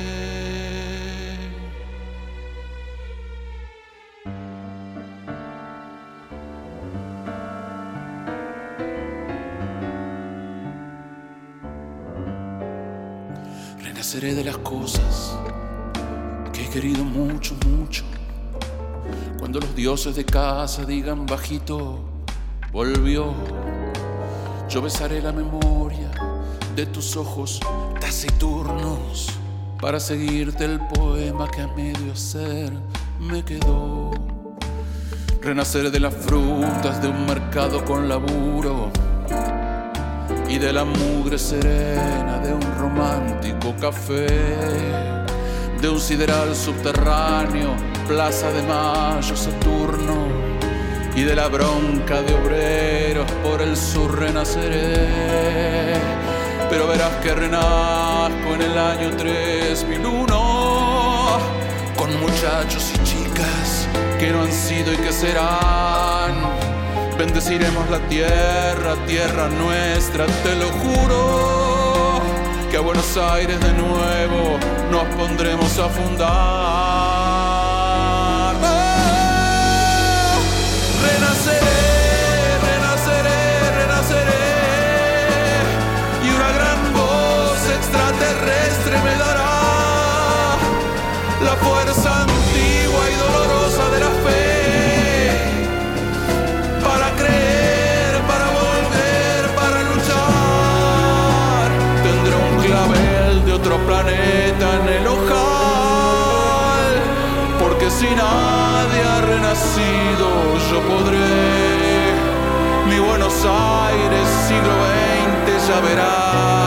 Renaceré 14.12 14.36
de 14.36 14.44
las 14.44 14.58
cosas 14.58 15.38
que 16.52 16.66
he 16.66 16.70
querido 16.70 17.06
mucho, 17.06 17.56
mucho. 17.66 18.04
Cuando 19.40 19.62
los 19.62 19.74
dioses 19.74 20.18
de 20.18 20.26
casa 20.26 20.84
digan 20.84 21.26
bajito, 21.26 22.04
volvió. 22.74 23.34
Yo 24.68 24.82
besaré 24.82 25.22
la 25.22 25.32
memoria 25.32 26.12
de 26.76 26.88
tus 26.88 27.16
ojos 27.16 27.62
taciturnos 28.02 29.30
para 29.80 29.98
seguirte 29.98 30.66
el 30.66 30.82
poema 30.88 31.50
que 31.50 31.62
a 31.62 31.68
medio 31.68 32.12
hacer 32.12 32.74
me 33.18 33.46
quedó. 33.46 34.12
Renaceré 35.42 35.90
de 35.90 36.02
las 36.02 36.14
frutas 36.14 37.02
de 37.02 37.08
un 37.08 37.26
mercado 37.26 37.86
con 37.86 38.10
laburo 38.10 38.92
y 40.52 40.58
de 40.58 40.74
la 40.74 40.84
mugre 40.84 41.40
serena 41.40 42.40
de 42.40 42.54
un 42.54 42.62
romántico 42.78 43.74
café, 43.80 44.28
de 45.80 45.88
un 45.88 45.98
sideral 45.98 46.54
subterráneo, 46.54 47.74
plaza 48.06 48.52
de 48.52 48.62
mayo, 48.64 49.34
Saturno, 49.34 50.28
y 51.16 51.22
de 51.22 51.36
la 51.36 51.48
bronca 51.48 52.22
de 52.22 52.34
obreros 52.34 53.32
por 53.44 53.62
el 53.62 53.78
sur 53.78 54.20
renaceré. 54.20 55.94
Pero 56.70 56.86
verás 56.86 57.16
que 57.24 57.34
renazco 57.34 58.56
en 58.56 58.62
el 58.62 58.78
año 58.78 59.16
3001, 59.16 61.40
con 61.96 62.20
muchachos 62.20 62.92
y 62.94 62.98
chicas 63.06 63.88
que 64.20 64.34
no 64.34 64.42
han 64.42 64.52
sido 64.52 64.92
y 64.92 64.98
que 64.98 65.14
serán 65.14 66.71
bendeciremos 67.26 67.88
la 67.92 68.00
tierra, 68.10 68.96
tierra 69.06 69.48
nuestra, 69.48 70.26
te 70.26 70.56
lo 70.56 70.70
juro, 70.82 72.20
que 72.72 72.78
a 72.78 72.80
Buenos 72.80 73.16
Aires 73.16 73.60
de 73.60 73.74
nuevo 73.74 74.58
nos 74.90 75.04
pondremos 75.16 75.78
a 75.78 75.88
fundar. 75.88 76.30
¡Oh! 78.64 78.66
Renaceré, 81.06 81.84
renaceré, 82.72 83.42
renaceré, 83.82 84.46
y 86.26 86.28
una 86.38 86.52
gran 86.58 86.80
voz 86.92 87.60
extraterrestre 87.78 88.96
me 89.06 89.16
dará 89.24 90.58
la 91.46 91.56
fuerza 91.58 92.01
en 104.62 104.88
el 104.90 105.08
ojal. 105.08 105.32
Porque 107.60 107.90
si 107.90 108.06
nadie 108.06 109.04
ha 109.04 109.22
renacido, 109.22 110.28
yo 110.70 110.82
podré. 110.82 112.14
Mi 112.88 113.00
Buenos 113.00 113.34
Aires, 113.46 114.28
siglo 114.48 114.74
XX, 115.50 115.68
ya 115.68 115.80
verás. 115.80 116.61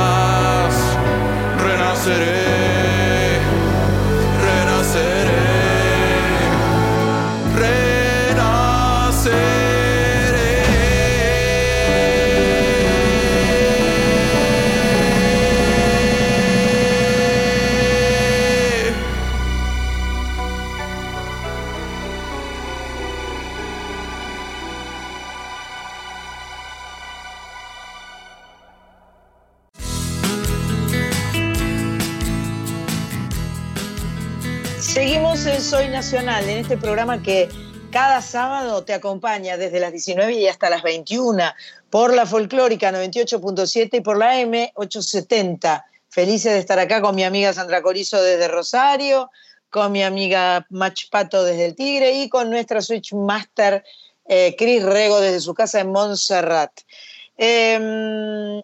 En 36.12 36.28
este 36.50 36.76
programa 36.76 37.22
que 37.22 37.48
cada 37.90 38.20
sábado 38.20 38.84
te 38.84 38.92
acompaña 38.92 39.56
desde 39.56 39.80
las 39.80 39.90
19 39.90 40.34
y 40.34 40.46
hasta 40.48 40.68
las 40.68 40.82
21 40.82 41.42
por 41.88 42.14
la 42.14 42.26
folclórica 42.26 42.92
98.7 42.92 43.88
y 43.94 44.00
por 44.02 44.18
la 44.18 44.38
M870. 44.42 45.82
Felices 46.10 46.52
de 46.52 46.58
estar 46.58 46.78
acá 46.78 47.00
con 47.00 47.14
mi 47.14 47.24
amiga 47.24 47.54
Sandra 47.54 47.80
Corizo 47.80 48.22
desde 48.22 48.48
Rosario, 48.48 49.30
con 49.70 49.92
mi 49.92 50.02
amiga 50.02 50.66
Mach 50.68 51.08
Pato 51.10 51.42
desde 51.42 51.64
el 51.64 51.74
Tigre 51.74 52.12
y 52.12 52.28
con 52.28 52.50
nuestra 52.50 52.82
Switch 52.82 53.14
Master 53.14 53.82
eh, 54.26 54.54
Cris 54.58 54.82
Rego 54.82 55.20
desde 55.22 55.40
su 55.40 55.54
casa 55.54 55.80
en 55.80 55.90
Montserrat. 55.90 56.82
Em, 57.38 58.62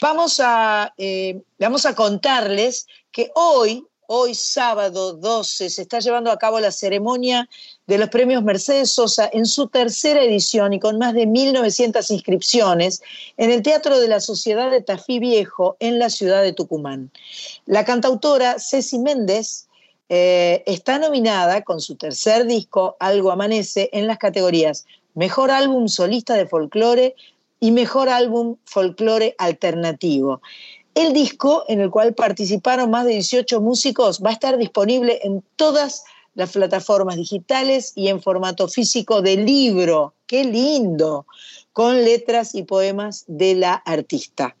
vamos, 0.00 0.40
a, 0.42 0.94
eh, 0.96 1.38
vamos 1.58 1.84
a 1.84 1.94
contarles 1.94 2.86
que 3.12 3.30
hoy, 3.34 3.86
hoy 4.06 4.34
sábado 4.34 5.14
12, 5.14 5.70
se 5.70 5.82
está 5.82 6.00
llevando 6.00 6.30
a 6.30 6.38
cabo 6.38 6.60
la 6.60 6.72
ceremonia 6.72 7.48
de 7.86 7.98
los 7.98 8.08
premios 8.08 8.42
Mercedes 8.42 8.90
Sosa 8.90 9.28
en 9.32 9.46
su 9.46 9.68
tercera 9.68 10.22
edición 10.22 10.72
y 10.72 10.80
con 10.80 10.98
más 10.98 11.14
de 11.14 11.26
1.900 11.26 12.10
inscripciones 12.10 13.02
en 13.36 13.50
el 13.50 13.62
Teatro 13.62 13.98
de 14.00 14.08
la 14.08 14.20
Sociedad 14.20 14.70
de 14.70 14.82
Tafí 14.82 15.18
Viejo 15.18 15.76
en 15.80 15.98
la 15.98 16.10
ciudad 16.10 16.42
de 16.42 16.52
Tucumán. 16.52 17.10
La 17.66 17.84
cantautora 17.84 18.58
Ceci 18.58 18.98
Méndez 18.98 19.68
eh, 20.08 20.62
está 20.66 20.98
nominada 20.98 21.62
con 21.62 21.80
su 21.80 21.96
tercer 21.96 22.46
disco, 22.46 22.96
Algo 23.00 23.30
Amanece, 23.30 23.88
en 23.92 24.06
las 24.06 24.18
categorías 24.18 24.84
Mejor 25.14 25.50
Álbum 25.50 25.88
Solista 25.88 26.34
de 26.34 26.46
Folclore 26.46 27.14
y 27.60 27.70
Mejor 27.70 28.08
Álbum 28.08 28.56
Folclore 28.64 29.34
Alternativo. 29.38 30.42
El 30.94 31.14
disco, 31.14 31.64
en 31.68 31.80
el 31.80 31.90
cual 31.90 32.14
participaron 32.14 32.90
más 32.90 33.06
de 33.06 33.12
18 33.12 33.60
músicos, 33.60 34.20
va 34.24 34.30
a 34.30 34.34
estar 34.34 34.58
disponible 34.58 35.20
en 35.22 35.42
todas 35.56 36.04
las 36.34 36.52
plataformas 36.52 37.16
digitales 37.16 37.92
y 37.94 38.08
en 38.08 38.20
formato 38.20 38.68
físico 38.68 39.22
de 39.22 39.36
libro. 39.36 40.14
¡Qué 40.26 40.44
lindo! 40.44 41.26
Con 41.72 42.04
letras 42.04 42.54
y 42.54 42.64
poemas 42.64 43.24
de 43.26 43.54
la 43.54 43.74
artista. 43.74 44.54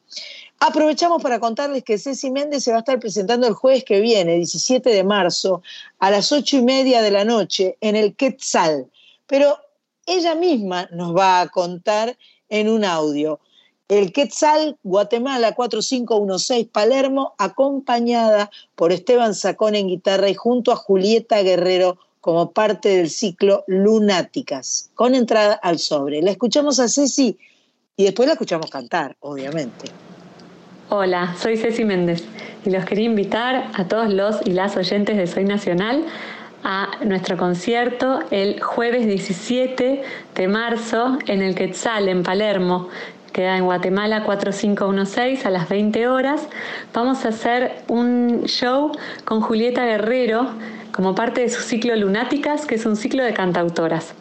Aprovechamos 0.60 1.22
para 1.22 1.40
contarles 1.40 1.82
que 1.82 1.98
Ceci 1.98 2.30
Méndez 2.30 2.64
se 2.64 2.70
va 2.70 2.78
a 2.78 2.80
estar 2.80 3.00
presentando 3.00 3.46
el 3.46 3.54
jueves 3.54 3.84
que 3.84 4.00
viene, 4.00 4.36
17 4.36 4.90
de 4.90 5.04
marzo, 5.04 5.62
a 5.98 6.10
las 6.10 6.30
8 6.30 6.58
y 6.58 6.62
media 6.62 7.02
de 7.02 7.10
la 7.10 7.24
noche, 7.24 7.76
en 7.80 7.96
el 7.96 8.14
Quetzal. 8.14 8.88
Pero 9.26 9.58
ella 10.06 10.34
misma 10.34 10.88
nos 10.92 11.14
va 11.16 11.40
a 11.40 11.48
contar 11.48 12.16
en 12.48 12.68
un 12.68 12.84
audio. 12.84 13.40
El 13.88 14.12
Quetzal, 14.12 14.78
Guatemala 14.82 15.54
4516 15.54 16.68
Palermo, 16.68 17.34
acompañada 17.38 18.50
por 18.74 18.92
Esteban 18.92 19.34
Sacón 19.34 19.74
en 19.74 19.88
guitarra 19.88 20.28
y 20.28 20.34
junto 20.34 20.72
a 20.72 20.76
Julieta 20.76 21.42
Guerrero 21.42 21.98
como 22.20 22.52
parte 22.52 22.96
del 22.96 23.10
ciclo 23.10 23.64
Lunáticas, 23.66 24.90
con 24.94 25.14
entrada 25.14 25.54
al 25.54 25.78
sobre. 25.78 26.22
La 26.22 26.30
escuchamos 26.30 26.78
a 26.78 26.88
Ceci 26.88 27.36
y 27.96 28.04
después 28.04 28.26
la 28.26 28.34
escuchamos 28.34 28.70
cantar, 28.70 29.16
obviamente. 29.20 29.86
Hola, 30.88 31.34
soy 31.40 31.56
Ceci 31.56 31.84
Méndez 31.84 32.22
y 32.64 32.70
los 32.70 32.84
quería 32.84 33.06
invitar 33.06 33.70
a 33.74 33.88
todos 33.88 34.12
los 34.12 34.46
y 34.46 34.52
las 34.52 34.76
oyentes 34.76 35.16
de 35.16 35.26
Soy 35.26 35.44
Nacional 35.44 36.06
a 36.64 36.90
nuestro 37.04 37.36
concierto 37.36 38.20
el 38.30 38.60
jueves 38.60 39.06
17 39.06 40.02
de 40.34 40.48
marzo 40.48 41.18
en 41.26 41.42
el 41.42 41.54
Quetzal, 41.54 42.08
en 42.08 42.22
Palermo. 42.22 42.88
Queda 43.32 43.56
en 43.56 43.64
Guatemala 43.64 44.24
4516 44.24 45.46
a 45.46 45.50
las 45.50 45.68
20 45.68 46.06
horas. 46.06 46.48
Vamos 46.92 47.24
a 47.24 47.28
hacer 47.28 47.82
un 47.88 48.44
show 48.44 48.92
con 49.24 49.40
Julieta 49.40 49.86
Guerrero 49.86 50.48
como 50.92 51.14
parte 51.14 51.40
de 51.40 51.48
su 51.48 51.62
ciclo 51.62 51.96
Lunáticas, 51.96 52.66
que 52.66 52.74
es 52.74 52.84
un 52.84 52.96
ciclo 52.96 53.24
de 53.24 53.32
cantautoras. 53.32 54.12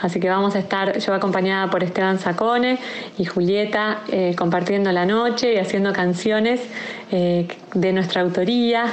Así 0.00 0.18
que 0.18 0.28
vamos 0.28 0.56
a 0.56 0.58
estar 0.58 0.98
yo 0.98 1.14
acompañada 1.14 1.70
por 1.70 1.84
Esteban 1.84 2.18
Sacone 2.18 2.78
y 3.16 3.24
Julieta 3.24 4.02
eh, 4.08 4.34
compartiendo 4.36 4.90
la 4.90 5.06
noche 5.06 5.54
y 5.54 5.58
haciendo 5.58 5.92
canciones 5.92 6.60
eh, 7.12 7.46
de 7.74 7.92
nuestra 7.92 8.22
autoría. 8.22 8.86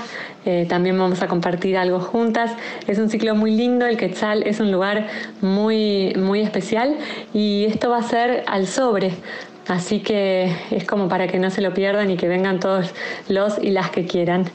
Eh, 0.46 0.68
también 0.70 0.98
vamos 0.98 1.24
a 1.24 1.28
compartir 1.28 1.78
algo 1.78 2.00
juntas. 2.00 2.52
Es 2.86 3.00
un 3.00 3.10
ciclo 3.10 3.34
muy 3.34 3.52
lindo, 3.52 3.88
el 3.88 3.98
Quetzal 3.98 4.44
es 4.44 4.60
un 4.60 4.72
lugar 4.72 5.08
muy, 5.42 6.14
muy 6.16 6.42
especial 6.42 6.98
y 7.34 7.66
esto 7.66 7.90
va 7.90 7.98
a 7.98 8.04
ser 8.04 8.44
al 8.46 8.68
sobre. 8.68 9.14
Así 9.68 10.00
que 10.02 10.54
es 10.72 10.86
como 10.86 11.08
para 11.08 11.28
que 11.28 11.40
no 11.40 11.50
se 11.50 11.62
lo 11.62 11.74
pierdan 11.74 12.10
y 12.10 12.18
que 12.18 12.28
vengan 12.28 12.60
todos 12.60 12.94
los 13.30 13.58
y 13.62 13.72
las 13.72 13.90
que 13.90 14.06
quieran. 14.06 14.46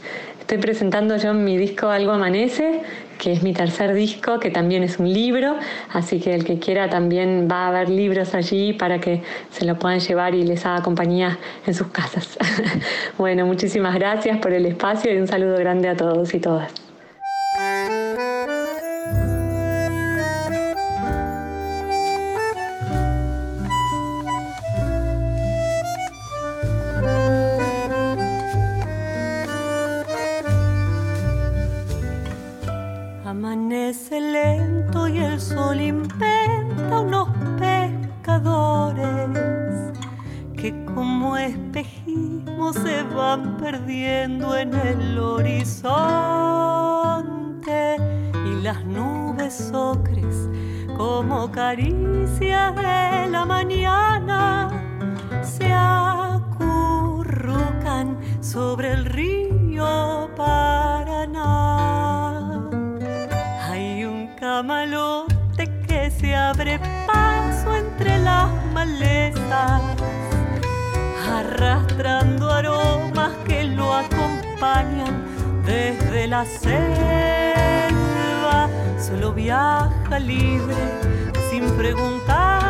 Estoy 0.41 0.59
presentando 0.59 1.17
yo 1.19 1.35
mi 1.35 1.59
disco 1.59 1.89
Algo 1.89 2.13
Amanece, 2.13 2.81
que 3.19 3.33
es 3.33 3.43
mi 3.43 3.53
tercer 3.53 3.93
disco, 3.93 4.39
que 4.41 4.51
también 4.51 4.83
es 4.83 4.99
un 4.99 5.13
libro, 5.13 5.57
así 5.93 6.21
que 6.21 6.35
el 6.35 6.45
que 6.45 6.59
quiera 6.59 6.89
también 6.89 7.49
va 7.51 7.67
a 7.67 7.69
haber 7.69 7.91
libros 7.91 8.35
allí 8.35 8.73
para 8.73 8.99
que 8.99 9.23
se 9.51 9.67
lo 9.67 9.79
puedan 9.79 10.01
llevar 10.01 10.35
y 10.35 10.45
les 10.45 10.65
haga 10.65 10.83
compañía 10.83 11.39
en 11.67 11.75
sus 11.75 11.89
casas. 11.89 12.39
bueno, 13.19 13.45
muchísimas 13.45 13.95
gracias 13.95 14.39
por 14.39 14.55
el 14.55 14.65
espacio 14.65 15.13
y 15.13 15.19
un 15.19 15.27
saludo 15.27 15.59
grande 15.59 15.89
a 15.89 15.97
todos 15.97 16.33
y 16.33 16.41
todas. 16.41 16.88
Amanece 33.39 34.21
lento 34.21 35.07
y 35.07 35.19
el 35.19 35.41
sol 35.41 35.81
inventa 35.81 37.01
unos 37.01 37.29
pescadores 37.57 39.31
que 40.57 40.75
como 40.87 41.37
espejismo 41.37 42.73
se 42.73 43.05
van 43.05 43.57
perdiendo 43.59 44.57
en 44.57 44.75
el 44.75 45.17
horizonte 45.21 45.87
y 48.35 48.61
las 48.61 48.85
nubes 48.85 49.71
ocres 49.73 50.49
como 50.97 51.49
caricias 51.53 52.75
de 52.75 53.29
la 53.31 53.45
mañana 53.47 54.69
se 55.45 55.73
acurrucan 55.73 56.59
sobre 58.41 58.95
el 58.95 59.05
río 59.05 60.29
Paraná. 60.37 60.88
Camalote 64.59 65.71
que 65.87 66.11
se 66.11 66.35
abre 66.35 66.81
paso 67.07 67.77
entre 67.77 68.19
las 68.19 68.51
malezas, 68.75 69.83
arrastrando 71.33 72.51
aromas 72.51 73.37
que 73.47 73.63
lo 73.63 73.95
acompañan 73.95 75.23
desde 75.65 76.27
la 76.27 76.45
selva. 76.45 76.99
Solo 78.99 79.33
viaja 79.33 80.19
libre 80.19 80.75
sin 81.49 81.71
preguntarse 81.77 82.68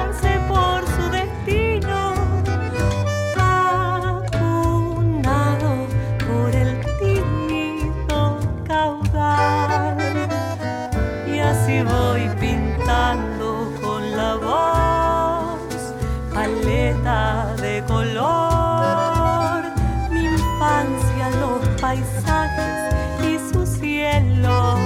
color. 17.89 19.65
Mi 20.11 20.25
infancia, 20.27 21.31
los 21.41 21.67
paisajes 21.81 22.95
y 23.25 23.39
sus 23.53 23.69
cielos. 23.69 24.79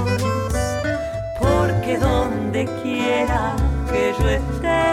Porque 1.38 1.98
donde 1.98 2.66
quiera 2.82 3.54
que 3.90 4.14
yo 4.18 4.28
esté, 4.28 4.84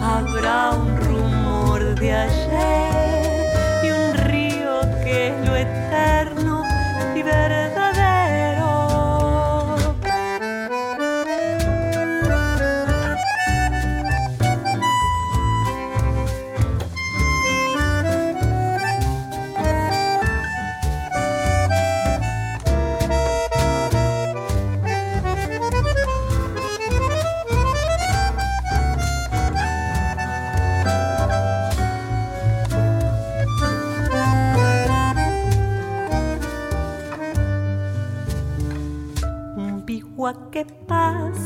habrá 0.00 0.70
un 0.72 0.96
rumor 0.98 1.80
de 1.98 2.12
ayer 2.12 2.95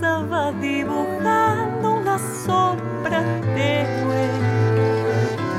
pasa 0.01 0.21
va 0.23 0.53
dibujando 0.53 1.93
una 1.93 2.19
sombra 2.45 3.21
de 3.55 3.87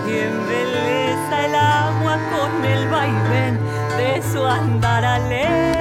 Y 0.07 0.09
embeleza 0.17 1.45
el 1.45 1.55
agua 1.55 2.17
con 2.31 2.65
el 2.65 2.87
vaivén 2.89 3.59
de 3.97 4.21
su 4.31 4.43
andar 4.43 5.05
alegre. 5.05 5.79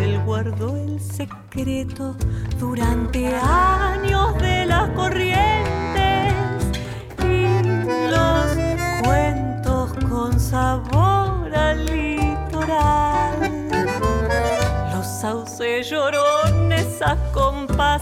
Él 0.00 0.20
guardó 0.24 0.76
el 0.76 1.00
secreto 1.00 2.16
durante 2.58 3.34
años 3.36 4.38
de 4.38 4.66
las 4.66 4.88
corrientes 4.90 6.32
y 7.22 7.62
los 8.10 8.56
cuentos 9.04 9.92
con 10.08 10.40
sabor 10.40 11.54
al 11.54 11.84
litoral. 11.86 13.40
Los 14.92 15.06
sauces 15.20 15.88
llorones 15.90 16.31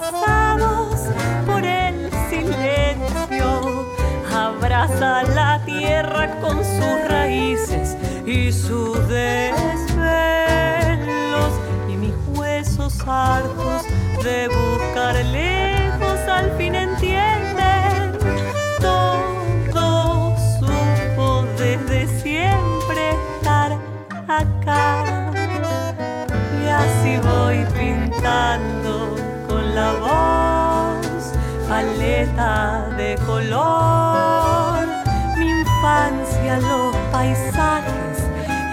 acompasados 0.01 1.01
por 1.47 1.65
el 1.65 2.11
silencio. 2.29 3.87
Abraza 4.33 5.23
la 5.35 5.63
tierra 5.65 6.41
con 6.41 6.59
sus 6.65 7.09
raíces 7.09 7.97
y 8.27 8.53
sus 8.53 8.97
desvelos 9.09 9.91
y 11.89 11.97
mis 11.97 12.15
huesos 12.35 12.99
hartos 13.07 13.85
de 14.23 14.49
de 32.97 33.17
color. 33.27 34.87
Mi 35.37 35.49
infancia 35.61 36.59
los 36.61 36.95
paisajes 37.13 38.29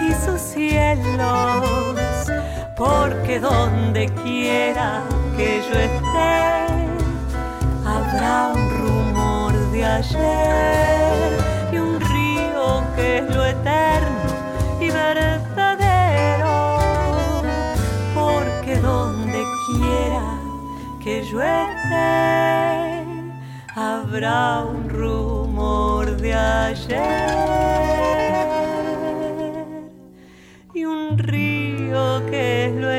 y 0.06 0.12
sus 0.24 0.40
cielos. 0.40 1.66
Porque 2.76 3.40
donde 3.40 4.08
quiera 4.22 5.02
que 5.36 5.60
yo 5.68 5.78
esté, 5.78 6.66
habrá 7.84 8.52
un 8.54 8.70
rumor 8.78 9.52
de 9.72 9.84
ayer 9.84 11.38
y 11.72 11.78
un 11.78 12.00
río 12.00 12.84
que 12.94 13.18
es 13.18 13.34
lo 13.34 13.44
eterno 13.44 14.30
y 14.80 14.90
verdadero, 14.90 16.78
porque 18.14 18.76
donde 18.76 19.42
quiera 19.66 20.38
que 21.00 21.24
yo 21.24 21.42
esté, 21.42 21.77
habrá 23.78 24.64
un 24.64 24.88
rumor 24.88 26.16
de 26.16 26.34
ayer 26.34 26.98
y 30.74 30.84
un 30.84 31.16
río 31.16 32.26
que 32.28 32.66
es 32.66 32.74
lo 32.74 32.90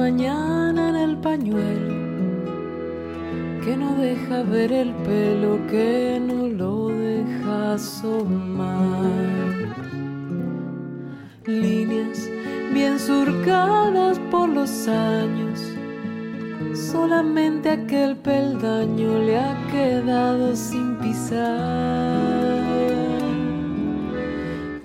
mañana 0.00 0.88
en 0.88 0.96
el 0.96 1.16
pañuelo 1.18 1.94
que 3.62 3.76
no 3.76 3.90
deja 3.96 4.42
ver 4.42 4.72
el 4.72 4.90
pelo, 5.08 5.50
que 5.70 6.18
no 6.28 6.48
lo 6.60 6.88
deja 6.88 7.74
asomar. 7.74 9.10
Líneas 11.44 12.18
bien 12.72 12.98
surcadas 12.98 14.18
por 14.30 14.48
los 14.48 14.88
años, 14.88 15.58
solamente 16.92 17.68
aquel 17.68 18.16
peldaño 18.16 19.10
le 19.26 19.38
ha 19.38 19.54
quedado 19.70 20.56
sin 20.56 20.96
pisar. 20.96 22.64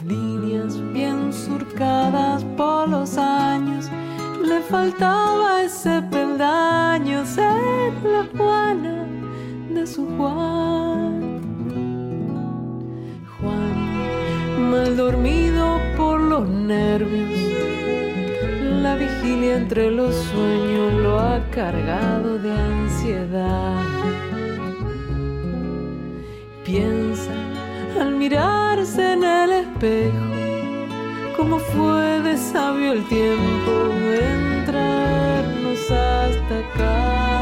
Líneas 0.06 0.74
bien 0.92 1.32
surcadas 1.32 2.25
faltaba 4.76 5.64
ese 5.64 6.02
peldaño 6.12 7.26
ser 7.26 7.94
la 8.14 8.24
Juana 8.36 8.98
de 9.74 9.88
su 9.88 10.04
Juan. 10.18 11.14
Juan, 13.36 14.70
mal 14.72 14.98
dormido 14.98 15.80
por 15.96 16.20
los 16.20 16.46
nervios, 16.50 17.40
la 18.84 18.96
vigilia 18.96 19.56
entre 19.62 19.92
los 19.92 20.14
sueños 20.32 20.94
lo 21.04 21.20
ha 21.20 21.40
cargado 21.52 22.38
de 22.38 22.52
ansiedad. 22.52 23.82
Piensa 26.66 27.32
al 28.02 28.12
mirarse 28.16 29.14
en 29.14 29.24
el 29.24 29.52
espejo 29.64 30.36
cómo 31.38 31.60
fue 31.60 32.22
de 32.28 32.36
sabio 32.38 32.92
el 32.92 33.04
tiempo 33.08 33.72
en 34.26 34.55
hasta 35.76 36.60
acá. 36.60 37.35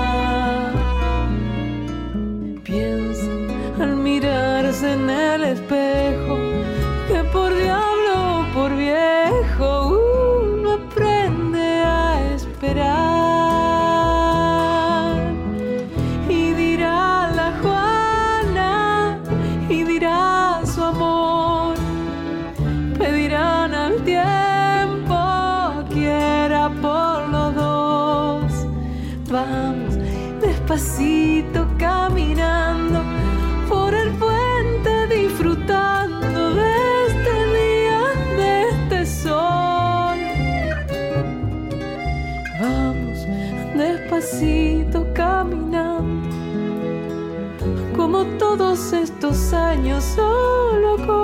Años 49.33 50.03
solo 50.03 50.93
acompañándonos. 50.93 51.22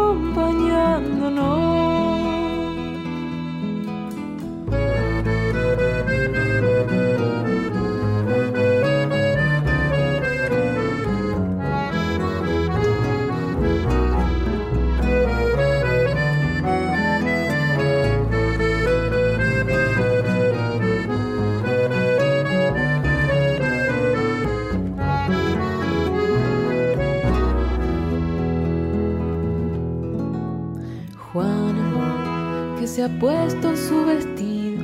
Puesto 33.19 33.75
su 33.75 34.05
vestido, 34.05 34.83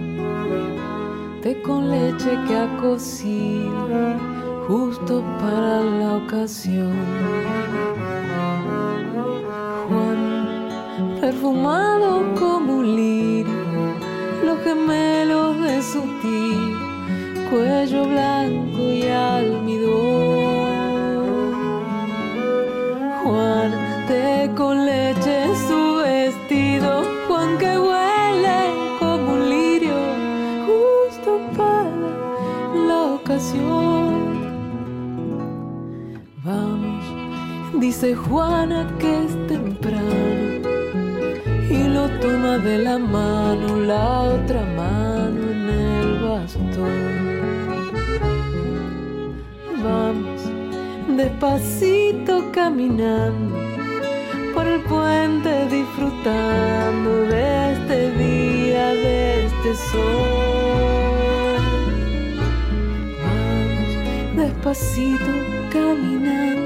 té 1.41 1.61
con 1.61 1.89
leche 1.89 2.31
que 2.47 2.55
ha 2.55 2.67
cocido 2.81 3.71
justo 4.67 5.23
para 5.39 5.81
la 5.81 6.17
ocasión. 6.17 6.93
Juan, 9.87 10.67
perfumado 11.21 12.23
como 12.37 12.79
un 12.79 12.95
lirio, 12.95 13.53
los 14.43 14.59
gemelos 14.65 15.61
de 15.61 15.81
su 15.81 16.01
tío, 16.21 17.49
cuello 17.49 18.05
blanco 18.05 18.81
y 18.81 19.07
almidón. 19.07 20.35
Juan, 23.23 23.71
té 24.07 24.51
con 24.55 24.85
leche 24.85 25.04
dice 37.95 38.13
Juana 38.13 38.85
que 38.99 39.23
es 39.23 39.47
temprano 39.47 40.03
y 41.69 41.87
lo 41.87 42.09
toma 42.19 42.57
de 42.57 42.79
la 42.79 42.97
mano, 42.97 43.77
la 43.77 44.21
otra 44.35 44.61
mano 44.75 45.39
en 45.55 45.69
el 45.69 46.19
bastón. 46.21 47.15
Vamos 49.81 50.41
despacito 51.15 52.51
caminando 52.51 53.55
por 54.53 54.67
el 54.67 54.81
puente 54.81 55.65
disfrutando 55.69 57.11
de 57.31 57.73
este 57.75 58.11
día, 58.23 58.87
de 58.87 59.45
este 59.45 59.75
sol. 59.89 61.55
Vamos 63.23 64.35
despacito 64.35 65.31
caminando, 65.71 66.64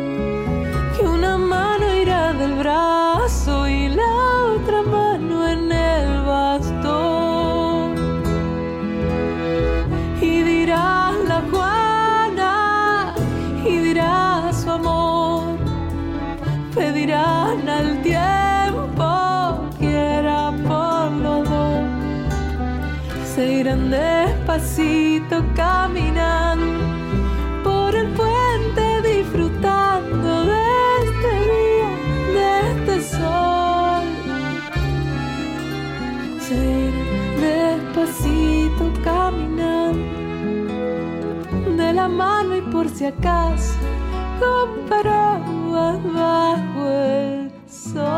con 43.00 44.90
paraguas 44.90 46.04
bajo 46.14 46.86
el 46.90 47.50
sol. 47.70 48.10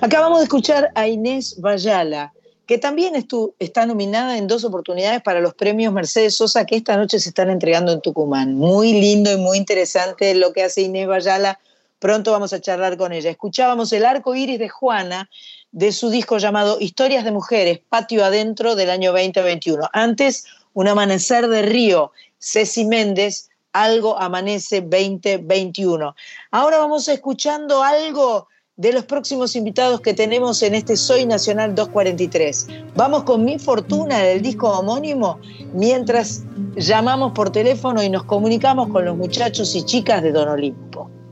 Acabamos 0.00 0.38
de 0.38 0.44
escuchar 0.44 0.90
a 0.94 1.06
Inés 1.06 1.60
Bayala, 1.60 2.32
que 2.66 2.78
también 2.78 3.12
está 3.58 3.84
nominada 3.84 4.38
en 4.38 4.46
dos 4.46 4.64
oportunidades 4.64 5.20
para 5.20 5.40
los 5.40 5.52
premios 5.52 5.92
Mercedes 5.92 6.36
Sosa 6.36 6.64
que 6.64 6.76
esta 6.76 6.96
noche 6.96 7.18
se 7.18 7.28
están 7.28 7.50
entregando 7.50 7.92
en 7.92 8.00
Tucumán. 8.00 8.54
Muy 8.54 8.94
lindo 8.94 9.30
y 9.30 9.36
muy 9.36 9.58
interesante 9.58 10.34
lo 10.34 10.54
que 10.54 10.62
hace 10.62 10.80
Inés 10.80 11.06
Bayala. 11.06 11.58
Pronto 12.04 12.32
vamos 12.32 12.52
a 12.52 12.60
charlar 12.60 12.98
con 12.98 13.14
ella. 13.14 13.30
Escuchábamos 13.30 13.90
el 13.94 14.04
arco 14.04 14.34
iris 14.34 14.58
de 14.58 14.68
Juana 14.68 15.30
de 15.72 15.90
su 15.90 16.10
disco 16.10 16.36
llamado 16.36 16.76
Historias 16.78 17.24
de 17.24 17.32
Mujeres, 17.32 17.80
Patio 17.88 18.26
Adentro 18.26 18.74
del 18.74 18.90
año 18.90 19.10
2021. 19.12 19.88
Antes, 19.90 20.44
Un 20.74 20.88
Amanecer 20.88 21.48
de 21.48 21.62
Río, 21.62 22.12
Ceci 22.38 22.84
Méndez, 22.84 23.48
Algo 23.72 24.18
Amanece 24.18 24.82
2021. 24.82 26.14
Ahora 26.50 26.76
vamos 26.76 27.08
escuchando 27.08 27.82
algo 27.82 28.48
de 28.76 28.92
los 28.92 29.06
próximos 29.06 29.56
invitados 29.56 30.02
que 30.02 30.12
tenemos 30.12 30.62
en 30.62 30.74
este 30.74 30.98
Soy 30.98 31.24
Nacional 31.24 31.74
243. 31.74 32.66
Vamos 32.96 33.22
con 33.22 33.46
Mi 33.46 33.58
Fortuna 33.58 34.18
del 34.18 34.42
disco 34.42 34.68
homónimo 34.68 35.40
mientras 35.72 36.42
llamamos 36.76 37.32
por 37.32 37.48
teléfono 37.48 38.02
y 38.02 38.10
nos 38.10 38.24
comunicamos 38.24 38.90
con 38.90 39.06
los 39.06 39.16
muchachos 39.16 39.74
y 39.74 39.86
chicas 39.86 40.22
de 40.22 40.32
Don 40.32 40.50
Olimpo. 40.50 41.23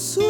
Se 0.00 0.20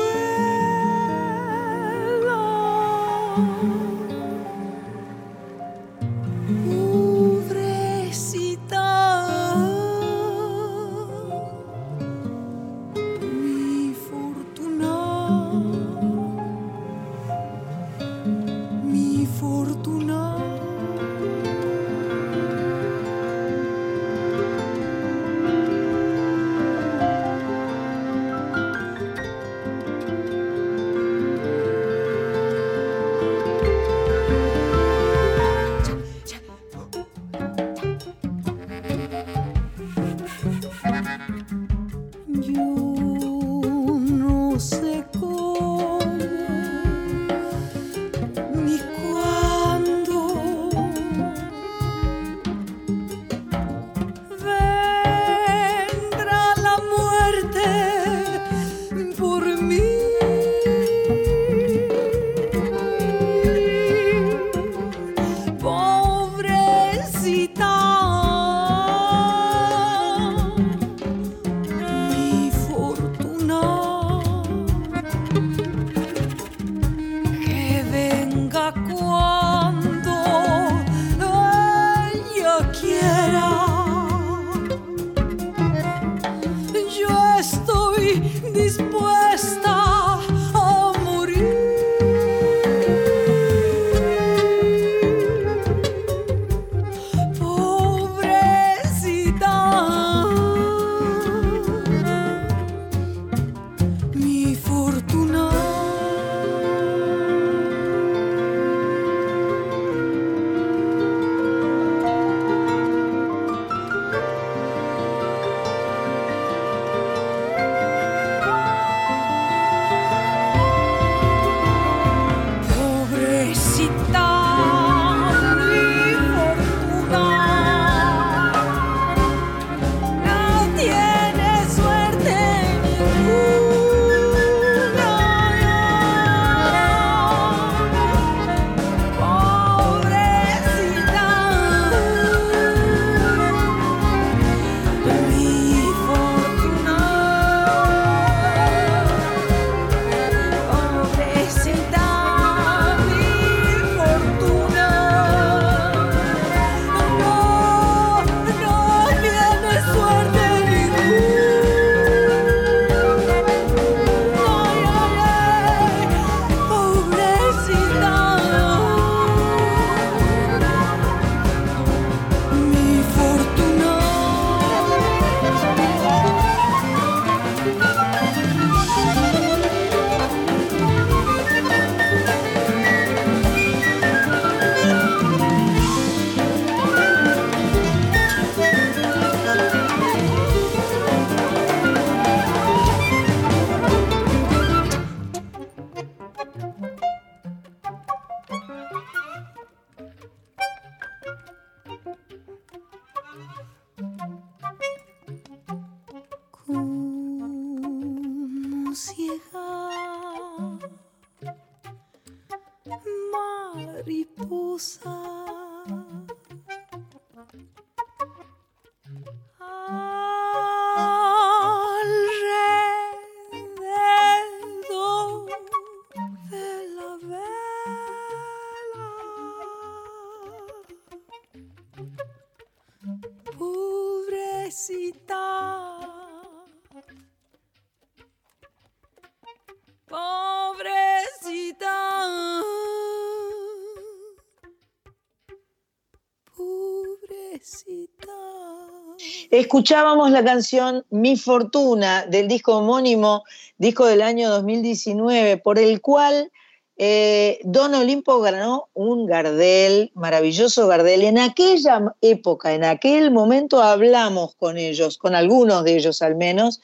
Escuchábamos 249.60 250.30
la 250.30 250.42
canción 250.42 251.04
Mi 251.10 251.36
Fortuna 251.36 252.24
del 252.24 252.48
disco 252.48 252.78
homónimo, 252.78 253.44
disco 253.76 254.06
del 254.06 254.22
año 254.22 254.48
2019, 254.48 255.58
por 255.58 255.78
el 255.78 256.00
cual 256.00 256.50
eh, 256.96 257.60
Don 257.64 257.94
Olimpo 257.94 258.40
ganó 258.40 258.88
un 258.94 259.26
Gardel, 259.26 260.12
maravilloso 260.14 260.88
Gardel. 260.88 261.24
En 261.24 261.36
aquella 261.36 262.00
época, 262.22 262.72
en 262.72 262.84
aquel 262.84 263.32
momento 263.32 263.82
hablamos 263.82 264.54
con 264.54 264.78
ellos, 264.78 265.18
con 265.18 265.34
algunos 265.34 265.84
de 265.84 265.96
ellos 265.96 266.22
al 266.22 266.36
menos. 266.36 266.80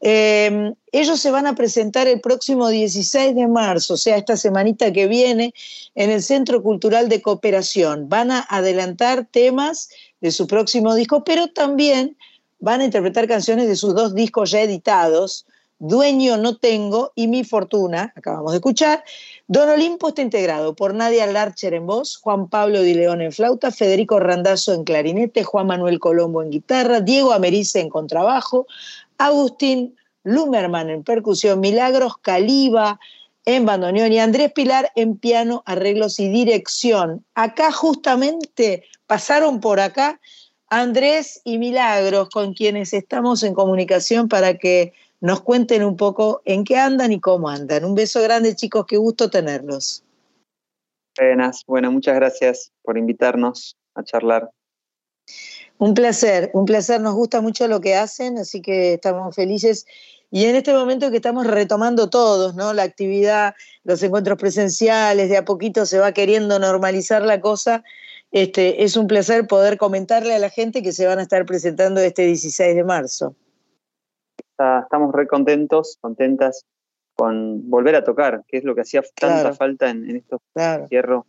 Eh, 0.00 0.72
ellos 0.92 1.18
se 1.18 1.32
van 1.32 1.48
a 1.48 1.56
presentar 1.56 2.06
el 2.06 2.20
próximo 2.20 2.68
16 2.68 3.34
de 3.34 3.48
marzo, 3.48 3.94
o 3.94 3.96
sea, 3.96 4.16
esta 4.16 4.36
semanita 4.36 4.92
que 4.92 5.08
viene, 5.08 5.52
en 5.96 6.10
el 6.10 6.22
Centro 6.22 6.62
Cultural 6.62 7.08
de 7.08 7.22
Cooperación. 7.22 8.08
Van 8.08 8.30
a 8.30 8.46
adelantar 8.48 9.26
temas 9.26 9.88
de 10.20 10.30
su 10.30 10.46
próximo 10.46 10.94
disco, 10.94 11.24
pero 11.24 11.48
también 11.48 12.16
van 12.58 12.80
a 12.80 12.84
interpretar 12.84 13.28
canciones 13.28 13.68
de 13.68 13.76
sus 13.76 13.94
dos 13.94 14.14
discos 14.14 14.50
ya 14.50 14.62
editados, 14.62 15.46
Dueño 15.78 16.36
no 16.36 16.56
tengo 16.56 17.12
y 17.14 17.26
Mi 17.26 17.44
Fortuna, 17.44 18.12
acabamos 18.16 18.52
de 18.52 18.58
escuchar. 18.58 19.04
Don 19.48 19.68
Olimpo 19.68 20.08
está 20.08 20.22
integrado 20.22 20.74
por 20.74 20.94
Nadia 20.94 21.26
Larcher 21.26 21.74
en 21.74 21.86
voz, 21.86 22.16
Juan 22.16 22.48
Pablo 22.48 22.80
Di 22.80 22.94
León 22.94 23.20
en 23.20 23.32
flauta, 23.32 23.70
Federico 23.70 24.20
Randazzo 24.20 24.72
en 24.72 24.84
clarinete, 24.84 25.42
Juan 25.42 25.66
Manuel 25.66 25.98
Colombo 25.98 26.42
en 26.42 26.50
guitarra, 26.50 27.00
Diego 27.00 27.32
Americe 27.32 27.80
en 27.80 27.90
contrabajo, 27.90 28.66
Agustín 29.18 29.96
Lumerman 30.22 30.90
en 30.90 31.02
percusión, 31.02 31.60
Milagros 31.60 32.16
Caliba 32.18 32.98
en 33.44 33.66
bandoneón 33.66 34.12
y 34.12 34.20
Andrés 34.20 34.52
Pilar 34.52 34.90
en 34.94 35.16
piano, 35.18 35.62
arreglos 35.66 36.18
y 36.18 36.28
dirección. 36.30 37.24
Acá 37.34 37.70
justamente 37.72 38.84
pasaron 39.06 39.60
por 39.60 39.80
acá 39.80 40.20
Andrés 40.68 41.40
y 41.44 41.58
Milagros 41.58 42.30
con 42.30 42.54
quienes 42.54 42.92
estamos 42.92 43.42
en 43.42 43.54
comunicación 43.54 44.28
para 44.28 44.58
que 44.58 44.92
nos 45.20 45.40
cuenten 45.40 45.84
un 45.84 45.96
poco 45.96 46.42
en 46.44 46.64
qué 46.64 46.76
andan 46.76 47.12
y 47.12 47.20
cómo 47.20 47.48
andan. 47.48 47.84
Un 47.84 47.94
beso 47.94 48.20
grande 48.22 48.54
chicos, 48.54 48.84
qué 48.86 48.96
gusto 48.96 49.30
tenerlos. 49.30 50.02
Buenas, 51.16 51.64
bueno, 51.66 51.92
muchas 51.92 52.14
gracias 52.16 52.72
por 52.82 52.98
invitarnos 52.98 53.76
a 53.94 54.02
charlar. 54.02 54.50
Un 55.78 55.94
placer, 55.94 56.50
un 56.54 56.64
placer, 56.64 57.00
nos 57.00 57.14
gusta 57.14 57.40
mucho 57.40 57.68
lo 57.68 57.80
que 57.80 57.94
hacen, 57.94 58.38
así 58.38 58.60
que 58.60 58.94
estamos 58.94 59.34
felices. 59.34 59.86
Y 60.30 60.44
en 60.46 60.56
este 60.56 60.72
momento 60.72 61.10
que 61.10 61.16
estamos 61.16 61.46
retomando 61.46 62.10
todos, 62.10 62.54
¿no? 62.54 62.72
La 62.72 62.82
actividad, 62.82 63.54
los 63.84 64.02
encuentros 64.02 64.38
presenciales, 64.38 65.28
de 65.28 65.36
a 65.36 65.44
poquito 65.44 65.86
se 65.86 65.98
va 65.98 66.12
queriendo 66.12 66.58
normalizar 66.58 67.22
la 67.22 67.40
cosa. 67.40 67.84
Este, 68.34 68.82
es 68.82 68.96
un 68.96 69.06
placer 69.06 69.46
poder 69.46 69.78
comentarle 69.78 70.34
a 70.34 70.40
la 70.40 70.50
gente 70.50 70.82
que 70.82 70.90
se 70.90 71.06
van 71.06 71.20
a 71.20 71.22
estar 71.22 71.46
presentando 71.46 72.00
este 72.00 72.26
16 72.26 72.74
de 72.74 72.82
marzo. 72.82 73.36
Estamos 74.58 75.14
re 75.14 75.28
contentos, 75.28 75.98
contentas 76.00 76.64
con 77.14 77.70
volver 77.70 77.94
a 77.94 78.02
tocar, 78.02 78.42
que 78.48 78.56
es 78.56 78.64
lo 78.64 78.74
que 78.74 78.80
hacía 78.80 79.04
tanta 79.14 79.52
falta 79.52 79.88
en, 79.88 80.10
en 80.10 80.16
estos 80.16 80.40
Claro. 80.52 80.82
encierros. 80.82 81.24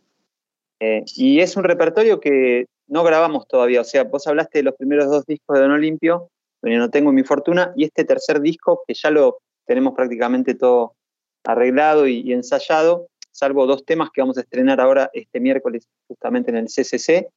Eh, 0.80 1.04
y 1.14 1.38
es 1.38 1.56
un 1.56 1.62
repertorio 1.62 2.18
que 2.18 2.66
no 2.88 3.04
grabamos 3.04 3.46
todavía. 3.46 3.82
O 3.82 3.84
sea, 3.84 4.02
vos 4.02 4.26
hablaste 4.26 4.58
de 4.58 4.64
los 4.64 4.74
primeros 4.74 5.08
dos 5.08 5.24
discos 5.26 5.54
de 5.54 5.62
Don 5.62 5.70
Olimpio, 5.70 6.28
Donde 6.60 6.76
No 6.76 6.90
Tengo 6.90 7.12
Mi 7.12 7.22
Fortuna, 7.22 7.72
y 7.76 7.84
este 7.84 8.04
tercer 8.04 8.40
disco 8.40 8.82
que 8.84 8.94
ya 8.94 9.12
lo 9.12 9.38
tenemos 9.64 9.94
prácticamente 9.94 10.56
todo 10.56 10.96
arreglado 11.44 12.08
y, 12.08 12.22
y 12.22 12.32
ensayado, 12.32 13.06
salvo 13.36 13.66
dos 13.66 13.84
temas 13.84 14.08
que 14.10 14.22
vamos 14.22 14.38
a 14.38 14.40
estrenar 14.40 14.80
ahora 14.80 15.10
este 15.12 15.40
miércoles 15.40 15.86
justamente 16.08 16.50
en 16.50 16.56
el 16.56 16.66
CCC, 16.66 17.28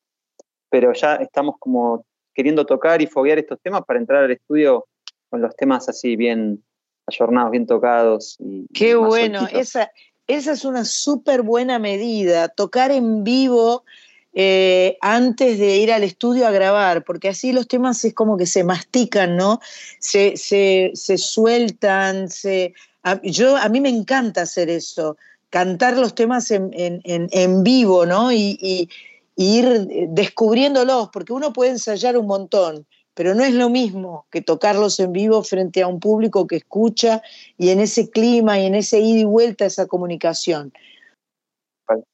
pero 0.69 0.93
ya 0.93 1.15
estamos 1.15 1.55
como 1.59 2.05
queriendo 2.33 2.65
tocar 2.65 3.01
y 3.01 3.07
foguear 3.07 3.37
estos 3.37 3.59
temas 3.61 3.83
para 3.85 3.99
entrar 3.99 4.23
al 4.23 4.31
estudio 4.31 4.85
con 5.29 5.41
los 5.41 5.53
temas 5.57 5.89
así 5.89 6.15
bien 6.15 6.63
ayornados, 7.05 7.51
bien 7.51 7.67
tocados. 7.67 8.37
Y, 8.39 8.65
Qué 8.73 8.95
bueno, 8.95 9.45
esa, 9.51 9.91
esa 10.25 10.53
es 10.53 10.63
una 10.63 10.85
súper 10.85 11.41
buena 11.41 11.79
medida, 11.79 12.47
tocar 12.47 12.91
en 12.91 13.25
vivo 13.25 13.83
eh, 14.31 14.97
antes 15.01 15.59
de 15.59 15.77
ir 15.77 15.91
al 15.91 16.03
estudio 16.03 16.47
a 16.47 16.51
grabar, 16.51 17.03
porque 17.03 17.27
así 17.27 17.51
los 17.51 17.67
temas 17.67 18.05
es 18.05 18.13
como 18.13 18.37
que 18.37 18.45
se 18.45 18.63
mastican, 18.63 19.35
¿no? 19.35 19.59
Se, 19.99 20.37
se, 20.37 20.91
se 20.93 21.17
sueltan, 21.17 22.29
se... 22.29 22.73
A, 23.03 23.19
yo, 23.21 23.57
a 23.57 23.67
mí 23.67 23.81
me 23.81 23.89
encanta 23.89 24.43
hacer 24.43 24.69
eso, 24.69 25.17
cantar 25.49 25.97
los 25.97 26.15
temas 26.15 26.51
en, 26.51 26.71
en- 26.73 27.01
en- 27.03 27.27
en 27.31 27.63
vivo, 27.63 28.05
¿no? 28.05 28.31
Y, 28.31 28.57
y- 28.61 28.89
y 29.35 29.59
ir 29.59 29.87
descubriéndolos, 30.09 31.09
porque 31.13 31.33
uno 31.33 31.53
puede 31.53 31.71
ensayar 31.71 32.17
un 32.17 32.27
montón, 32.27 32.85
pero 33.13 33.33
no 33.33 33.43
es 33.43 33.53
lo 33.53 33.69
mismo 33.69 34.25
que 34.31 34.41
tocarlos 34.41 34.99
en 34.99 35.13
vivo 35.13 35.43
frente 35.43 35.81
a 35.81 35.87
un 35.87 35.99
público 35.99 36.45
que 36.45 36.57
escucha 36.57 37.21
y 37.57 37.69
en 37.69 37.79
ese 37.79 38.09
clima 38.09 38.59
y 38.59 38.65
en 38.65 38.75
ese 38.75 38.99
ida 38.99 39.19
y 39.19 39.23
vuelta, 39.25 39.65
esa 39.65 39.87
comunicación. 39.87 40.73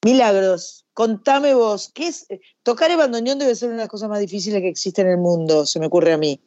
Milagros, 0.06 0.86
contame 0.94 1.54
vos, 1.54 1.92
¿qué 1.94 2.08
es? 2.08 2.28
Tocar 2.64 2.92
el 2.92 2.98
bandoneón 2.98 3.40
debe 3.40 3.56
ser 3.56 3.68
una 3.70 3.78
de 3.78 3.84
las 3.84 3.90
cosas 3.90 4.08
más 4.08 4.20
difíciles 4.22 4.62
que 4.62 4.70
existe 4.70 5.02
en 5.02 5.10
el 5.10 5.18
mundo, 5.18 5.66
se 5.66 5.80
me 5.80 5.88
ocurre 5.88 6.14
a 6.14 6.18
mí. 6.18 6.40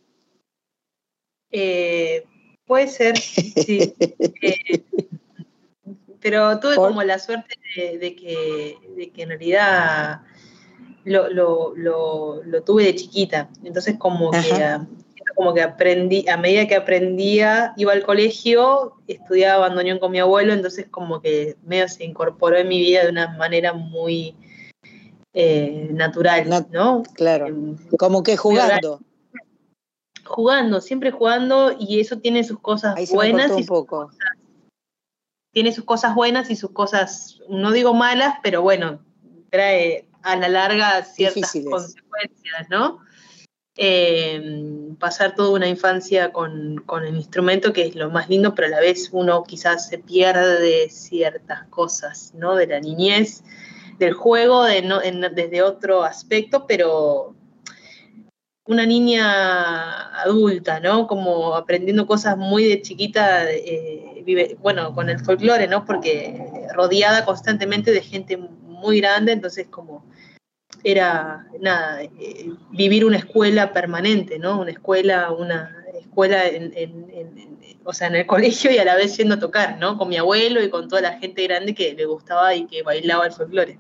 Eh, 1.51 2.25
puede 2.67 2.89
ser, 2.89 3.19
sí. 3.19 3.95
Eh, 4.43 4.85
pero 6.21 6.59
tuve 6.61 6.77
como 6.77 7.03
la 7.03 7.19
suerte 7.19 7.57
de, 7.77 7.99
de 7.99 8.17
que, 8.17 8.77
de 8.97 9.11
que 9.11 9.23
en 9.23 9.29
realidad 9.31 10.21
lo, 11.05 11.29
lo- 11.31 11.73
lo- 11.77 12.43
lo 12.45 12.63
tuve 12.63 12.85
de 12.85 12.95
chiquita. 12.95 13.49
Entonces 13.65 13.97
como 13.99 14.31
que, 14.31 14.53
Ajá. 14.53 14.87
como 15.35 15.55
que 15.55 15.63
aprendí, 15.63 16.29
a 16.29 16.37
medida 16.37 16.67
que 16.67 16.75
aprendía, 16.77 17.73
iba 17.77 17.93
al 17.93 18.03
colegio, 18.05 18.95
estudiaba 19.07 19.69
bandoneón 19.69 19.99
con 19.99 20.11
mi 20.13 20.19
abuelo, 20.19 20.53
entonces 20.53 20.87
como 20.91 21.21
que 21.21 21.57
medio 21.65 21.89
se 21.89 22.05
incorporó 22.05 22.57
en 22.57 22.69
mi 22.69 22.81
vida 22.81 23.05
de 23.05 23.11
una 23.11 23.29
manera 23.37 23.73
muy 23.73 24.35
eh, 25.35 25.89
natural, 25.93 26.67
¿no? 26.73 27.03
Claro, 27.15 27.47
como 27.99 28.23
que 28.23 28.37
jugando. 28.37 29.01
Jugando, 30.25 30.81
siempre 30.81 31.11
jugando, 31.11 31.75
y 31.79 32.01
eso 32.01 32.19
tiene 32.19 32.45
sus 32.45 32.59
cosas 32.61 32.97
Ahí 32.97 33.07
se 33.07 33.13
me 33.13 33.17
buenas 33.17 33.49
y 33.51 33.53
un 33.53 33.59
sus 33.61 33.67
poco. 33.67 34.11
Tiene 35.59 35.73
sus 35.73 35.85
cosas 35.85 36.15
buenas 36.15 36.51
y 36.51 36.55
sus 36.55 36.71
cosas, 36.71 37.41
no 37.49 37.73
digo 37.73 37.93
malas, 37.93 38.37
pero 38.45 38.63
bueno, 38.63 39.01
trae 39.51 40.09
a 40.23 40.37
la 40.37 40.49
larga 40.49 41.03
ciertas 41.03 41.35
Difíciles. 41.53 41.69
consecuencias, 41.69 42.69
¿no? 42.71 43.01
Eh, 43.77 44.95
pasar 45.01 45.35
toda 45.35 45.51
una 45.51 45.67
infancia 45.67 46.31
con, 46.33 46.77
con 46.87 47.05
el 47.05 47.17
instrumento, 47.17 47.73
que 47.73 47.87
es 47.87 47.97
lo 47.97 48.09
más 48.09 48.29
lindo, 48.29 48.55
pero 48.55 48.69
a 48.69 48.71
la 48.71 48.79
vez 48.79 49.09
uno 49.11 49.43
quizás 49.43 49.89
se 49.89 49.99
pierde 49.99 50.61
de 50.61 50.91
ciertas 50.91 51.67
cosas, 51.71 52.33
¿no? 52.37 52.55
De 52.55 52.69
la 52.69 52.79
niñez, 52.79 53.43
del 53.99 54.13
juego, 54.13 54.63
de 54.63 54.83
no, 54.83 55.03
en- 55.03 55.35
desde 55.35 55.63
otro 55.63 56.05
aspecto, 56.05 56.67
pero 56.69 57.35
una 58.69 58.85
niña 58.85 60.21
adulta, 60.21 60.79
¿no? 60.79 61.07
Como 61.07 61.55
aprendiendo 61.55 62.07
cosas 62.07 62.37
muy 62.37 62.65
de 62.65 62.83
chiquita, 62.83 63.51
eh, 63.51 64.23
vive, 64.27 64.59
bueno, 64.61 64.95
con 64.95 65.09
el 65.09 65.19
folclore, 65.21 65.67
¿no? 65.67 65.87
Porque 65.87 66.69
rodeada 66.75 67.25
constantemente 67.25 67.93
de 67.93 68.03
gente 68.03 68.37
muy 68.37 69.01
grande, 69.01 69.33
entonces 69.33 69.69
como 69.69 70.05
era, 70.85 71.47
nada, 71.61 72.03
eh, 72.03 72.51
vivir 72.71 73.07
una 73.07 73.17
escuela 73.17 73.73
permanente, 73.73 74.39
¿no? 74.39 74.61
Una 74.61 74.73
escuela, 74.73 75.33
una 75.33 75.75
escuela 75.99 76.47
en, 76.47 77.59
o 77.85 77.95
sea, 77.95 78.09
en 78.09 78.17
el 78.17 78.27
colegio 78.35 78.71
y 78.71 78.77
a 78.77 78.85
la 78.85 78.97
vez 78.97 79.17
yendo 79.17 79.37
a 79.37 79.41
tocar, 79.41 79.79
¿no? 79.79 79.97
Con 79.97 80.11
mi 80.11 80.19
abuelo 80.19 80.63
y 80.63 80.69
con 80.69 80.89
toda 80.89 81.01
la 81.01 81.19
gente 81.19 81.43
grande 81.45 81.75
que 81.75 81.95
le 81.95 82.05
gustaba 82.05 82.55
y 82.55 82.67
que 82.67 82.83
bailaba 82.83 83.25
el 83.25 83.33
folclore. 83.33 83.79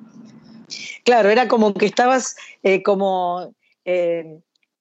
Claro, 1.05 1.28
era 1.28 1.47
como 1.47 1.74
que 1.74 1.85
estabas 1.85 2.36
eh, 2.62 2.82
como 2.82 3.55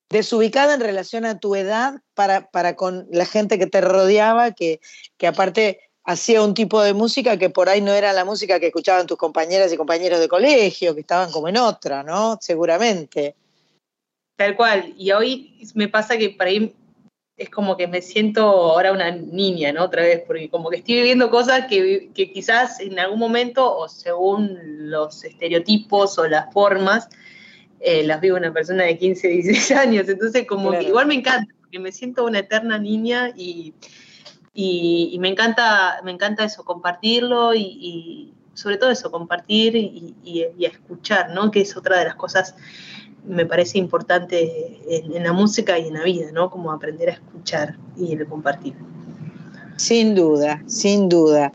desubicada 0.09 0.73
en 0.73 0.81
relación 0.81 1.25
a 1.25 1.39
tu 1.39 1.55
edad 1.55 2.01
para, 2.13 2.49
para 2.49 2.75
con 2.75 3.07
la 3.11 3.25
gente 3.25 3.59
que 3.59 3.67
te 3.67 3.81
rodeaba, 3.81 4.51
que, 4.51 4.79
que 5.17 5.27
aparte 5.27 5.79
hacía 6.03 6.41
un 6.41 6.53
tipo 6.53 6.81
de 6.81 6.93
música 6.93 7.37
que 7.37 7.49
por 7.49 7.67
ahí 7.67 7.81
no 7.81 7.93
era 7.93 8.13
la 8.13 8.23
música 8.23 8.59
que 8.59 8.67
escuchaban 8.67 9.07
tus 9.07 9.17
compañeras 9.17 9.71
y 9.73 9.77
compañeros 9.77 10.19
de 10.19 10.29
colegio, 10.29 10.95
que 10.95 11.01
estaban 11.01 11.31
como 11.31 11.49
en 11.49 11.57
otra, 11.57 12.01
¿no? 12.03 12.37
Seguramente. 12.39 13.35
Tal 14.37 14.55
cual. 14.55 14.93
Y 14.97 15.11
hoy 15.11 15.59
me 15.73 15.89
pasa 15.89 16.17
que 16.17 16.29
para 16.29 16.49
ahí 16.49 16.73
es 17.35 17.49
como 17.49 17.75
que 17.75 17.87
me 17.87 18.01
siento 18.01 18.41
ahora 18.41 18.93
una 18.93 19.11
niña, 19.11 19.73
¿no? 19.73 19.83
Otra 19.83 20.03
vez, 20.03 20.23
porque 20.25 20.49
como 20.49 20.69
que 20.69 20.77
estoy 20.77 20.95
viviendo 20.95 21.29
cosas 21.29 21.67
que, 21.67 22.09
que 22.15 22.31
quizás 22.31 22.79
en 22.79 22.97
algún 22.99 23.19
momento, 23.19 23.77
o 23.77 23.89
según 23.89 24.89
los 24.89 25.23
estereotipos 25.23 26.17
o 26.17 26.27
las 26.27 26.51
formas, 26.53 27.09
eh, 27.79 28.03
las 28.03 28.19
vivo 28.21 28.37
una 28.37 28.53
persona 28.53 28.83
de 28.83 28.97
15, 28.97 29.27
16 29.27 29.71
años. 29.71 30.09
Entonces, 30.09 30.45
como 30.47 30.69
Claro. 30.69 30.83
que 30.83 30.89
igual 30.89 31.07
me 31.07 31.15
encanta, 31.15 31.53
porque 31.59 31.79
me 31.79 31.91
siento 31.91 32.25
una 32.25 32.39
eterna 32.39 32.77
niña 32.79 33.31
y, 33.35 33.73
y, 34.53 35.09
y 35.13 35.19
me 35.19 35.29
encanta, 35.29 35.99
me 36.03 36.11
encanta 36.11 36.43
eso, 36.43 36.63
compartirlo 36.63 37.53
y, 37.53 37.61
y 37.61 38.33
sobre 38.53 38.77
todo 38.77 38.89
eso, 38.89 39.11
compartir 39.11 39.75
y, 39.75 40.15
escuchar, 40.59 41.29
¿no? 41.31 41.51
Que 41.51 41.61
es 41.61 41.77
otra 41.77 41.99
de 41.99 42.05
las 42.05 42.15
cosas 42.15 42.55
me 43.23 43.45
parece 43.45 43.77
importante 43.77 44.79
en, 44.87 45.13
en 45.15 45.23
la 45.23 45.33
música 45.33 45.77
y 45.77 45.87
en 45.87 45.95
la 45.95 46.03
vida, 46.03 46.31
¿no? 46.31 46.49
Como 46.49 46.71
aprender 46.71 47.09
a 47.09 47.13
escuchar 47.13 47.77
y 47.97 48.13
el 48.13 48.25
compartir. 48.25 48.73
Sin 49.75 50.15
duda, 50.15 50.63
sin 50.65 51.07
duda. 51.07 51.51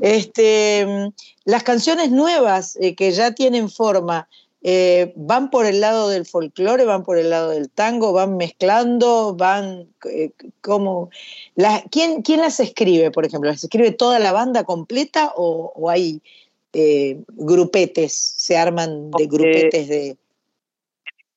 Este, 0.00 0.84
mm, 0.86 1.12
las 1.44 1.62
canciones 1.62 2.10
nuevas 2.10 2.76
eh, 2.80 2.94
que 2.96 3.12
ya 3.12 3.32
tienen 3.32 3.68
forma, 3.70 4.28
eh, 4.62 5.12
¿van 5.16 5.50
por 5.50 5.66
el 5.66 5.80
lado 5.80 6.08
del 6.08 6.26
folclore, 6.26 6.84
van 6.84 7.02
por 7.02 7.18
el 7.18 7.30
lado 7.30 7.50
del 7.50 7.70
tango, 7.70 8.12
van 8.12 8.36
mezclando, 8.36 9.34
van 9.34 9.88
eh, 10.08 10.32
como... 10.60 11.10
la- 11.54 11.82
¿quién, 11.90 12.22
quién 12.22 12.40
las 12.40 12.60
escribe, 12.60 13.10
por 13.10 13.24
ejemplo? 13.24 13.50
¿Las 13.50 13.64
escribe 13.64 13.92
toda 13.92 14.18
la 14.18 14.32
banda 14.32 14.64
completa 14.64 15.32
o, 15.36 15.72
o 15.74 15.88
hay 15.90 16.20
eh, 16.72 17.20
grupetes, 17.28 18.12
se 18.12 18.56
arman 18.56 19.10
de 19.10 19.26
grupetes 19.26 19.88
de... 19.88 20.16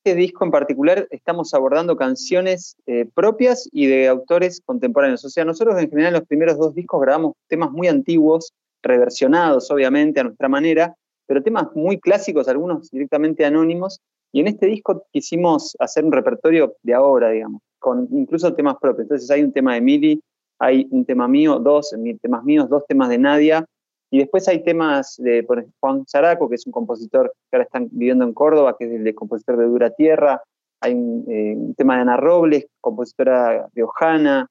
este 0.04 0.16
disco 0.16 0.44
en 0.44 0.52
particular 0.52 1.08
estamos 1.12 1.54
abordando 1.54 1.96
canciones 1.96 2.76
propias 3.14 3.70
y 3.72 3.88
de 3.88 4.10
autores 4.10 4.62
contemporáneos. 4.66 5.24
O 5.24 5.30
sea, 5.30 5.46
nosotros 5.46 5.80
en 5.82 5.90
general 5.90 6.14
en 6.14 6.20
los 6.20 6.28
primeros 6.28 6.58
dos 6.58 6.76
discos 6.76 7.00
grabamos 7.02 7.34
temas 7.48 7.72
muy 7.72 7.88
antiguos, 7.88 8.52
reversionados 8.82 9.72
obviamente 9.72 10.20
a 10.20 10.26
nuestra 10.26 10.50
manera, 10.50 10.94
pero 11.28 11.44
temas 11.44 11.68
muy 11.76 12.00
clásicos, 12.00 12.48
algunos 12.48 12.90
directamente 12.90 13.46
anónimos. 13.46 14.00
Y 14.32 14.42
en 14.42 14.48
este 14.48 14.66
disco 14.66 15.06
quisimos 15.12 15.76
hacer 15.80 16.04
un 16.06 16.12
repertorio 16.12 16.76
de 16.82 16.94
ahora, 16.94 17.30
digamos, 17.30 17.62
con 17.80 18.08
incluso 18.12 18.54
temas 18.54 18.78
propios. 18.82 19.06
Entonces 19.06 19.30
hay 19.30 19.44
un 19.44 19.54
tema 19.54 19.76
de 19.76 19.82
Mili, 19.82 20.22
hay 20.60 20.88
un 20.92 21.06
tema 21.06 21.28
mío, 21.28 21.60
dos 21.60 21.96
temas 22.22 22.44
míos, 22.44 22.70
dos 22.70 22.86
temas 22.88 23.10
de 23.10 23.18
Nadia, 23.18 23.66
y 24.14 24.20
después 24.20 24.48
hay 24.48 24.64
temas 24.64 25.16
de 25.18 25.42
por 25.42 25.58
ejemplo, 25.58 25.76
Juan 25.80 26.06
Zaraco, 26.08 26.48
que 26.48 26.54
es 26.54 26.68
un 26.68 26.72
compositor 26.72 27.34
que 27.50 27.58
ahora 27.58 27.64
está 27.64 27.80
viviendo 27.80 28.24
en 28.24 28.34
Córdoba, 28.34 28.76
que 28.78 28.86
es 28.86 28.92
el 28.92 29.04
de 29.04 29.16
compositor 29.16 29.58
de 29.58 29.66
Dura 29.66 29.90
Tierra. 29.90 30.40
Hay 30.82 30.94
un, 30.94 31.26
eh, 31.28 31.56
un 31.58 31.74
tema 31.74 31.96
de 31.96 32.02
Ana 32.02 32.18
Robles, 32.18 32.68
compositora 32.80 33.68
riojana. 33.74 34.48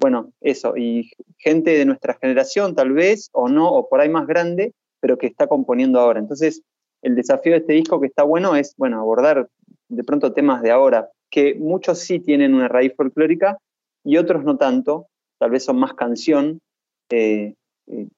Bueno, 0.00 0.30
eso. 0.40 0.78
Y 0.78 1.10
gente 1.36 1.76
de 1.76 1.84
nuestra 1.84 2.14
generación, 2.14 2.74
tal 2.74 2.92
vez, 2.92 3.28
o 3.32 3.50
no, 3.50 3.70
o 3.70 3.86
por 3.86 4.00
ahí 4.00 4.08
más 4.08 4.26
grande, 4.26 4.72
pero 5.02 5.18
que 5.18 5.26
está 5.26 5.48
componiendo 5.48 5.98
ahora. 5.98 6.20
Entonces, 6.20 6.62
el 7.02 7.16
desafío 7.16 7.52
de 7.52 7.58
este 7.58 7.72
disco 7.72 8.00
que 8.00 8.06
está 8.06 8.22
bueno 8.22 8.54
es, 8.54 8.74
bueno, 8.76 9.00
abordar 9.00 9.48
de 9.88 10.04
pronto 10.04 10.32
temas 10.32 10.62
de 10.62 10.70
ahora, 10.70 11.10
que 11.28 11.56
muchos 11.56 11.98
sí 11.98 12.20
tienen 12.20 12.54
una 12.54 12.68
raíz 12.68 12.94
folclórica 12.96 13.58
y 14.04 14.16
otros 14.16 14.44
no 14.44 14.56
tanto, 14.56 15.08
tal 15.38 15.50
vez 15.50 15.64
son 15.64 15.78
más 15.78 15.94
canción, 15.94 16.60
eh, 17.10 17.54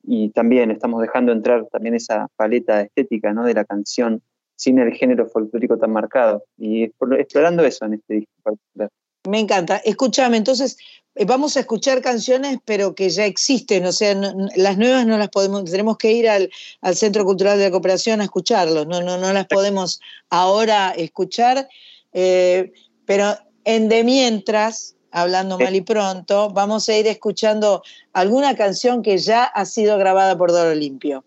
y 0.03 0.29
también 0.31 0.71
estamos 0.71 1.01
dejando 1.01 1.33
entrar 1.33 1.67
también 1.73 1.95
esa 1.95 2.29
paleta 2.37 2.83
estética 2.83 3.33
¿no? 3.33 3.45
de 3.45 3.55
la 3.55 3.65
canción 3.65 4.21
sin 4.57 4.79
el 4.79 4.93
género 4.93 5.27
folclórico 5.27 5.79
tan 5.79 5.91
marcado 5.91 6.45
y 6.59 6.85
explor- 6.85 7.19
explorando 7.19 7.65
eso 7.65 7.87
en 7.87 7.95
este 7.95 8.15
disco 8.15 8.33
particular. 8.43 8.91
Me 9.29 9.41
encanta. 9.41 9.79
Escúchame, 9.79 10.37
entonces 10.37 10.77
eh, 11.15 11.25
vamos 11.25 11.57
a 11.57 11.61
escuchar 11.61 12.03
canciones, 12.03 12.59
pero 12.65 12.95
que 12.95 13.09
ya 13.09 13.25
existen, 13.25 13.87
o 13.87 13.93
sea, 13.93 14.15
no- 14.15 14.49
las 14.57 14.77
nuevas 14.77 15.07
no 15.07 15.17
las 15.17 15.29
podemos, 15.31 15.65
tenemos 15.71 15.97
que 15.97 16.13
ir 16.13 16.29
al, 16.29 16.51
al 16.83 16.95
Centro 16.97 17.25
Cultural 17.25 17.57
de 17.59 17.65
la 17.65 17.71
Cooperación 17.71 18.21
a 18.21 18.25
escucharlos, 18.25 18.87
no, 18.87 19.01
no, 19.01 19.17
no 19.17 19.33
las 19.33 19.47
podemos 19.47 20.01
ahora 20.29 20.91
escuchar, 20.91 21.69
eh, 22.13 22.73
pero 23.07 23.37
en 23.65 23.89
de 23.89 24.05
mientras, 24.05 24.95
hablando 25.11 25.59
mal 25.59 25.75
y 25.75 25.81
pronto, 25.81 26.51
vamos 26.51 26.89
a 26.89 26.97
ir 26.99 27.07
escuchando 27.07 27.83
alguna 28.13 28.55
canción 28.57 29.03
que 29.03 29.17
ya 29.19 29.45
ha 29.45 29.65
sido 29.65 29.97
grabada 29.97 30.37
por 30.37 30.53
Doro 30.53 30.75
Limpio. 30.75 31.25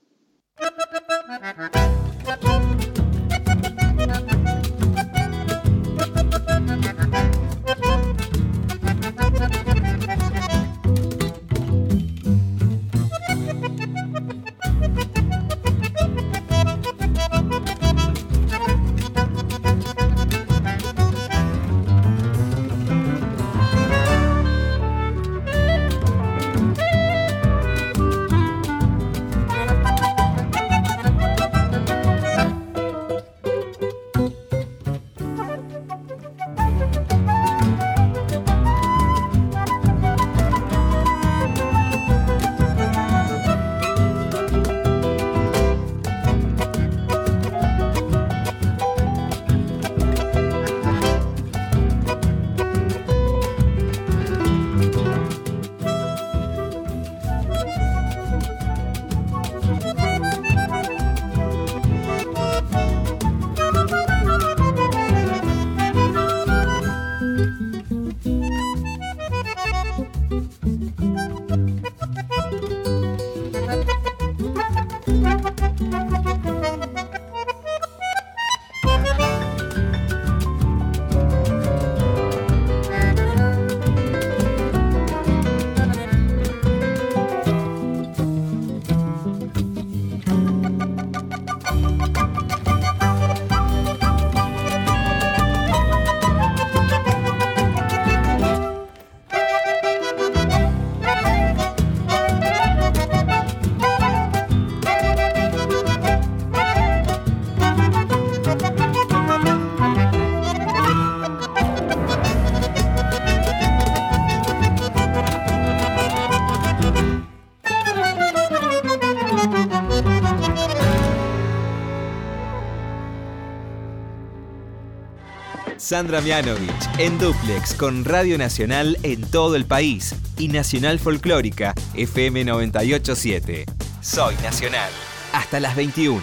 Sandra 125.87 126.19
Mianovich 126.19 126.69
en 126.97 127.17
Duplex 127.17 127.73
con 127.73 128.03
Radio 128.03 128.37
Nacional 128.37 128.97
en 129.03 129.21
todo 129.21 129.55
el 129.55 129.63
país 129.63 130.13
y 130.37 130.49
Nacional 130.49 130.99
Folclórica 130.99 131.73
FM 131.93 132.43
987. 132.43 133.63
Soy 134.01 134.35
Nacional. 134.43 134.89
Hasta 135.31 135.61
las 135.61 135.77
21. 135.77 136.21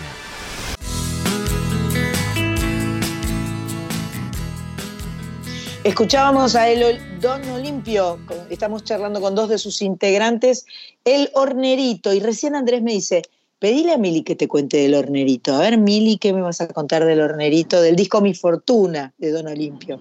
Escuchábamos 5.82 6.54
a 6.56 6.68
el 6.68 7.20
Don 7.20 7.42
Olimpio, 7.48 8.18
estamos 8.50 8.84
charlando 8.84 9.22
con 9.22 9.34
dos 9.34 9.48
de 9.48 9.56
sus 9.56 9.80
integrantes, 9.80 10.66
el 11.06 11.30
hornerito, 11.32 12.12
y 12.12 12.20
recién 12.20 12.54
Andrés 12.54 12.82
me 12.82 12.92
dice, 12.92 13.22
pedile 13.64 13.94
a 13.94 13.96
Mili 13.96 14.22
que 14.24 14.36
te 14.36 14.46
cuente 14.46 14.76
del 14.76 14.94
hornerito. 14.94 15.54
A 15.54 15.60
ver, 15.60 15.78
Mili, 15.78 16.18
¿qué 16.18 16.34
me 16.34 16.42
vas 16.42 16.60
a 16.60 16.68
contar 16.68 17.06
del 17.06 17.22
hornerito, 17.22 17.80
del 17.80 17.96
disco 17.96 18.20
Mi 18.20 18.34
Fortuna 18.34 19.14
de 19.16 19.30
Don 19.30 19.46
Olimpio? 19.46 19.98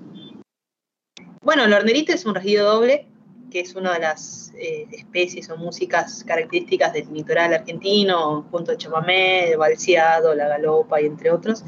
Bueno, 1.42 1.64
el 1.64 1.72
hornerito 1.72 2.12
es 2.12 2.26
un 2.26 2.36
regido 2.36 2.70
doble, 2.70 3.08
que 3.50 3.62
es 3.62 3.74
una 3.76 3.94
de 3.94 4.00
las 4.02 4.52
eh, 4.58 4.86
especies 4.92 5.50
o 5.50 5.56
músicas 5.56 6.26
características 6.26 6.92
del 6.92 7.08
litoral 7.14 7.54
argentino, 7.54 8.46
junto 8.52 8.72
al 8.72 8.78
chamamé, 8.78 9.52
el 9.52 9.58
balseado, 9.58 10.36
la 10.36 10.50
galopa 10.50 11.02
y 11.02 11.06
entre 11.06 11.32
otros. 11.32 11.64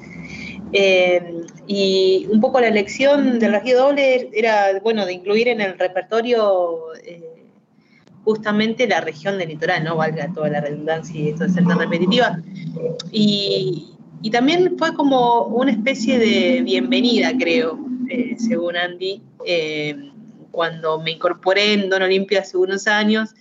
Eh, 0.73 1.45
y 1.65 2.27
un 2.29 2.41
poco 2.41 2.59
la 2.59 2.67
elección 2.67 3.39
del 3.39 3.53
regido 3.53 3.85
doble 3.85 4.31
era, 4.33 4.81
bueno, 4.81 5.05
de 5.05 5.13
incluir 5.13 5.47
en 5.47 5.61
el 5.61 5.79
repertorio 5.79 6.93
eh, 7.05 7.34
justamente 8.25 8.87
la 8.87 8.99
región 8.99 9.37
del 9.37 9.49
litoral, 9.49 9.83
¿no? 9.83 9.95
Valga 9.95 10.33
toda 10.33 10.49
la 10.49 10.59
redundancia 10.59 11.17
y 11.19 11.29
esto 11.29 11.45
de 11.45 11.51
ser 11.51 11.65
tan 11.65 11.79
repetitiva. 11.79 12.41
Y, 13.11 13.93
y 14.21 14.29
también 14.31 14.77
fue 14.77 14.93
como 14.93 15.43
una 15.43 15.71
especie 15.71 16.19
de 16.19 16.61
bienvenida, 16.63 17.31
creo, 17.39 17.79
eh, 18.09 18.35
según 18.37 18.75
Andy, 18.75 19.21
cuando 20.51 20.99
me 20.99 21.11
incorporé 21.11 21.73
en 21.73 21.89
Don 21.89 22.01
Olimpia 22.01 22.41
hace 22.41 22.57
unos 22.57 22.87
años, 22.87 23.35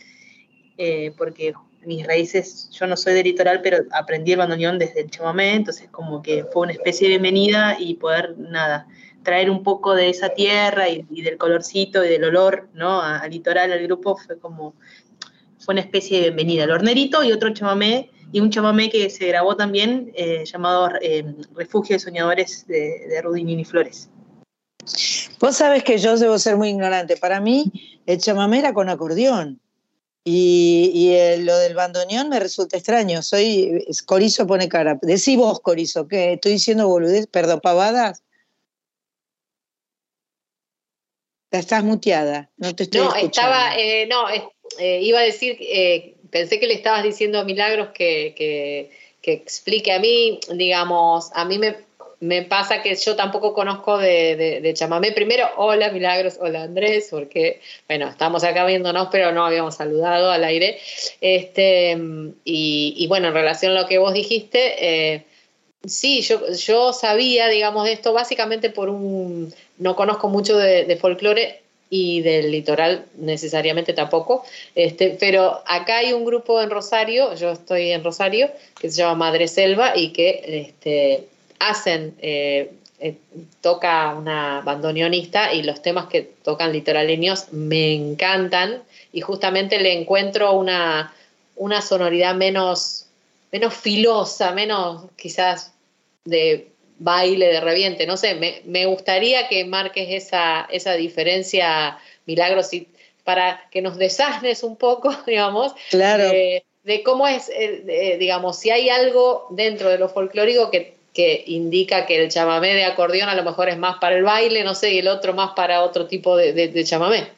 porque 1.17 1.55
mis 1.87 2.07
raíces, 2.07 2.71
yo 2.73 2.87
no 2.87 2.97
soy 2.97 3.15
de 3.15 3.25
litoral, 3.25 3.61
pero 3.63 3.79
aprendí 3.93 4.33
el 4.33 4.39
bandoneón 4.39 4.79
desde 4.79 5.03
el 5.03 5.11
chamamé, 5.11 5.55
entonces 5.55 5.89
como 5.91 6.23
que 6.23 6.45
fue 6.53 6.63
una 6.63 6.73
especie 6.73 7.09
de 7.09 7.19
bienvenida 7.19 7.77
y 7.79 7.95
poder, 7.95 8.37
nada, 8.39 8.87
traer 9.25 9.51
un 9.51 9.65
poco 9.65 9.95
de 9.95 10.11
esa 10.11 10.29
tierra 10.29 10.89
y, 10.89 11.03
del 11.23 11.37
colorcito 11.37 12.05
y 12.05 12.09
del 12.09 12.25
olor, 12.25 12.69
¿no? 12.75 13.03
Al 13.03 13.31
litoral, 13.31 13.73
al 13.73 13.83
grupo, 13.83 14.17
fue 14.17 14.39
como, 14.39 14.75
fue 15.59 15.73
una 15.75 15.81
especie 15.81 16.19
de 16.19 16.23
bienvenida. 16.25 16.65
El 16.65 16.71
hornerito 16.71 17.25
y 17.25 17.33
otro 17.33 17.53
chamamé, 17.53 18.11
y 18.31 18.41
un 18.41 18.51
chamamé 18.51 18.91
que 18.91 19.11
se 19.11 19.27
grabó 19.27 19.57
también 19.57 20.13
eh, 20.15 20.45
llamado 20.45 20.91
eh, 21.01 21.25
Refugio 21.57 21.97
de 21.97 22.01
Soñadores 22.01 22.67
de, 22.69 23.07
de 23.09 23.23
Rudinini 23.23 23.65
Flores. 23.65 24.09
Vos 25.41 25.57
sabés 25.57 25.83
que 25.83 25.99
yo 25.99 26.17
debo 26.17 26.39
ser 26.39 26.57
muy 26.57 26.69
ignorante. 26.69 27.17
Para 27.17 27.41
mí, 27.41 27.73
el 28.07 28.19
chamamé 28.19 28.61
era 28.61 28.75
con 28.75 28.89
acordeón. 28.89 29.61
Y, 30.27 31.15
lo 31.41 31.59
del 31.59 31.75
bandoneón 31.75 32.31
me 32.31 32.41
resulta 32.41 32.79
extraño. 32.79 33.23
Soy 33.23 33.85
Corizo 34.07 34.47
pone 34.47 34.69
cara. 34.69 34.99
Decí 35.03 35.37
vos, 35.37 35.61
Corizo, 35.61 36.09
que 36.09 36.35
estoy 36.35 36.53
diciendo 36.53 36.89
boludez, 36.89 37.27
perdón, 37.27 37.61
pavadas. 37.63 38.23
Estás 41.59 41.85
muteada, 41.85 42.51
no 42.57 42.75
te 42.75 42.85
estoy 42.85 43.01
No, 43.01 43.15
escuchando. 43.15 43.55
estaba, 43.55 43.79
eh, 43.79 44.07
no, 44.07 44.27
eh, 44.79 45.01
iba 45.03 45.21
a 45.21 45.23
decir, 45.23 45.57
eh, 45.61 46.15
pensé 46.31 46.59
que 46.59 46.67
le 46.67 46.75
estabas 46.75 47.03
diciendo 47.03 47.39
a 47.39 47.45
Milagros 47.45 47.89
que, 47.95 48.35
que, 48.37 48.91
que 49.23 49.33
explique 49.33 49.93
a 49.93 49.99
mí, 50.01 50.41
digamos, 50.53 51.31
a 51.35 51.45
mí 51.45 51.59
me, 51.59 51.77
me 52.21 52.43
pasa 52.43 52.83
que 52.83 52.95
yo 52.95 53.17
tampoco 53.17 53.53
conozco 53.53 53.99
de, 53.99 54.73
chamamé. 54.75 55.13
Primero, 55.13 55.47
hola 55.57 55.91
Milagros, 55.91 56.39
hola 56.41 56.63
Andrés, 56.63 57.09
porque, 57.11 57.61
bueno, 57.87 58.09
estamos 58.09 58.45
acá 58.45 58.65
viéndonos, 58.65 59.09
pero 59.13 59.31
no 59.33 59.45
habíamos 59.45 59.77
saludado 59.77 60.31
al 60.31 60.43
aire. 60.45 60.79
Este, 61.21 61.97
y, 62.45 63.07
bueno, 63.09 63.29
en 63.29 63.35
relación 63.35 63.73
a 63.73 63.83
lo 63.83 63.87
que 63.87 63.99
vos 63.99 64.15
dijiste, 64.15 65.13
eh, 65.15 65.25
sí, 65.87 66.23
yo, 66.23 66.53
yo 66.53 66.93
sabía, 66.93 67.49
digamos, 67.49 67.85
de 67.85 67.93
esto 67.93 68.13
básicamente 68.13 68.71
por 68.71 68.89
un, 68.89 69.53
no 69.79 69.97
conozco 69.97 70.29
mucho 70.29 70.57
de, 70.57 70.97
folclore 71.01 71.61
y 71.91 72.23
del 72.23 72.51
litoral 72.51 73.07
necesariamente 73.17 73.93
tampoco, 73.93 74.45
este, 74.75 75.17
pero 75.21 75.63
acá 75.67 75.99
hay 75.99 76.13
un 76.13 76.25
grupo 76.25 76.61
en 76.61 76.71
Rosario, 76.71 77.35
yo 77.35 77.51
estoy 77.53 77.91
en 77.91 78.03
Rosario, 78.03 78.51
que 78.81 78.91
se 78.91 78.99
llama 78.99 79.15
Madre 79.27 79.49
Selva 79.49 79.97
y 79.97 80.11
que 80.11 80.43
este, 80.67 81.27
hacen, 81.59 82.15
eh, 82.21 82.73
eh, 83.01 83.17
toca 83.61 84.15
una 84.15 84.63
bandoneonista 84.63 85.53
y 85.53 85.63
los 85.63 85.83
temas 85.83 86.07
que 86.07 86.23
tocan 86.23 86.73
litoraleños 86.73 87.53
me 87.53 87.93
encantan 87.93 88.83
y 89.13 89.21
justamente 89.21 89.79
le 89.79 89.93
encuentro 89.93 90.53
una, 90.53 91.13
una 91.57 91.83
sonoridad 91.83 92.35
menos, 92.35 93.07
menos 93.53 93.75
filosa, 93.75 94.53
menos 94.53 95.05
quizás 95.17 95.74
de 96.25 96.73
baile, 96.99 97.47
de 97.47 97.61
reviente, 97.61 98.07
no 98.07 98.17
sé, 98.17 98.63
me, 98.65 98.87
gustaría 98.87 99.49
que 99.49 99.65
marques 99.65 100.09
esa, 100.11 100.67
esa 100.71 100.95
diferencia, 100.95 101.99
Milagros, 102.27 102.73
y 102.73 102.89
para 103.25 103.69
que 103.71 103.83
nos 103.83 103.97
desasnes 103.97 104.63
un 104.63 104.77
poco, 104.77 105.11
digamos, 105.27 105.75
claro. 105.91 106.25
de 106.29 107.03
cómo 107.05 107.27
es, 107.27 107.51
eh, 107.55 108.17
digamos, 108.19 108.59
si 108.59 108.71
hay 108.71 108.89
algo 108.89 109.49
dentro 109.51 109.89
de 109.89 109.99
lo 109.99 110.09
folclórico 110.09 110.71
que 110.71 110.95
que 111.15 111.45
indica 111.47 112.07
que 112.07 112.23
el 112.23 112.29
chamamé 112.29 112.75
de 112.75 112.85
acordeón 112.85 113.29
a 113.29 113.37
lo 113.37 113.45
mejor 113.45 113.69
es 113.69 113.79
más 113.79 113.99
para 113.99 114.17
el 114.17 114.25
baile, 114.25 114.65
no 114.65 114.75
sé, 114.75 114.93
y 114.93 114.99
el 114.99 115.09
otro 115.09 115.33
más 115.33 115.53
para 115.55 115.83
otro 115.83 116.07
tipo 116.09 116.37
de, 116.37 116.85
chamamé. 116.85 117.29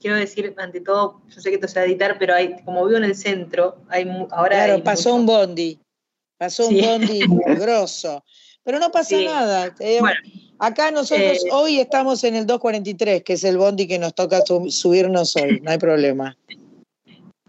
Quiero 0.00 0.16
decir, 0.16 0.54
ante 0.58 0.80
todo, 0.80 1.20
yo 1.28 1.40
sé 1.40 1.50
que 1.50 1.56
esto 1.56 1.66
se 1.66 1.80
va 1.80 1.82
a 1.82 1.86
editar, 1.86 2.16
pero 2.20 2.34
hay, 2.34 2.62
como 2.62 2.86
vivo 2.86 2.98
en 2.98 3.04
el 3.04 3.16
centro, 3.16 3.78
hay 3.88 4.08
ahora. 4.30 4.64
Claro, 4.64 4.84
pasó 4.84 5.12
un 5.12 5.26
bondi, 5.26 5.76
pasó 6.38 6.68
un 6.68 6.80
bondi 6.80 7.20
grosso. 7.58 8.24
Pero 8.64 8.78
no 8.78 8.90
pasa 8.90 9.16
nada. 9.20 9.74
Eh, 9.80 10.00
acá 10.58 10.90
nosotros 10.90 11.44
eh, 11.44 11.48
hoy 11.52 11.80
estamos 11.80 12.22
en 12.24 12.34
el 12.34 12.46
243, 12.46 13.22
que 13.22 13.32
es 13.34 13.44
el 13.44 13.56
bondi 13.56 13.86
que 13.86 13.98
nos 13.98 14.14
toca 14.14 14.42
subirnos 14.42 15.36
hoy, 15.36 15.60
no 15.60 15.70
hay 15.70 15.78
problema. 15.78 16.36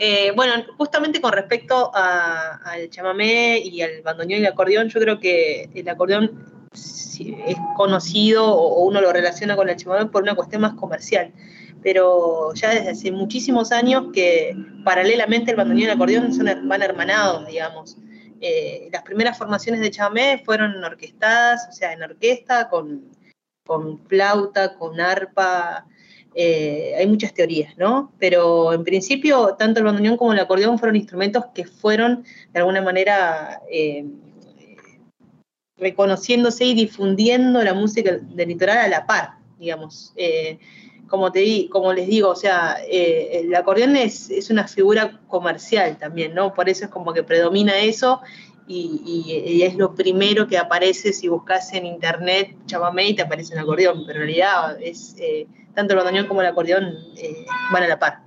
Eh, 0.02 0.32
bueno, 0.34 0.54
justamente 0.78 1.20
con 1.20 1.34
respecto 1.34 1.92
al 1.94 2.90
chamamé 2.90 3.60
y 3.60 3.82
al 3.82 4.02
bandoneón 4.02 4.40
y 4.40 4.46
el 4.46 4.54
acordeón, 4.54 4.88
yo 4.88 4.98
creo 5.02 5.20
que 5.20 5.70
el 5.76 5.90
acordeón 5.90 6.68
es 6.72 7.58
conocido 7.76 8.48
o 8.48 8.86
uno 8.86 9.02
lo 9.02 9.12
relaciona 9.12 9.58
con 9.58 9.68
el 9.68 9.76
chamamé 9.76 10.06
por 10.06 10.24
una 10.24 10.36
cuestión 10.36 10.62
más 10.62 10.76
comercial. 10.76 11.34
Pero 11.84 12.54
ya 12.54 12.70
desde 12.70 12.92
hace 12.92 13.12
muchísimos 13.12 13.74
años 13.74 14.06
que 14.14 14.56
paralelamente 14.86 15.52
el 15.52 15.58
bandoneón 15.58 15.82
y 15.82 15.92
el 15.92 15.98
acordeón 15.98 16.34
son, 16.34 16.48
van 16.70 16.82
hermanados, 16.82 17.46
digamos. 17.46 17.98
Eh, 18.42 18.90
las 18.92 19.04
primeras 19.04 19.38
formaciones 19.38 19.82
de 19.82 19.92
chamamé 19.92 20.42
fueron 20.46 20.84
orquestadas, 20.84 21.68
o 21.70 21.72
sea, 21.72 21.94
en 21.94 22.04
orquesta, 22.04 22.70
con, 22.70 23.04
con 23.66 24.00
flauta, 24.08 24.76
con 24.78 25.00
arpa, 25.00 25.86
eh, 26.36 26.96
hay 26.98 27.08
muchas 27.08 27.34
teorías, 27.34 27.78
¿no? 27.78 28.14
Pero 28.20 28.72
en 28.74 28.84
principio, 28.84 29.56
tanto 29.58 29.80
el 29.80 29.86
bandoneón 29.86 30.16
como 30.16 30.34
el 30.34 30.40
acordeón 30.40 30.80
fueron 30.80 30.96
instrumentos 30.96 31.46
que 31.54 31.66
fueron, 31.66 32.24
de 32.54 32.60
alguna 32.60 32.82
manera, 32.82 33.62
eh, 33.70 34.06
reconociéndose 35.78 36.66
y 36.66 36.74
difundiendo 36.76 37.64
la 37.64 37.74
música 37.74 38.18
del 38.18 38.48
litoral 38.48 38.78
a 38.78 38.88
la 38.88 39.06
par, 39.06 39.32
digamos. 39.58 40.14
Como, 41.10 41.32
te 41.32 41.40
di, 41.40 41.68
como 41.70 41.94
les 41.94 42.08
digo, 42.08 42.30
o 42.30 42.36
sea, 42.36 42.78
el 42.90 43.54
acordeón 43.56 43.96
es, 43.96 44.50
una 44.50 44.68
figura 44.68 45.20
comercial 45.28 45.98
también, 45.98 46.34
¿no? 46.34 46.54
Por 46.54 46.70
eso 46.70 46.86
es 46.86 46.92
como 46.92 47.14
que 47.14 47.24
predomina 47.24 47.78
eso 47.78 48.22
y, 48.68 49.62
es 49.64 49.76
lo 49.76 49.96
primero 49.96 50.48
que 50.48 50.58
aparece 50.58 51.12
si 51.12 51.28
buscas 51.28 51.74
en 51.74 51.86
internet 51.86 52.56
chamamé 52.68 53.10
y 53.10 53.16
te 53.16 53.24
aparece 53.24 53.54
un 53.54 53.60
acordeón, 53.60 54.04
pero 54.06 54.22
en 54.22 54.28
realidad 54.28 54.82
es 54.82 55.16
tanto 55.80 55.94
el 55.94 55.98
bandoneón 55.98 56.28
como 56.28 56.42
el 56.42 56.48
acordeón 56.48 56.98
eh, 57.16 57.46
van 57.72 57.84
a 57.84 57.88
la 57.88 58.00
par. 58.00 58.20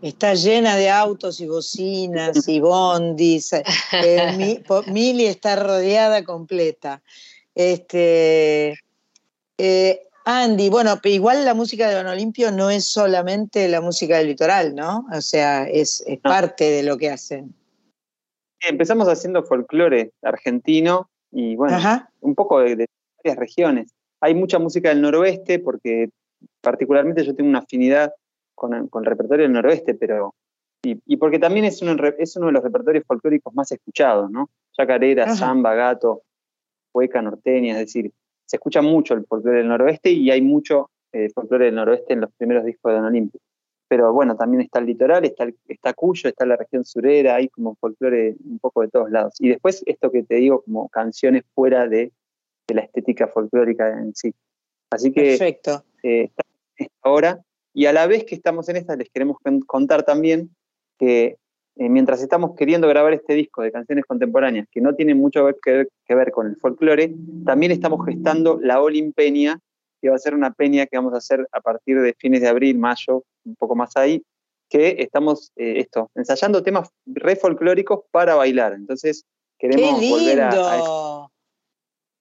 Está 0.00 0.34
llena 0.34 0.76
de 0.76 0.90
autos 0.90 1.40
y 1.40 1.46
bocinas 1.46 2.46
y 2.46 2.60
bondis. 2.60 3.52
Eh, 3.92 4.62
Mili 4.86 5.26
está 5.26 5.56
rodeada 5.56 6.22
completa. 6.24 7.02
Este, 7.54 8.78
eh, 9.56 10.06
Andy, 10.24 10.70
bueno, 10.70 10.98
igual 11.04 11.44
la 11.44 11.54
música 11.54 11.88
de 11.88 11.96
Don 11.96 12.06
Olimpio 12.06 12.50
no 12.50 12.70
es 12.70 12.86
solamente 12.86 13.68
la 13.68 13.80
música 13.80 14.18
del 14.18 14.28
litoral, 14.28 14.74
¿no? 14.74 15.06
O 15.12 15.20
sea, 15.20 15.68
es, 15.68 16.04
parte 16.22 16.64
de 16.64 16.82
lo 16.82 16.96
que 16.96 17.10
hacen. 17.10 17.54
Empezamos 18.66 19.06
haciendo 19.08 19.42
folclore 19.42 20.12
argentino 20.22 21.10
y 21.30 21.56
bueno, 21.56 21.78
un 22.20 22.34
poco 22.34 22.60
de 22.60 22.86
varias 23.22 23.38
regiones 23.38 23.94
hay 24.24 24.34
mucha 24.34 24.58
música 24.58 24.88
del 24.88 25.02
noroeste, 25.02 25.58
porque 25.58 26.08
particularmente 26.62 27.22
yo 27.24 27.34
tengo 27.34 27.50
una 27.50 27.58
afinidad 27.58 28.14
con, 28.54 28.72
el 28.72 29.04
repertorio 29.04 29.44
del 29.44 29.52
noroeste, 29.52 29.94
pero. 29.94 30.34
Y, 30.82 31.16
porque 31.18 31.38
también 31.38 31.66
es 31.66 31.80
uno, 31.82 31.94
es 32.18 32.36
uno 32.36 32.46
de 32.46 32.52
los 32.52 32.62
repertorios 32.62 33.04
folclóricos 33.06 33.54
más 33.54 33.70
escuchados, 33.70 34.30
¿no? 34.30 34.48
Chacarera, 34.72 35.34
samba, 35.34 35.74
gato, 35.74 36.22
hueca, 36.94 37.20
norteña, 37.20 37.74
es 37.74 37.80
decir, 37.86 38.12
se 38.46 38.56
escucha 38.56 38.82
mucho 38.82 39.14
el 39.14 39.24
folclore 39.26 39.58
del 39.58 39.68
noroeste 39.68 40.10
y 40.10 40.30
hay 40.30 40.42
mucho 40.42 40.90
eh, 41.12 41.28
folclore 41.34 41.66
del 41.66 41.74
noroeste 41.76 42.12
en 42.12 42.20
los 42.22 42.32
primeros 42.36 42.64
discos 42.64 42.90
de 42.92 42.96
Don 42.96 43.06
Olimpio. 43.06 43.40
Pero 43.88 44.12
bueno, 44.12 44.34
también 44.36 44.62
está 44.62 44.78
el 44.80 44.86
litoral, 44.86 45.24
está, 45.24 45.46
está 45.68 45.92
Cuyo, 45.92 46.28
está 46.28 46.46
la 46.46 46.56
región 46.56 46.84
surera, 46.84 47.36
hay 47.36 47.48
como 47.48 47.74
folclore 47.76 48.34
un 48.44 48.58
poco 48.58 48.80
de 48.82 48.88
todos 48.88 49.10
lados. 49.10 49.34
Y 49.38 49.50
después 49.50 49.82
esto 49.86 50.10
que 50.10 50.22
te 50.22 50.36
digo, 50.36 50.62
como 50.62 50.88
canciones 50.88 51.44
fuera 51.54 51.86
de 51.86 52.12
de 52.66 52.74
la 52.74 52.80
estética 52.80 53.28
folclórica 53.28 53.90
en 53.90 54.14
sí. 54.14 54.32
Así 54.90 55.12
que 55.12 55.36
Perfecto. 55.36 55.84
eh, 56.02 56.24
estamos 56.30 56.56
en 56.78 56.86
esta 56.86 57.10
hora 57.10 57.44
y 57.74 57.84
a 57.84 57.92
la 57.92 58.06
vez 58.06 58.24
que 58.24 58.34
estamos 58.34 58.70
en 58.70 58.76
esta 58.76 58.96
les 58.96 59.10
queremos 59.10 59.36
con- 59.40 59.60
contar 59.60 60.02
también 60.04 60.48
que 60.98 61.36
eh, 61.76 61.88
mientras 61.88 62.22
estamos 62.22 62.54
queriendo 62.56 62.86
grabar 62.88 63.12
este 63.14 63.34
disco 63.34 63.62
de 63.62 63.72
canciones 63.72 64.04
contemporáneas 64.04 64.66
que 64.70 64.80
no 64.80 64.94
tienen 64.94 65.18
mucho 65.18 65.46
que 65.62 65.72
ver, 65.72 65.88
que 66.06 66.14
ver 66.14 66.30
con 66.30 66.46
el 66.46 66.56
folclore, 66.56 67.14
también 67.44 67.72
estamos 67.72 68.04
gestando 68.06 68.58
la 68.62 68.80
Olimpeña, 68.80 69.58
que 70.00 70.10
va 70.10 70.16
a 70.16 70.18
ser 70.18 70.34
una 70.34 70.52
peña 70.52 70.86
que 70.86 70.96
vamos 70.96 71.14
a 71.14 71.18
hacer 71.18 71.46
a 71.50 71.60
partir 71.60 72.00
de 72.00 72.14
fines 72.18 72.40
de 72.42 72.48
abril, 72.48 72.78
mayo, 72.78 73.24
un 73.44 73.56
poco 73.56 73.74
más 73.74 73.96
ahí, 73.96 74.22
que 74.68 74.96
estamos 74.98 75.52
eh, 75.56 75.80
esto, 75.80 76.10
ensayando 76.14 76.62
temas 76.62 76.88
re 77.06 77.36
folclóricos 77.36 78.00
para 78.10 78.34
bailar. 78.34 78.74
Entonces 78.74 79.24
¡Qué 79.58 79.68
queremos 79.68 80.08
volver 80.08 80.40
a, 80.42 80.48
a 80.48 80.52
eso. 80.52 80.84
lindo! 80.84 81.30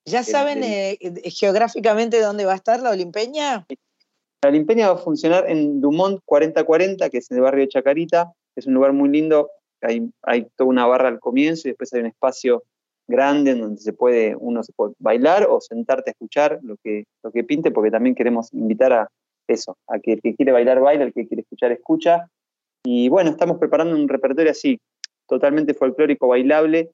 ¿Ya 0.06 0.24
saben 0.24 0.64
el- 0.64 0.98
eh, 1.00 1.30
geográficamente 1.30 2.20
dónde 2.20 2.46
va 2.46 2.54
a 2.54 2.56
estar 2.56 2.82
la 2.82 2.92
Olimpeña? 2.92 3.66
La 4.44 4.50
Olimpeña 4.50 4.88
va 4.90 4.96
a 4.96 4.98
funcionar 4.98 5.50
en 5.50 5.80
Dumont 5.80 6.20
4040, 6.26 7.10
que 7.10 7.20
es 7.20 7.32
en 7.32 7.38
el 7.38 7.44
barrio 7.44 7.62
de 7.62 7.70
Chacarita. 7.70 8.34
Es 8.56 8.68
un 8.68 8.74
lugar 8.74 8.94
muy 8.94 9.10
lindo. 9.10 9.50
Hay, 9.82 10.10
hay 10.22 10.48
toda 10.56 10.70
una 10.70 10.86
barra 10.86 11.10
al 11.10 11.20
comienzo 11.20 11.68
y 11.68 11.72
después 11.72 11.94
hay 11.94 12.02
un 12.02 12.08
espacio 12.08 12.64
grande 13.08 13.52
en 13.52 13.62
donde 13.62 13.82
se 13.82 13.94
puede, 13.94 14.36
uno 14.36 14.64
se 14.64 14.72
puede 14.74 14.94
bailar 15.00 15.48
o 15.50 15.60
sentarte 15.60 16.10
a 16.10 16.14
escuchar 16.14 16.60
lo 16.64 16.78
que, 16.84 17.06
lo 17.22 17.32
que 17.32 17.44
pinte, 17.44 17.72
porque 17.72 17.92
también 17.92 18.16
queremos 18.16 18.54
invitar 18.54 18.94
a 18.94 19.10
eso, 19.48 19.78
a 19.88 20.00
que 20.00 20.14
el 20.14 20.22
que 20.22 20.36
quiere 20.36 20.52
bailar 20.52 20.80
baila, 20.80 21.04
el 21.04 21.14
que 21.14 21.28
quiere 21.28 21.42
escuchar 21.42 21.72
escucha. 21.72 22.28
Y 22.86 23.10
bueno, 23.10 23.30
estamos 23.32 23.58
preparando 23.58 23.96
un 23.96 24.08
repertorio 24.08 24.52
así, 24.52 24.80
totalmente 25.28 25.74
folclórico, 25.74 26.28
bailable. 26.28 26.92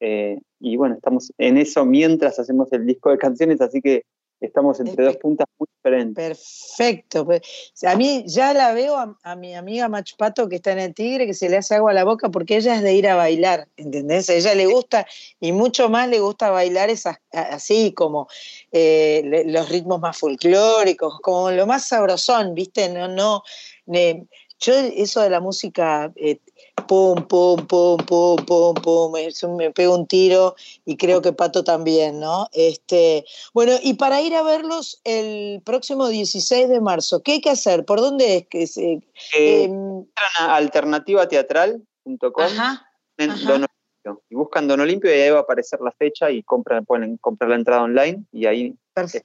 eh, 0.00 0.38
y 0.58 0.76
bueno, 0.76 0.94
estamos 0.94 1.32
en 1.38 1.58
eso 1.58 1.84
mientras 1.84 2.38
hacemos 2.38 2.72
el 2.72 2.86
disco 2.86 3.10
de 3.10 3.18
canciones, 3.18 3.60
así 3.60 3.80
que 3.80 4.02
estamos 4.46 4.78
entre 4.80 5.04
dos 5.04 5.16
puntas 5.16 5.46
muy 5.58 5.66
diferentes. 5.76 6.38
Perfecto. 6.76 7.24
pues, 7.24 7.40
A 7.86 7.96
mí 7.96 8.24
ya 8.26 8.52
la 8.54 8.72
veo 8.72 8.96
a, 8.96 9.16
a 9.22 9.36
mi 9.36 9.54
amiga 9.54 9.88
Machpato 9.88 10.48
que 10.48 10.56
está 10.56 10.72
en 10.72 10.78
el 10.80 10.94
Tigre, 10.94 11.26
que 11.26 11.34
se 11.34 11.48
le 11.48 11.56
hace 11.58 11.74
agua 11.74 11.90
a 11.90 11.94
la 11.94 12.04
boca 12.04 12.28
porque 12.30 12.56
ella 12.56 12.74
es 12.76 12.82
de 12.82 12.94
ir 12.94 13.08
a 13.08 13.16
bailar, 13.16 13.68
¿entendés? 13.76 14.28
A 14.30 14.34
ella 14.34 14.54
le 14.54 14.66
gusta 14.66 15.06
y 15.40 15.52
mucho 15.52 15.88
más 15.88 16.08
le 16.08 16.20
gusta 16.20 16.50
bailar 16.50 16.90
esas, 16.90 17.16
así 17.32 17.92
como 17.92 18.28
eh, 18.72 19.22
le- 19.24 19.44
los 19.44 19.68
ritmos 19.68 20.00
más 20.00 20.16
folclóricos, 20.18 21.20
como 21.20 21.50
lo 21.50 21.66
más 21.66 21.86
sabrosón, 21.86 22.54
¿viste? 22.54 22.88
No, 22.88 23.08
no. 23.08 23.42
ne- 23.86 24.26
yo 24.62 24.72
eso 24.74 25.20
de 25.20 25.28
la 25.30 25.40
música 25.40 26.12
eh, 26.16 26.38
pum, 26.86 27.16
pum, 27.26 27.66
pum, 27.66 27.96
pum, 27.98 28.36
pum, 28.36 28.74
pum, 28.74 29.16
eso 29.16 29.48
me 29.54 29.70
pego 29.72 29.94
un 29.96 30.06
tiro 30.06 30.54
y 30.84 30.96
creo 30.96 31.20
que 31.20 31.32
Pato 31.32 31.64
también, 31.64 32.20
¿no? 32.20 32.48
Este, 32.52 33.24
bueno, 33.52 33.72
y 33.82 33.94
para 33.94 34.20
ir 34.22 34.34
a 34.34 34.42
verlos 34.42 35.00
el 35.04 35.60
próximo 35.62 36.08
16 36.08 36.68
de 36.68 36.80
marzo, 36.80 37.22
¿qué 37.22 37.32
hay 37.32 37.40
que 37.40 37.50
hacer? 37.50 37.84
¿Por 37.84 38.00
dónde 38.00 38.36
es 38.36 38.46
que 38.46 38.66
se...? 38.66 39.00
Eh, 39.36 39.64
em, 39.64 39.98
entran 39.98 40.30
a 40.38 40.56
alternativateatrral.com 40.56 42.44
Ajá, 42.44 42.86
en 43.18 43.30
ajá. 43.30 43.48
Don 43.48 43.66
Olimpio, 43.66 44.22
y 44.30 44.34
buscan 44.34 44.68
Don 44.68 44.80
Olimpio 44.80 45.10
y 45.10 45.20
ahí 45.20 45.30
va 45.30 45.38
a 45.38 45.42
aparecer 45.42 45.80
la 45.80 45.92
fecha 45.92 46.30
y 46.30 46.42
compran, 46.42 46.84
pueden 46.84 47.16
comprar 47.16 47.50
la 47.50 47.56
entrada 47.56 47.82
online 47.82 48.24
y 48.32 48.46
ahí 48.46 48.74
eh, 48.96 49.08
se 49.08 49.24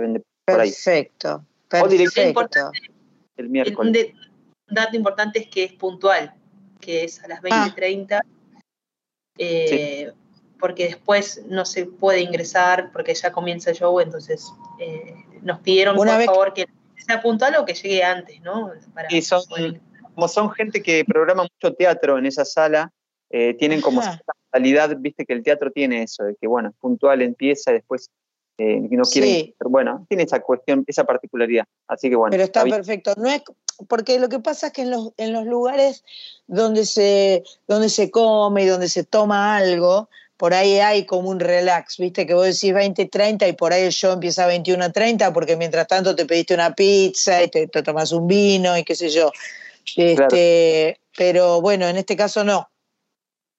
vende 0.00 0.22
por 0.44 0.60
ahí. 0.60 0.70
perfecto, 0.70 1.44
O 1.80 1.88
directamente 1.88 2.34
perfecto. 2.34 2.70
el 3.36 3.48
miércoles. 3.48 3.92
de- 3.92 4.14
dato 4.74 4.96
importante 4.96 5.38
es 5.40 5.48
que 5.48 5.64
es 5.64 5.72
puntual, 5.72 6.34
que 6.80 7.04
es 7.04 7.22
a 7.22 7.28
las 7.28 7.40
20.30, 7.42 8.20
eh, 9.38 10.12
porque 10.58 10.84
después 10.84 11.42
no 11.48 11.64
se 11.64 11.86
puede 11.86 12.20
ingresar 12.20 12.90
porque 12.92 13.14
ya 13.14 13.32
comienza 13.32 13.70
el 13.70 13.76
show, 13.76 13.98
entonces 14.00 14.52
eh, 14.78 15.14
nos 15.42 15.60
pidieron 15.60 15.98
Una 15.98 16.12
por 16.12 16.18
vez- 16.18 16.26
favor 16.26 16.52
que 16.54 16.66
sea 17.04 17.20
puntual 17.20 17.56
o 17.56 17.64
que 17.64 17.74
llegue 17.74 18.02
antes, 18.04 18.40
¿no? 18.42 18.70
Para 18.94 19.12
Y 19.12 19.22
son, 19.22 19.42
poder- 19.48 19.80
como 20.14 20.28
son 20.28 20.50
gente 20.52 20.82
que 20.82 21.04
programa 21.04 21.42
mucho 21.44 21.74
teatro 21.74 22.16
en 22.18 22.26
esa 22.26 22.44
sala, 22.44 22.92
eh, 23.30 23.54
tienen 23.54 23.80
como 23.80 24.00
Ajá. 24.00 24.12
cierta 24.12 24.32
modalidad, 24.52 24.96
viste 24.98 25.24
que 25.24 25.32
el 25.32 25.42
teatro 25.42 25.72
tiene 25.72 26.02
eso, 26.04 26.22
de 26.24 26.36
que 26.40 26.46
bueno, 26.46 26.68
es 26.68 26.76
puntual, 26.76 27.22
empieza 27.22 27.70
y 27.72 27.74
después 27.74 28.08
eh, 28.58 28.86
que 28.88 28.96
no 28.96 29.02
quieren, 29.04 29.30
Sí. 29.30 29.54
pero 29.58 29.70
bueno, 29.70 30.06
tiene 30.08 30.24
esa 30.24 30.38
cuestión, 30.40 30.84
esa 30.86 31.04
particularidad. 31.04 31.64
Así 31.88 32.08
que 32.10 32.14
bueno, 32.16 32.30
Pero 32.30 32.44
está 32.44 32.62
bien. 32.62 32.76
perfecto. 32.76 33.14
No 33.16 33.28
es 33.30 33.42
porque 33.88 34.18
lo 34.18 34.28
que 34.28 34.38
pasa 34.38 34.68
es 34.68 34.72
que 34.72 34.82
en 34.82 34.90
los, 34.90 35.10
en 35.16 35.32
los 35.32 35.46
lugares 35.46 36.04
donde 36.46 36.86
se, 36.86 37.44
donde 37.66 37.88
se 37.88 38.10
come 38.10 38.64
y 38.64 38.66
donde 38.66 38.88
se 38.88 39.04
toma 39.04 39.56
algo, 39.56 40.08
por 40.36 40.54
ahí 40.54 40.78
hay 40.78 41.06
como 41.06 41.28
un 41.28 41.40
relax, 41.40 41.98
viste, 41.98 42.26
que 42.26 42.34
vos 42.34 42.46
decís 42.46 42.74
20, 42.74 43.06
30 43.06 43.48
y 43.48 43.52
por 43.52 43.72
ahí 43.72 43.84
el 43.84 43.92
show 43.92 44.12
empieza 44.12 44.44
a 44.44 44.48
21, 44.48 44.90
30 44.90 45.32
porque 45.32 45.56
mientras 45.56 45.86
tanto 45.86 46.16
te 46.16 46.26
pediste 46.26 46.54
una 46.54 46.74
pizza 46.74 47.42
y 47.42 47.48
te, 47.48 47.68
te 47.68 47.82
tomas 47.82 48.12
un 48.12 48.26
vino 48.26 48.76
y 48.76 48.84
qué 48.84 48.94
sé 48.94 49.08
yo. 49.08 49.30
Este, 49.96 50.98
Pero 51.16 51.60
bueno, 51.60 51.86
en 51.88 51.96
este 51.96 52.16
caso 52.16 52.44
no. 52.44 52.68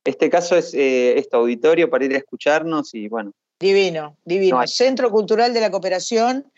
Este 0.04 0.30
caso 0.30 0.58
es 0.58 0.74
eh, 0.74 1.18
este 1.18 1.38
auditorio 1.38 1.90
para 1.90 2.04
ir 2.04 2.14
a 2.16 2.18
escucharnos 2.18 2.94
y 2.94 3.08
bueno, 3.08 3.32
Divino, 3.64 4.18
divino. 4.26 4.60
No 4.60 4.68
Centro 4.68 5.10
Cultural 5.10 5.54
de 5.54 5.62
la 5.62 5.72
Cooperación. 5.72 6.52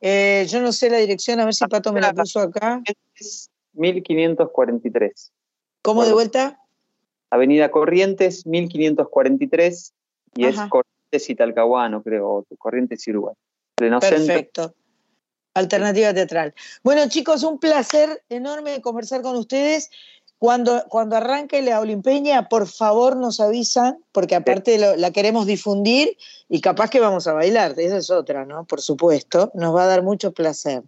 Eh, 0.00 0.46
yo 0.48 0.60
no 0.60 0.72
sé 0.72 0.90
la 0.90 0.98
dirección, 0.98 1.40
a 1.40 1.44
ver 1.44 1.54
si 1.54 1.66
Pato 1.66 1.92
me 1.92 2.00
la 2.00 2.12
puso 2.12 2.40
acá. 2.40 2.82
es 3.14 3.50
1543. 3.72 5.32
¿Cómo 5.82 6.04
de 6.04 6.12
vuelta? 6.12 6.60
Avenida 7.30 7.70
Corrientes, 7.70 8.46
1543, 8.46 9.92
y 10.34 10.44
Ajá. 10.44 10.64
es 10.64 10.70
Corrientes 10.70 11.30
y 11.30 11.34
Talcahuano, 11.34 12.02
creo, 12.02 12.46
Corrientes 12.58 13.06
y 13.06 13.10
Uruguay. 13.10 13.34
Centro. 13.76 14.00
Perfecto. 14.00 14.74
Alternativa 15.54 16.14
teatral. 16.14 16.54
Bueno, 16.82 17.08
chicos, 17.08 17.42
un 17.42 17.58
placer 17.58 18.22
enorme 18.28 18.80
conversar 18.80 19.22
con 19.22 19.36
ustedes. 19.36 19.90
Cuando, 20.38 20.84
cuando 20.88 21.16
arranque 21.16 21.62
la 21.62 21.80
Olimpeña, 21.80 22.48
por 22.48 22.68
favor 22.68 23.16
nos 23.16 23.40
avisan, 23.40 23.98
porque 24.12 24.36
aparte 24.36 24.78
lo- 24.78 24.94
la 24.94 25.10
queremos 25.10 25.46
difundir 25.46 26.16
y 26.48 26.60
capaz 26.60 26.90
que 26.90 27.00
vamos 27.00 27.26
a 27.26 27.32
bailar, 27.32 27.74
esa 27.76 27.96
es 27.96 28.08
otra, 28.10 28.44
¿no? 28.46 28.64
Por 28.64 28.80
supuesto, 28.80 29.50
nos 29.54 29.74
va 29.74 29.82
a 29.82 29.86
dar 29.86 30.02
mucho 30.04 30.32
placer. 30.32 30.82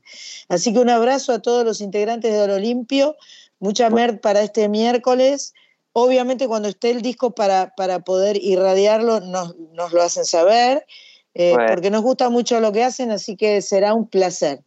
Así 0.48 0.72
que 0.72 0.78
un 0.78 0.88
abrazo 0.88 1.32
a 1.32 1.40
todos 1.40 1.64
los 1.64 1.80
integrantes 1.80 2.32
de 2.32 2.40
Oro 2.40 2.54
Olimpio, 2.54 3.16
mucha 3.58 3.90
mer 3.90 4.20
para 4.20 4.40
este 4.42 4.68
miércoles. 4.68 5.52
Obviamente 5.92 6.46
cuando 6.46 6.68
esté 6.68 6.90
el 6.90 7.02
disco 7.02 7.32
para, 7.32 7.74
para 7.76 7.98
poder 7.98 8.36
irradiarlo, 8.40 9.18
nos, 9.18 9.56
nos 9.72 9.92
lo 9.92 10.00
hacen 10.02 10.24
saber, 10.24 10.86
eh, 11.34 11.54
Bueno. 11.54 11.66
porque 11.72 11.90
nos 11.90 12.02
gusta 12.02 12.30
mucho 12.30 12.60
lo 12.60 12.70
que 12.70 12.84
hacen, 12.84 13.10
así 13.10 13.36
que 13.36 13.60
será 13.62 13.94
un 13.94 14.06
placer. 14.06 14.60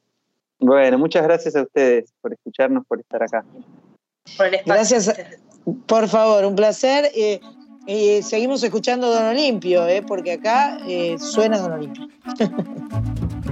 Bueno, 0.59 0.97
muchas 0.97 1.23
gracias 1.23 1.55
a 1.55 1.61
ustedes 1.61 2.11
por 2.21 2.33
escucharnos, 2.33 2.85
por 2.85 2.99
estar 2.99 3.23
acá. 3.23 3.45
Por 4.37 4.47
el 4.47 4.55
espacio. 4.55 4.73
Gracias, 4.73 5.15
por 5.85 6.07
favor, 6.07 6.45
un 6.45 6.55
placer. 6.55 7.11
eh, 7.15 7.39
y 7.85 8.21
seguimos 8.23 8.63
escuchando 8.63 9.09
Don 9.11 9.25
Olimpio, 9.25 9.85
eh, 9.87 10.01
porque 10.01 10.33
acá 10.33 10.77
eh, 10.87 11.17
suena 11.19 11.57
Don 11.59 11.73
Olimpio. 11.73 12.07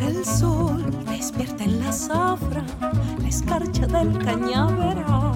El 0.00 0.24
sol 0.24 1.04
despierta 1.10 1.64
en 1.64 1.80
la 1.80 1.92
zafra 1.92 2.64
la 3.20 3.28
escarcha 3.28 3.86
del 3.86 4.18
cañaveral 4.18 5.34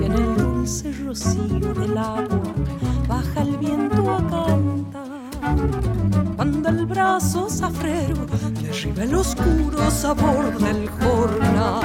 y 0.00 0.04
en 0.04 0.12
el 0.12 0.35
dulce 0.66 0.92
rocío 1.04 1.74
del 1.74 1.96
agua 1.96 2.42
baja 3.06 3.42
el 3.42 3.56
viento 3.58 4.10
a 4.10 4.18
cantar. 4.18 5.30
Cuando 6.34 6.68
el 6.68 6.86
brazo 6.86 7.48
zafrero 7.48 8.26
derriba 8.60 9.04
el 9.04 9.14
oscuro 9.14 9.88
sabor 9.92 10.58
del 10.58 10.88
jornal, 10.88 11.84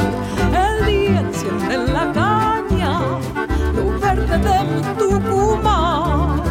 el 0.65 0.85
día 0.87 1.19
enciende 1.21 1.75
en 1.75 1.93
la 1.93 2.11
caña 2.11 3.01
lo 3.75 3.99
verde 3.99 4.37
de 4.47 4.63
mi 4.63 4.81
Tucumán 4.97 6.41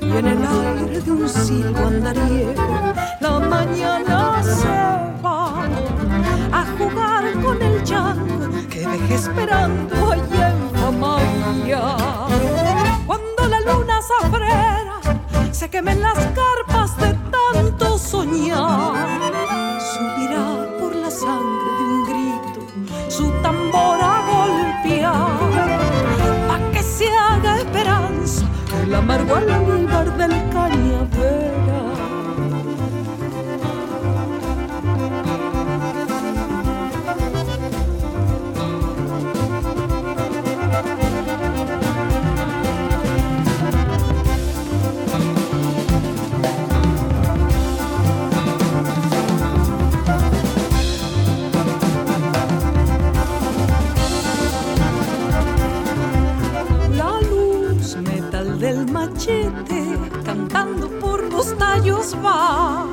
y 0.00 0.10
en 0.18 0.26
el 0.28 0.42
aire 0.46 1.00
de 1.00 1.10
un 1.10 1.28
silbo 1.28 1.86
andariego 1.88 2.94
la 3.20 3.40
mañana 3.40 4.42
se 4.44 4.68
va 5.24 5.64
a 6.52 6.64
jugar 6.78 7.32
con 7.42 7.60
el 7.60 7.82
chango 7.82 8.48
que 8.70 8.86
dejé 8.86 9.14
esperando 9.14 10.12
allá 10.12 10.65
Cuando 13.06 13.48
la 13.48 13.60
luna 13.60 14.00
zafrera 14.00 15.00
se 15.50 15.68
quemen 15.68 16.00
las 16.00 16.14
carpas 16.14 16.96
de 16.98 17.12
tanto 17.32 17.98
soñar, 17.98 19.08
subirá 19.92 20.78
por 20.78 20.94
la 20.94 21.10
sangre 21.10 21.70
de 21.78 21.82
un 21.82 22.04
grito 22.04 22.60
su 23.08 23.32
tambor 23.42 23.98
a 24.00 24.22
golpear, 24.30 25.26
pa' 26.46 26.70
que 26.72 26.82
se 26.84 27.08
haga 27.10 27.58
esperanza 27.58 28.44
el 28.84 28.94
amargo 28.94 29.34
almíbar 29.34 30.16
del 30.16 30.34
cañavera. 30.50 30.85
Cantando 60.24 60.88
por 61.00 61.22
los 61.32 61.56
tallos 61.58 62.16
va. 62.24 62.86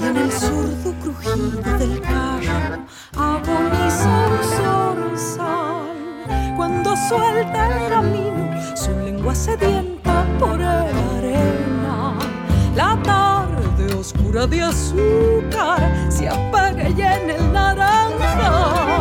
Y 0.00 0.04
en 0.04 0.16
el 0.16 0.32
sordo 0.32 0.92
crujido 1.02 1.62
del 1.78 2.00
carro 2.00 2.82
agoniza 3.16 4.26
un 4.28 5.18
zorzal. 5.18 6.56
Cuando 6.56 6.94
suelta 7.08 7.68
el 7.68 7.88
camino, 7.88 8.76
su 8.76 8.90
lengua 8.90 9.34
sedienta 9.34 10.26
por 10.38 10.60
el 10.60 10.66
arena. 10.66 12.18
La 12.76 13.00
tarde 13.02 13.94
oscura 13.94 14.46
de 14.46 14.62
azúcar 14.62 16.10
se 16.10 16.28
apaga 16.28 16.88
ya 16.90 17.18
en 17.18 17.30
el 17.30 17.52
naranja. 17.52 19.00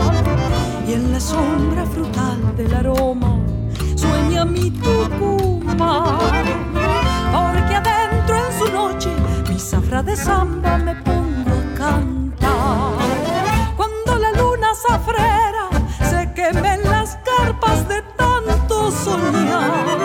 Y 0.88 0.94
en 0.94 1.12
la 1.12 1.20
sombra 1.20 1.86
frutal 1.86 2.56
del 2.56 2.74
aroma 2.74 3.38
sueña 3.96 4.46
mi 4.46 4.72
Tucumán. 5.78 6.46
Porque 7.32 7.76
adentro 7.76 8.36
en 8.36 8.60
su 8.60 8.74
noche 8.74 9.10
mi 9.50 9.60
zafra 9.60 10.02
de 10.02 10.16
samba 10.16 10.78
me 10.78 10.96
pongo 10.96 11.52
a 11.52 11.78
cantar. 11.78 12.94
Cuando 13.76 14.16
la 14.18 14.32
luna 14.32 14.70
zafrera 14.74 15.70
se 16.10 16.34
queme 16.34 16.74
en 16.74 16.84
las 16.84 17.18
carpas 17.18 17.88
de 17.88 18.02
tanto 18.18 18.92
soñar, 18.92 19.98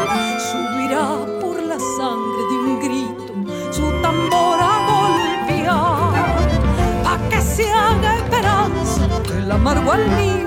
subirá 0.51 1.07
por 1.41 1.63
la 1.63 1.79
sangre 1.79 2.43
de 2.51 2.57
un 2.59 2.81
grito 2.81 3.33
su 3.71 3.91
tambor 4.03 4.59
a 4.61 4.75
golpear. 4.91 6.13
Pa' 7.05 7.19
que 7.31 7.41
se 7.41 7.73
haga 7.73 8.17
esperanza 8.17 9.09
el 9.39 9.51
amargo 9.51 9.93
almíbar 9.93 10.33
del 10.33 10.42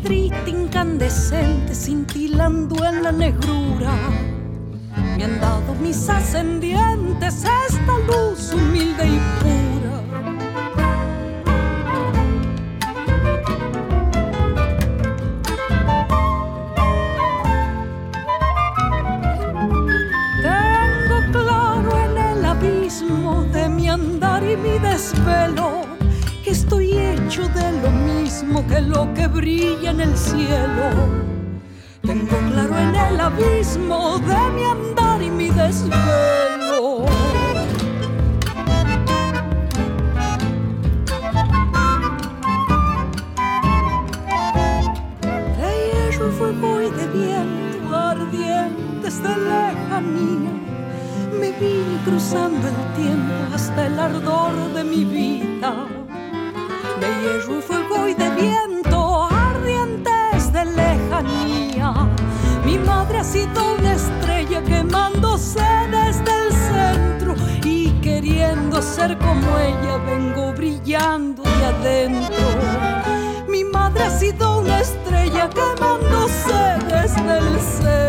piedrita 0.00 0.50
incandescente 0.50 1.74
cintilando 1.74 2.84
en 2.84 3.02
la 3.02 3.12
negrura. 3.12 3.94
Me 5.16 5.24
han 5.24 5.40
dado 5.40 5.74
mis 5.76 6.08
ascendientes 6.08 7.44
esta 7.68 7.98
luz 8.06 8.52
humilde 8.52 9.06
y 9.06 9.20
pura. 9.40 9.75
Que 29.14 29.26
brilla 29.26 29.90
en 29.90 30.00
el 30.00 30.16
cielo. 30.16 30.88
Tengo 32.02 32.36
claro 32.50 32.78
en 32.78 32.94
el 32.94 33.20
abismo 33.20 34.18
de 34.18 34.50
mi 34.54 34.64
andar 34.64 35.22
y 35.22 35.30
mi 35.30 35.48
desvelo. 35.50 37.04
De 45.58 45.70
hierro, 45.84 46.32
fuego 46.38 46.82
y 46.82 46.90
de 46.90 47.06
viento 47.08 47.96
ardientes 47.96 49.22
de 49.22 49.36
lejanía 49.50 50.52
me 51.38 51.52
vine 51.52 51.98
cruzando 52.04 52.66
el 52.68 52.78
tiempo 52.94 53.54
hasta 53.54 53.86
el 53.86 53.98
ardor 53.98 54.54
de 54.74 54.84
mi 54.84 55.04
vida. 55.04 55.86
De 57.00 57.08
hierro, 57.20 57.60
fuego 57.60 58.08
y 58.08 58.14
de 58.14 58.30
viento 58.30 58.75
Ha 63.26 63.28
sido 63.28 63.74
una 63.74 63.92
estrella 63.94 64.62
quemándose 64.62 65.60
desde 65.90 66.46
el 66.46 66.52
centro 66.52 67.34
y 67.64 67.90
queriendo 68.00 68.80
ser 68.80 69.18
como 69.18 69.58
ella 69.58 69.96
vengo 70.06 70.52
brillando 70.52 71.42
de 71.42 71.64
adentro. 71.64 72.46
Mi 73.48 73.64
madre 73.64 74.04
ha 74.04 74.10
sido 74.16 74.60
una 74.60 74.80
estrella 74.80 75.50
quemándose 75.50 76.78
desde 76.88 77.38
el 77.38 77.60
centro. 77.60 78.05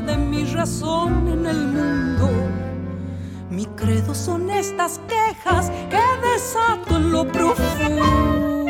De 0.00 0.16
mi 0.16 0.44
razón 0.44 1.28
en 1.28 1.46
el 1.46 1.66
mundo. 1.66 2.30
Mi 3.50 3.66
credo 3.66 4.14
son 4.14 4.48
estas 4.50 5.00
quejas 5.08 5.70
que 5.90 6.00
desato 6.26 6.96
en 6.96 7.12
lo 7.12 7.26
profundo. 7.26 8.66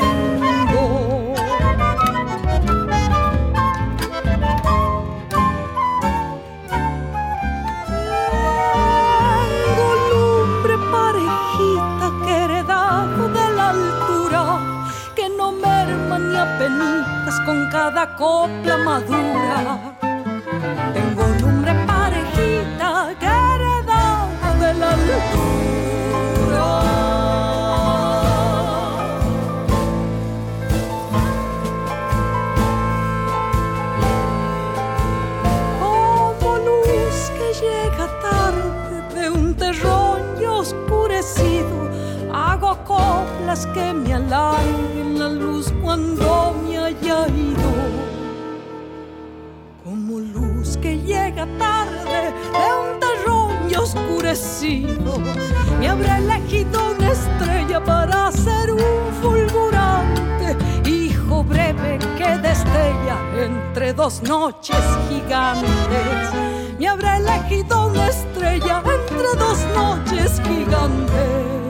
Tengo 9.64 9.94
lumbre 10.10 10.76
parejita 10.90 12.10
que 12.24 12.32
he 12.32 12.44
heredado 12.44 13.28
de 13.28 13.54
la 13.54 13.70
altura, 13.70 14.42
que 15.14 15.28
no 15.28 15.52
merma 15.52 16.18
ni 16.18 16.36
apenitas 16.36 17.40
con 17.46 17.68
cada 17.70 18.16
copla 18.16 18.76
madura. 18.78 19.89
Que 43.50 43.92
me 43.92 44.14
alarguen 44.14 45.18
la 45.18 45.28
luz 45.28 45.72
cuando 45.82 46.54
me 46.62 46.78
haya 46.78 47.26
ido. 47.26 47.70
Como 49.82 50.20
luz 50.20 50.76
que 50.76 50.96
llega 50.98 51.48
tarde 51.58 52.32
de 52.54 52.66
un 52.80 53.00
terrón 53.00 53.50
oscurecido. 53.76 55.18
Me 55.80 55.88
habrá 55.88 56.18
elegido 56.18 56.92
una 56.92 57.10
estrella 57.10 57.82
para 57.82 58.30
ser 58.30 58.70
un 58.70 59.12
fulgurante 59.20 60.56
hijo 60.88 61.42
breve 61.42 61.98
que 62.16 62.38
destella 62.38 63.18
entre 63.36 63.92
dos 63.92 64.22
noches 64.22 64.84
gigantes. 65.08 66.30
Me 66.78 66.86
habrá 66.86 67.16
elegido 67.16 67.88
una 67.88 68.10
estrella 68.10 68.80
entre 68.86 69.28
dos 69.36 69.58
noches 69.74 70.40
gigantes. 70.44 71.69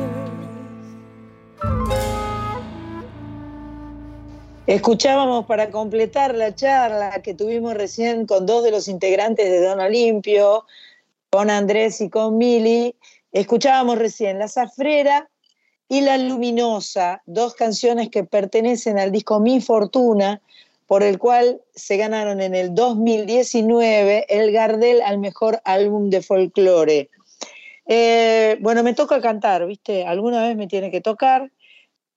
Escuchábamos 4.70 5.46
para 5.46 5.72
completar 5.72 6.32
la 6.36 6.54
charla 6.54 7.22
que 7.22 7.34
tuvimos 7.34 7.74
recién 7.74 8.24
con 8.24 8.46
dos 8.46 8.62
de 8.62 8.70
los 8.70 8.86
integrantes 8.86 9.50
de 9.50 9.60
Don 9.60 9.80
Olimpio, 9.80 10.64
con 11.28 11.50
Andrés 11.50 12.00
y 12.00 12.08
con 12.08 12.38
Mili. 12.38 12.94
Escuchábamos 13.32 13.98
recién 13.98 14.38
La 14.38 14.46
Zafrera 14.46 15.28
y 15.88 16.02
La 16.02 16.18
Luminosa, 16.18 17.20
dos 17.26 17.54
canciones 17.54 18.10
que 18.10 18.22
pertenecen 18.22 19.00
al 19.00 19.10
disco 19.10 19.40
Mi 19.40 19.60
Fortuna, 19.60 20.40
por 20.86 21.02
el 21.02 21.18
cual 21.18 21.60
se 21.74 21.96
ganaron 21.96 22.40
en 22.40 22.54
el 22.54 22.72
2019 22.72 24.26
el 24.28 24.52
Gardel 24.52 25.02
al 25.02 25.18
mejor 25.18 25.60
álbum 25.64 26.10
de 26.10 26.22
folclore. 26.22 27.10
Eh, 27.86 28.56
bueno, 28.60 28.84
me 28.84 28.94
toca 28.94 29.20
cantar, 29.20 29.66
¿viste? 29.66 30.06
Alguna 30.06 30.46
vez 30.46 30.56
me 30.56 30.68
tiene 30.68 30.92
que 30.92 31.00
tocar. 31.00 31.50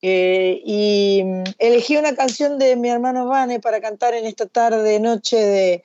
Eh, 0.06 0.62
y 0.66 1.24
mm, 1.24 1.44
elegí 1.60 1.96
una 1.96 2.14
canción 2.14 2.60
de 2.60 2.76
mi 2.76 2.90
hermano 2.90 3.26
Vane 3.26 3.62
para 3.62 3.80
cantar 3.80 4.14
en 4.14 4.26
esta 4.26 4.46
tarde, 4.46 5.00
noche 5.00 5.38
de 5.38 5.84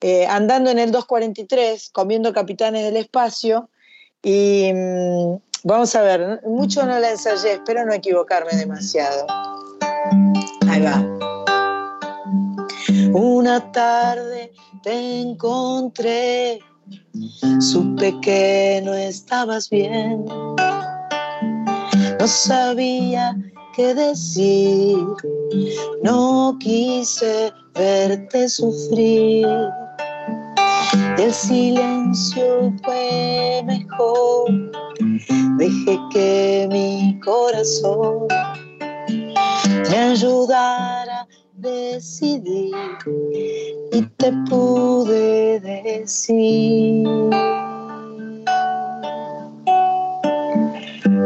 eh, 0.00 0.26
andando 0.26 0.70
en 0.70 0.80
el 0.80 0.90
243, 0.90 1.90
comiendo 1.90 2.32
capitanes 2.32 2.82
del 2.82 2.96
espacio. 2.96 3.68
Y 4.24 4.72
mm, 4.74 5.36
vamos 5.62 5.94
a 5.94 6.02
ver, 6.02 6.40
mucho 6.44 6.84
no 6.84 6.98
la 6.98 7.12
ensayé, 7.12 7.52
espero 7.52 7.86
no 7.86 7.92
equivocarme 7.92 8.50
demasiado. 8.56 9.24
Ahí 10.68 10.82
va. 10.82 11.06
Una 13.12 13.70
tarde 13.70 14.50
te 14.82 15.20
encontré, 15.20 16.58
supe 17.60 18.18
que 18.20 18.82
no 18.84 18.94
estabas 18.94 19.70
bien. 19.70 20.24
No 22.18 22.26
sabía 22.26 23.36
qué 23.80 23.94
decir, 23.94 24.98
no 26.02 26.54
quise 26.60 27.50
verte 27.74 28.48
sufrir. 28.48 29.46
El 31.16 31.32
silencio 31.32 32.74
fue 32.84 33.62
mejor, 33.64 34.50
dejé 35.56 35.98
que 36.12 36.68
mi 36.70 37.18
corazón 37.20 38.26
me 39.90 39.96
ayudara 39.96 41.20
a 41.20 41.28
decidir 41.54 42.74
y 43.92 44.02
te 44.18 44.30
pude 44.50 45.60
decir. 45.60 47.08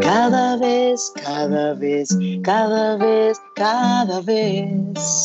Cada 0.01 0.57
vez, 0.59 0.84
cada 1.23 1.75
vez, 1.75 2.09
cada 2.43 2.97
vez, 2.97 3.41
cada 3.57 4.21
vez. 4.21 5.25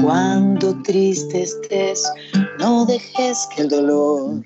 Cuando 0.00 0.82
triste 0.82 1.42
estés, 1.42 2.10
no 2.58 2.86
dejes 2.86 3.46
que 3.54 3.62
el 3.62 3.68
dolor 3.68 4.42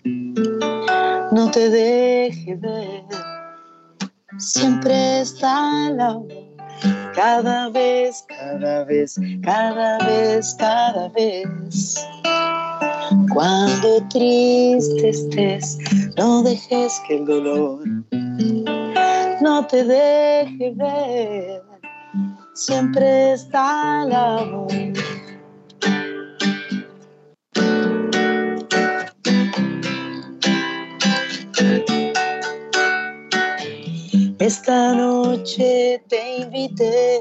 no 1.33 1.51
te 1.53 1.71
deje 1.71 2.57
ver. 2.57 3.05
Siempre 4.39 5.21
está 5.21 5.87
amor. 5.87 6.27
Cada 7.15 7.71
vez, 7.71 8.25
cada 8.29 8.85
vez, 8.85 9.17
cada 9.43 9.99
vez, 10.05 10.55
cada 10.59 11.09
vez. 11.11 12.07
Cuando 13.33 14.03
triste 14.11 15.09
estés, 15.09 15.79
no 16.17 16.43
dejes 16.43 17.01
que 17.07 17.19
el 17.19 17.25
dolor 17.25 17.85
no 19.47 19.65
te 19.65 19.85
deje 19.85 20.73
ver. 20.75 21.63
Siempre 22.55 23.35
está 23.35 24.03
el 24.05 24.13
amor. 24.13 24.67
Esta 34.39 34.95
noche 34.95 36.03
te 36.09 36.39
invité, 36.39 37.21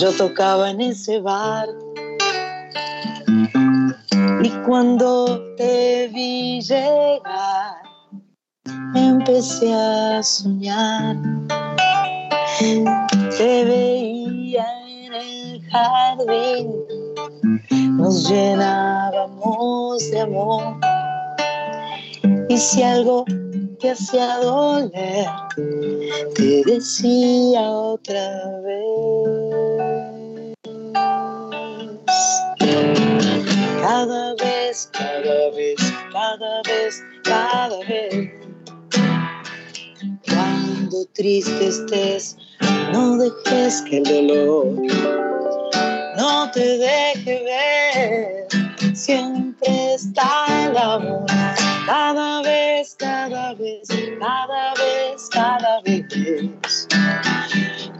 yo 0.00 0.10
tocaba 0.16 0.70
en 0.70 0.80
ese 0.80 1.20
bar 1.20 1.68
y 4.42 4.50
cuando 4.66 5.40
te 5.56 6.08
vi 6.14 6.60
llegar 6.62 7.63
empecé 8.94 9.72
a 9.72 10.22
soñar, 10.22 11.16
te 13.36 13.64
veía 13.64 14.66
en 14.88 15.14
el 15.14 15.62
jardín, 15.70 16.72
nos 17.96 18.28
llenábamos 18.28 20.10
de 20.10 20.20
amor 20.20 20.76
y 22.48 22.56
si 22.56 22.82
algo 22.82 23.24
te 23.80 23.90
hacía 23.90 24.38
doler, 24.38 25.26
te 26.34 26.62
decía 26.64 27.70
otra 27.70 28.60
vez. 28.60 30.54
Cada 33.80 34.34
vez, 34.36 34.90
cada 34.92 35.50
vez, 35.50 35.76
cada 36.12 36.62
vez, 36.62 37.02
cada 37.24 37.78
vez. 37.88 38.43
Cuando 41.04 41.16
triste 41.16 41.66
estés, 41.66 42.36
no 42.92 43.18
dejes 43.18 43.82
que 43.82 43.98
el 43.98 44.04
dolor 44.04 44.66
no 46.16 46.50
te 46.50 46.78
deje 46.78 47.44
ver. 47.44 48.96
Siempre 48.96 49.94
está 49.94 50.46
el 50.64 50.76
amor 50.78 51.26
cada 51.86 52.40
vez, 52.42 52.96
cada 52.98 53.52
vez, 53.54 53.88
cada 54.18 54.72
vez, 54.74 55.28
cada 55.30 55.80
vez. 55.82 56.88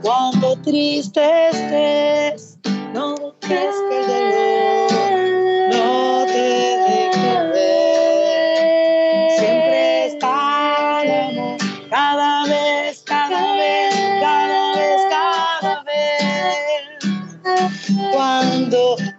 Cuando 0.01 0.57
triste 0.63 1.49
estés, 1.49 2.59
no 2.95 3.17
dejes 3.43 3.75
que 3.91 4.01
el 4.01 4.07
dolor 4.07 4.74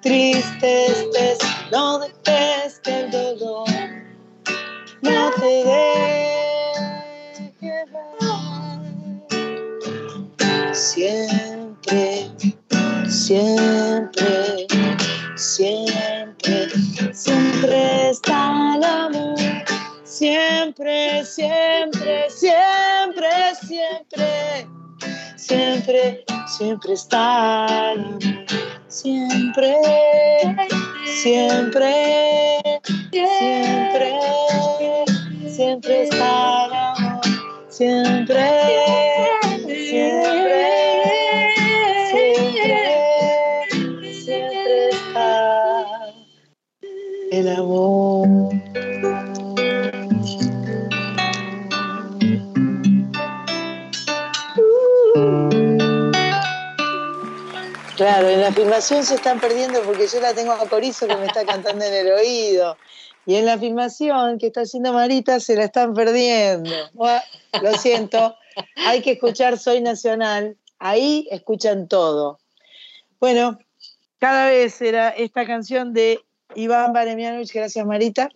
triste 0.06 0.86
estés, 0.86 1.40
no 1.72 1.98
dejes 1.98 2.80
que 2.84 3.00
el 3.02 3.10
dolor 3.12 3.68
no 5.02 5.32
te 5.32 5.46
deje 5.46 6.86
ver. 7.60 8.06
Siempre, 10.76 12.30
siempre, 13.10 14.68
siempre, 15.36 16.70
siempre 17.12 18.10
está 18.12 18.76
el 18.76 18.84
amor. 18.84 19.36
Siempre, 20.04 21.26
siempre, 21.26 22.30
siempre, 22.30 22.30
siempre, 22.30 23.56
siempre, 23.60 24.85
siempre 25.48 26.24
el 26.60 27.16
amor. 27.16 28.20
Siempre, 28.88 29.76
siempre, 31.22 31.92
siempre, 33.12 33.30
siempre. 33.30 34.12
Siempre, 35.56 36.10
siempre, 37.70 38.42
La 58.56 58.62
filmación 58.62 59.04
se 59.04 59.16
están 59.16 59.42
perdiendo 59.42 59.82
porque 59.82 60.08
yo 60.08 60.22
la 60.22 60.34
tengo 60.34 60.54
a 60.54 60.70
Corizo 60.70 61.08
que 61.08 61.18
me 61.18 61.26
está 61.26 61.46
cantando 61.46 61.84
en 61.84 61.94
el 61.94 62.14
oído. 62.14 62.78
Y 63.26 63.36
en 63.36 63.46
la 63.46 63.58
filmación 63.58 64.38
que 64.38 64.48
está 64.48 64.62
haciendo 64.62 64.94
Marita 64.94 65.42
se 65.42 65.58
la 65.58 65.66
están 65.66 65.94
perdiendo. 65.94 66.72
Lo 67.62 67.74
siento, 67.74 68.34
hay 68.78 69.02
que 69.02 69.12
escuchar 69.12 69.60
Soy 69.60 69.82
Nacional. 69.82 70.56
Ahí 70.80 71.28
escuchan 71.32 71.90
todo. 71.90 72.40
Bueno, 73.20 73.60
cada 74.20 74.48
vez 74.48 74.82
era 74.82 75.10
esta 75.10 75.46
canción 75.46 75.94
de 75.94 76.22
Iván 76.56 76.94
Baremianovich, 76.94 77.52
gracias 77.52 77.86
Marita. 77.86 78.30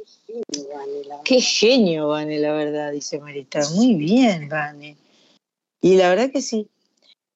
Qué 1.23 1.39
genio, 1.39 2.09
Vane, 2.09 2.39
la 2.39 2.51
verdad, 2.51 2.91
dice 2.91 3.19
Marita. 3.19 3.61
Muy 3.73 3.93
bien, 3.93 4.49
Vane. 4.49 4.97
Y 5.79 5.95
la 5.95 6.09
verdad 6.09 6.29
que 6.29 6.41
sí. 6.41 6.67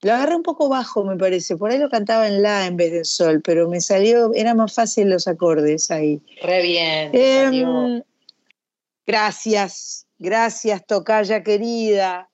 Lo 0.03 0.13
agarré 0.13 0.35
un 0.35 0.43
poco 0.43 0.67
bajo, 0.67 1.03
me 1.05 1.17
parece. 1.17 1.55
Por 1.55 1.71
ahí 1.71 1.79
lo 1.79 1.89
cantaba 1.89 2.27
en 2.27 2.41
la 2.41 2.67
en 2.67 2.75
vez 2.75 2.91
de 2.91 2.97
en 2.99 3.05
sol, 3.05 3.41
pero 3.41 3.69
me 3.69 3.79
salió, 3.79 4.33
era 4.33 4.53
más 4.53 4.73
fácil 4.73 5.09
los 5.09 5.27
acordes 5.27 5.89
ahí. 5.91 6.21
Re 6.41 6.61
bien. 6.61 7.11
salió. 7.13 8.05
gracias, 9.07 10.05
gracias, 10.19 10.85
Tocaya 10.85 11.41
querida. 11.41 12.29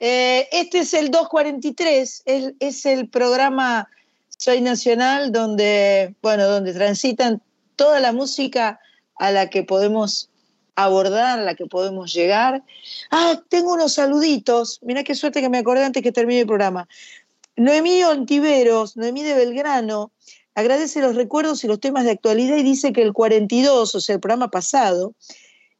Eh, 0.00 0.48
este 0.50 0.80
es 0.80 0.92
el 0.92 1.10
243, 1.12 2.22
es, 2.26 2.52
es 2.58 2.84
el 2.84 3.08
programa 3.08 3.88
Soy 4.36 4.60
Nacional, 4.60 5.30
donde, 5.30 6.16
bueno, 6.20 6.46
donde 6.46 6.74
transitan 6.74 7.40
toda 7.76 8.00
la 8.00 8.12
música 8.12 8.80
a 9.16 9.30
la 9.30 9.50
que 9.50 9.62
podemos 9.62 10.30
abordar, 10.76 11.38
la 11.40 11.54
que 11.54 11.66
podemos 11.66 12.12
llegar. 12.12 12.62
Ah, 13.10 13.40
tengo 13.48 13.74
unos 13.74 13.94
saluditos. 13.94 14.80
Mirá 14.82 15.04
qué 15.04 15.14
suerte 15.14 15.40
que 15.40 15.48
me 15.48 15.58
acordé 15.58 15.84
antes 15.84 16.02
que 16.02 16.12
termine 16.12 16.40
el 16.40 16.46
programa. 16.46 16.88
Noemí 17.56 18.02
Ontiveros, 18.02 18.96
Noemí 18.96 19.22
de 19.22 19.34
Belgrano, 19.34 20.10
agradece 20.54 21.00
los 21.00 21.14
recuerdos 21.14 21.62
y 21.64 21.68
los 21.68 21.80
temas 21.80 22.04
de 22.04 22.12
actualidad 22.12 22.56
y 22.56 22.62
dice 22.62 22.92
que 22.92 23.02
el 23.02 23.12
42, 23.12 23.94
o 23.94 24.00
sea, 24.00 24.14
el 24.14 24.20
programa 24.20 24.50
pasado, 24.50 25.14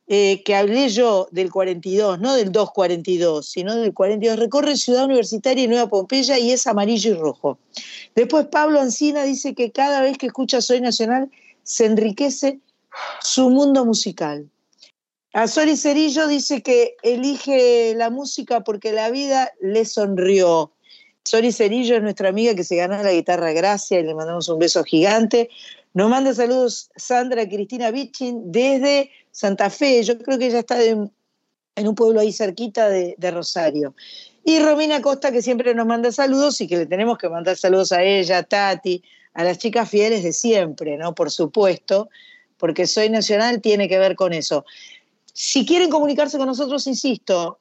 eh, 0.06 0.42
que 0.44 0.54
hablé 0.54 0.90
yo 0.90 1.28
del 1.30 1.50
42, 1.50 2.20
no 2.20 2.34
del 2.34 2.52
242, 2.52 3.48
sino 3.48 3.74
del 3.74 3.94
42, 3.94 4.38
recorre 4.38 4.76
Ciudad 4.76 5.06
Universitaria 5.06 5.64
y 5.64 5.68
Nueva 5.68 5.88
Pompeya 5.88 6.38
y 6.38 6.52
es 6.52 6.66
amarillo 6.66 7.12
y 7.12 7.14
rojo. 7.14 7.58
Después 8.14 8.46
Pablo 8.46 8.80
Ancina 8.80 9.24
dice 9.24 9.54
que 9.54 9.72
cada 9.72 10.02
vez 10.02 10.18
que 10.18 10.26
escucha 10.26 10.60
Soy 10.60 10.80
Nacional 10.80 11.30
se 11.62 11.86
enriquece 11.86 12.60
su 13.20 13.48
mundo 13.48 13.84
musical. 13.84 14.50
Azori 15.34 15.76
Cerillo 15.76 16.28
dice 16.28 16.62
que 16.62 16.94
elige 17.02 17.92
la 17.96 18.08
música 18.08 18.60
porque 18.60 18.92
la 18.92 19.10
vida 19.10 19.52
le 19.60 19.84
sonrió. 19.84 20.70
Sori 21.24 21.50
Cerillo 21.50 21.96
es 21.96 22.02
nuestra 22.02 22.28
amiga 22.28 22.54
que 22.54 22.62
se 22.62 22.76
ganó 22.76 23.02
la 23.02 23.12
guitarra 23.12 23.52
Gracia 23.52 23.98
y 23.98 24.04
le 24.04 24.14
mandamos 24.14 24.48
un 24.48 24.60
beso 24.60 24.84
gigante. 24.84 25.50
Nos 25.92 26.08
manda 26.08 26.32
saludos 26.34 26.88
Sandra 26.94 27.48
Cristina 27.48 27.90
Bichin 27.90 28.52
desde 28.52 29.10
Santa 29.32 29.70
Fe. 29.70 30.04
Yo 30.04 30.16
creo 30.18 30.38
que 30.38 30.46
ella 30.46 30.60
está 30.60 30.80
en, 30.80 31.10
un 31.78 31.94
pueblo 31.96 32.20
ahí 32.20 32.32
cerquita 32.32 32.88
de, 32.88 33.16
de, 33.18 33.30
Rosario. 33.32 33.96
Y 34.44 34.60
Romina 34.60 35.02
Costa, 35.02 35.32
que 35.32 35.42
siempre 35.42 35.74
nos 35.74 35.86
manda 35.86 36.12
saludos 36.12 36.60
y 36.60 36.68
que 36.68 36.76
le 36.76 36.86
tenemos 36.86 37.18
que 37.18 37.28
mandar 37.28 37.56
saludos 37.56 37.90
a 37.90 38.04
ella, 38.04 38.38
a 38.38 38.42
Tati, 38.44 39.02
a 39.32 39.42
las 39.42 39.58
chicas 39.58 39.90
fieles 39.90 40.22
de 40.22 40.32
siempre, 40.32 40.96
¿no? 40.96 41.12
Por 41.12 41.32
supuesto, 41.32 42.08
porque 42.56 42.86
Soy 42.86 43.10
Nacional 43.10 43.60
tiene 43.60 43.88
que 43.88 43.98
ver 43.98 44.14
con 44.14 44.32
eso. 44.32 44.64
Si 45.34 45.66
quieren 45.66 45.90
comunicarse 45.90 46.38
con 46.38 46.46
nosotros, 46.46 46.86
insisto, 46.86 47.58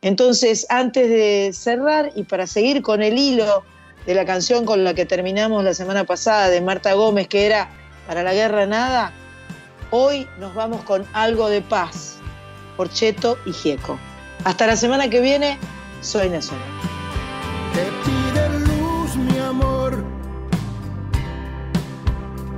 Entonces, 0.00 0.66
antes 0.68 1.08
de 1.08 1.50
cerrar 1.52 2.12
y 2.14 2.24
para 2.24 2.46
seguir 2.46 2.82
con 2.82 3.02
el 3.02 3.18
hilo 3.18 3.64
de 4.06 4.14
la 4.14 4.24
canción 4.24 4.64
con 4.64 4.84
la 4.84 4.94
que 4.94 5.06
terminamos 5.06 5.64
la 5.64 5.74
semana 5.74 6.04
pasada 6.04 6.48
de 6.48 6.60
Marta 6.60 6.92
Gómez, 6.94 7.28
que 7.28 7.46
era 7.46 7.70
Para 8.06 8.22
la 8.22 8.34
guerra 8.34 8.66
nada, 8.66 9.12
hoy 9.90 10.28
nos 10.38 10.54
vamos 10.54 10.82
con 10.82 11.06
algo 11.14 11.48
de 11.48 11.62
paz 11.62 12.16
por 12.76 12.90
Cheto 12.90 13.38
y 13.46 13.52
Gieco. 13.52 13.98
Hasta 14.44 14.66
la 14.66 14.76
semana 14.76 15.08
que 15.08 15.20
viene, 15.20 15.58
soy 16.02 16.28
Nacional. 16.28 16.93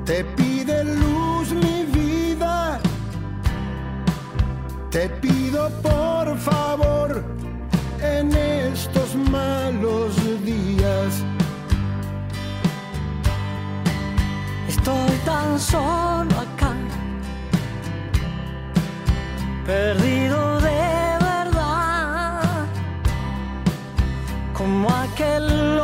Te 0.07 0.23
pide 0.23 0.85
luz, 0.85 1.51
mi 1.51 1.83
vida. 1.83 2.79
Te 4.89 5.09
pido 5.09 5.69
por 5.83 6.39
favor 6.39 7.25
en 8.01 8.33
estos 8.33 9.17
malos 9.17 10.15
días. 10.45 11.25
Estoy 14.69 15.11
tan 15.25 15.59
solo 15.59 16.31
acá, 16.47 16.73
perdido 19.67 20.61
de 20.61 21.19
verdad, 21.21 22.65
como 24.55 24.89
aquel 24.89 25.81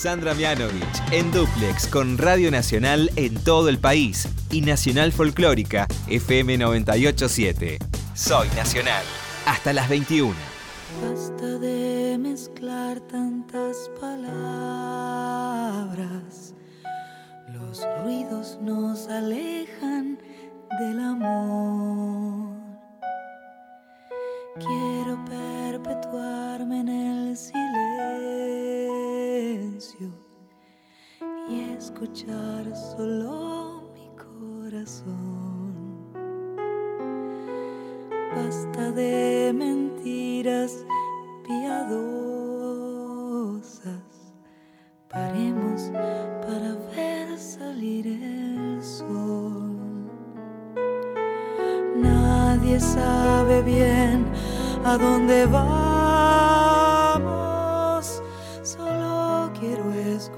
Sandra 0.00 0.32
Mianovich 0.32 1.02
en 1.10 1.30
Duplex 1.30 1.86
con 1.86 2.16
Radio 2.16 2.50
Nacional 2.50 3.10
en 3.16 3.34
todo 3.34 3.68
el 3.68 3.78
país 3.78 4.26
y 4.50 4.62
Nacional 4.62 5.12
Folclórica 5.12 5.86
FM 6.06 6.56
987. 6.56 7.78
Soy 8.14 8.48
Nacional. 8.56 9.04
Hasta 9.44 9.74
las 9.74 9.90
21. 9.90 10.34
Basta 11.02 11.58
de 11.58 12.16
mezclar 12.18 13.00
tantas 13.00 13.90
palabras. 14.00 14.24
Los 17.52 17.86
ruidos 18.02 18.58
nos 18.62 19.06
alejan 19.06 20.18
del 20.78 20.98
amor. 20.98 22.56
Quiero 24.54 25.22
perpetuarme 25.26 26.80
en 26.80 26.88
el 26.88 27.36
silencio 27.36 28.69
y 31.48 31.60
escuchar 31.74 32.76
solo 32.76 33.90
mi 33.94 34.10
corazón. 34.14 36.12
Basta 38.36 38.92
de 38.92 39.54
mentiras 39.54 40.84
piadosas. 41.46 41.94
Paremos 45.08 45.90
para 46.42 46.76
ver 46.94 47.38
salir 47.38 48.06
el 48.06 48.82
sol. 48.82 49.78
Nadie 51.96 52.78
sabe 52.78 53.62
bien 53.62 54.26
a 54.84 54.98
dónde 54.98 55.46
vamos. 55.46 55.89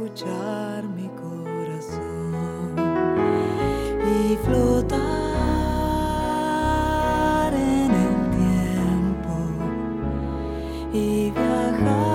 Escuchar 0.05 0.83
mi 0.85 1.09
corazón 1.11 2.75
y 4.05 4.37
flotar 4.37 4.99
en 7.55 7.91
el 7.93 8.31
tiempo 8.37 9.35
y 10.93 11.31
viajar 11.31 12.12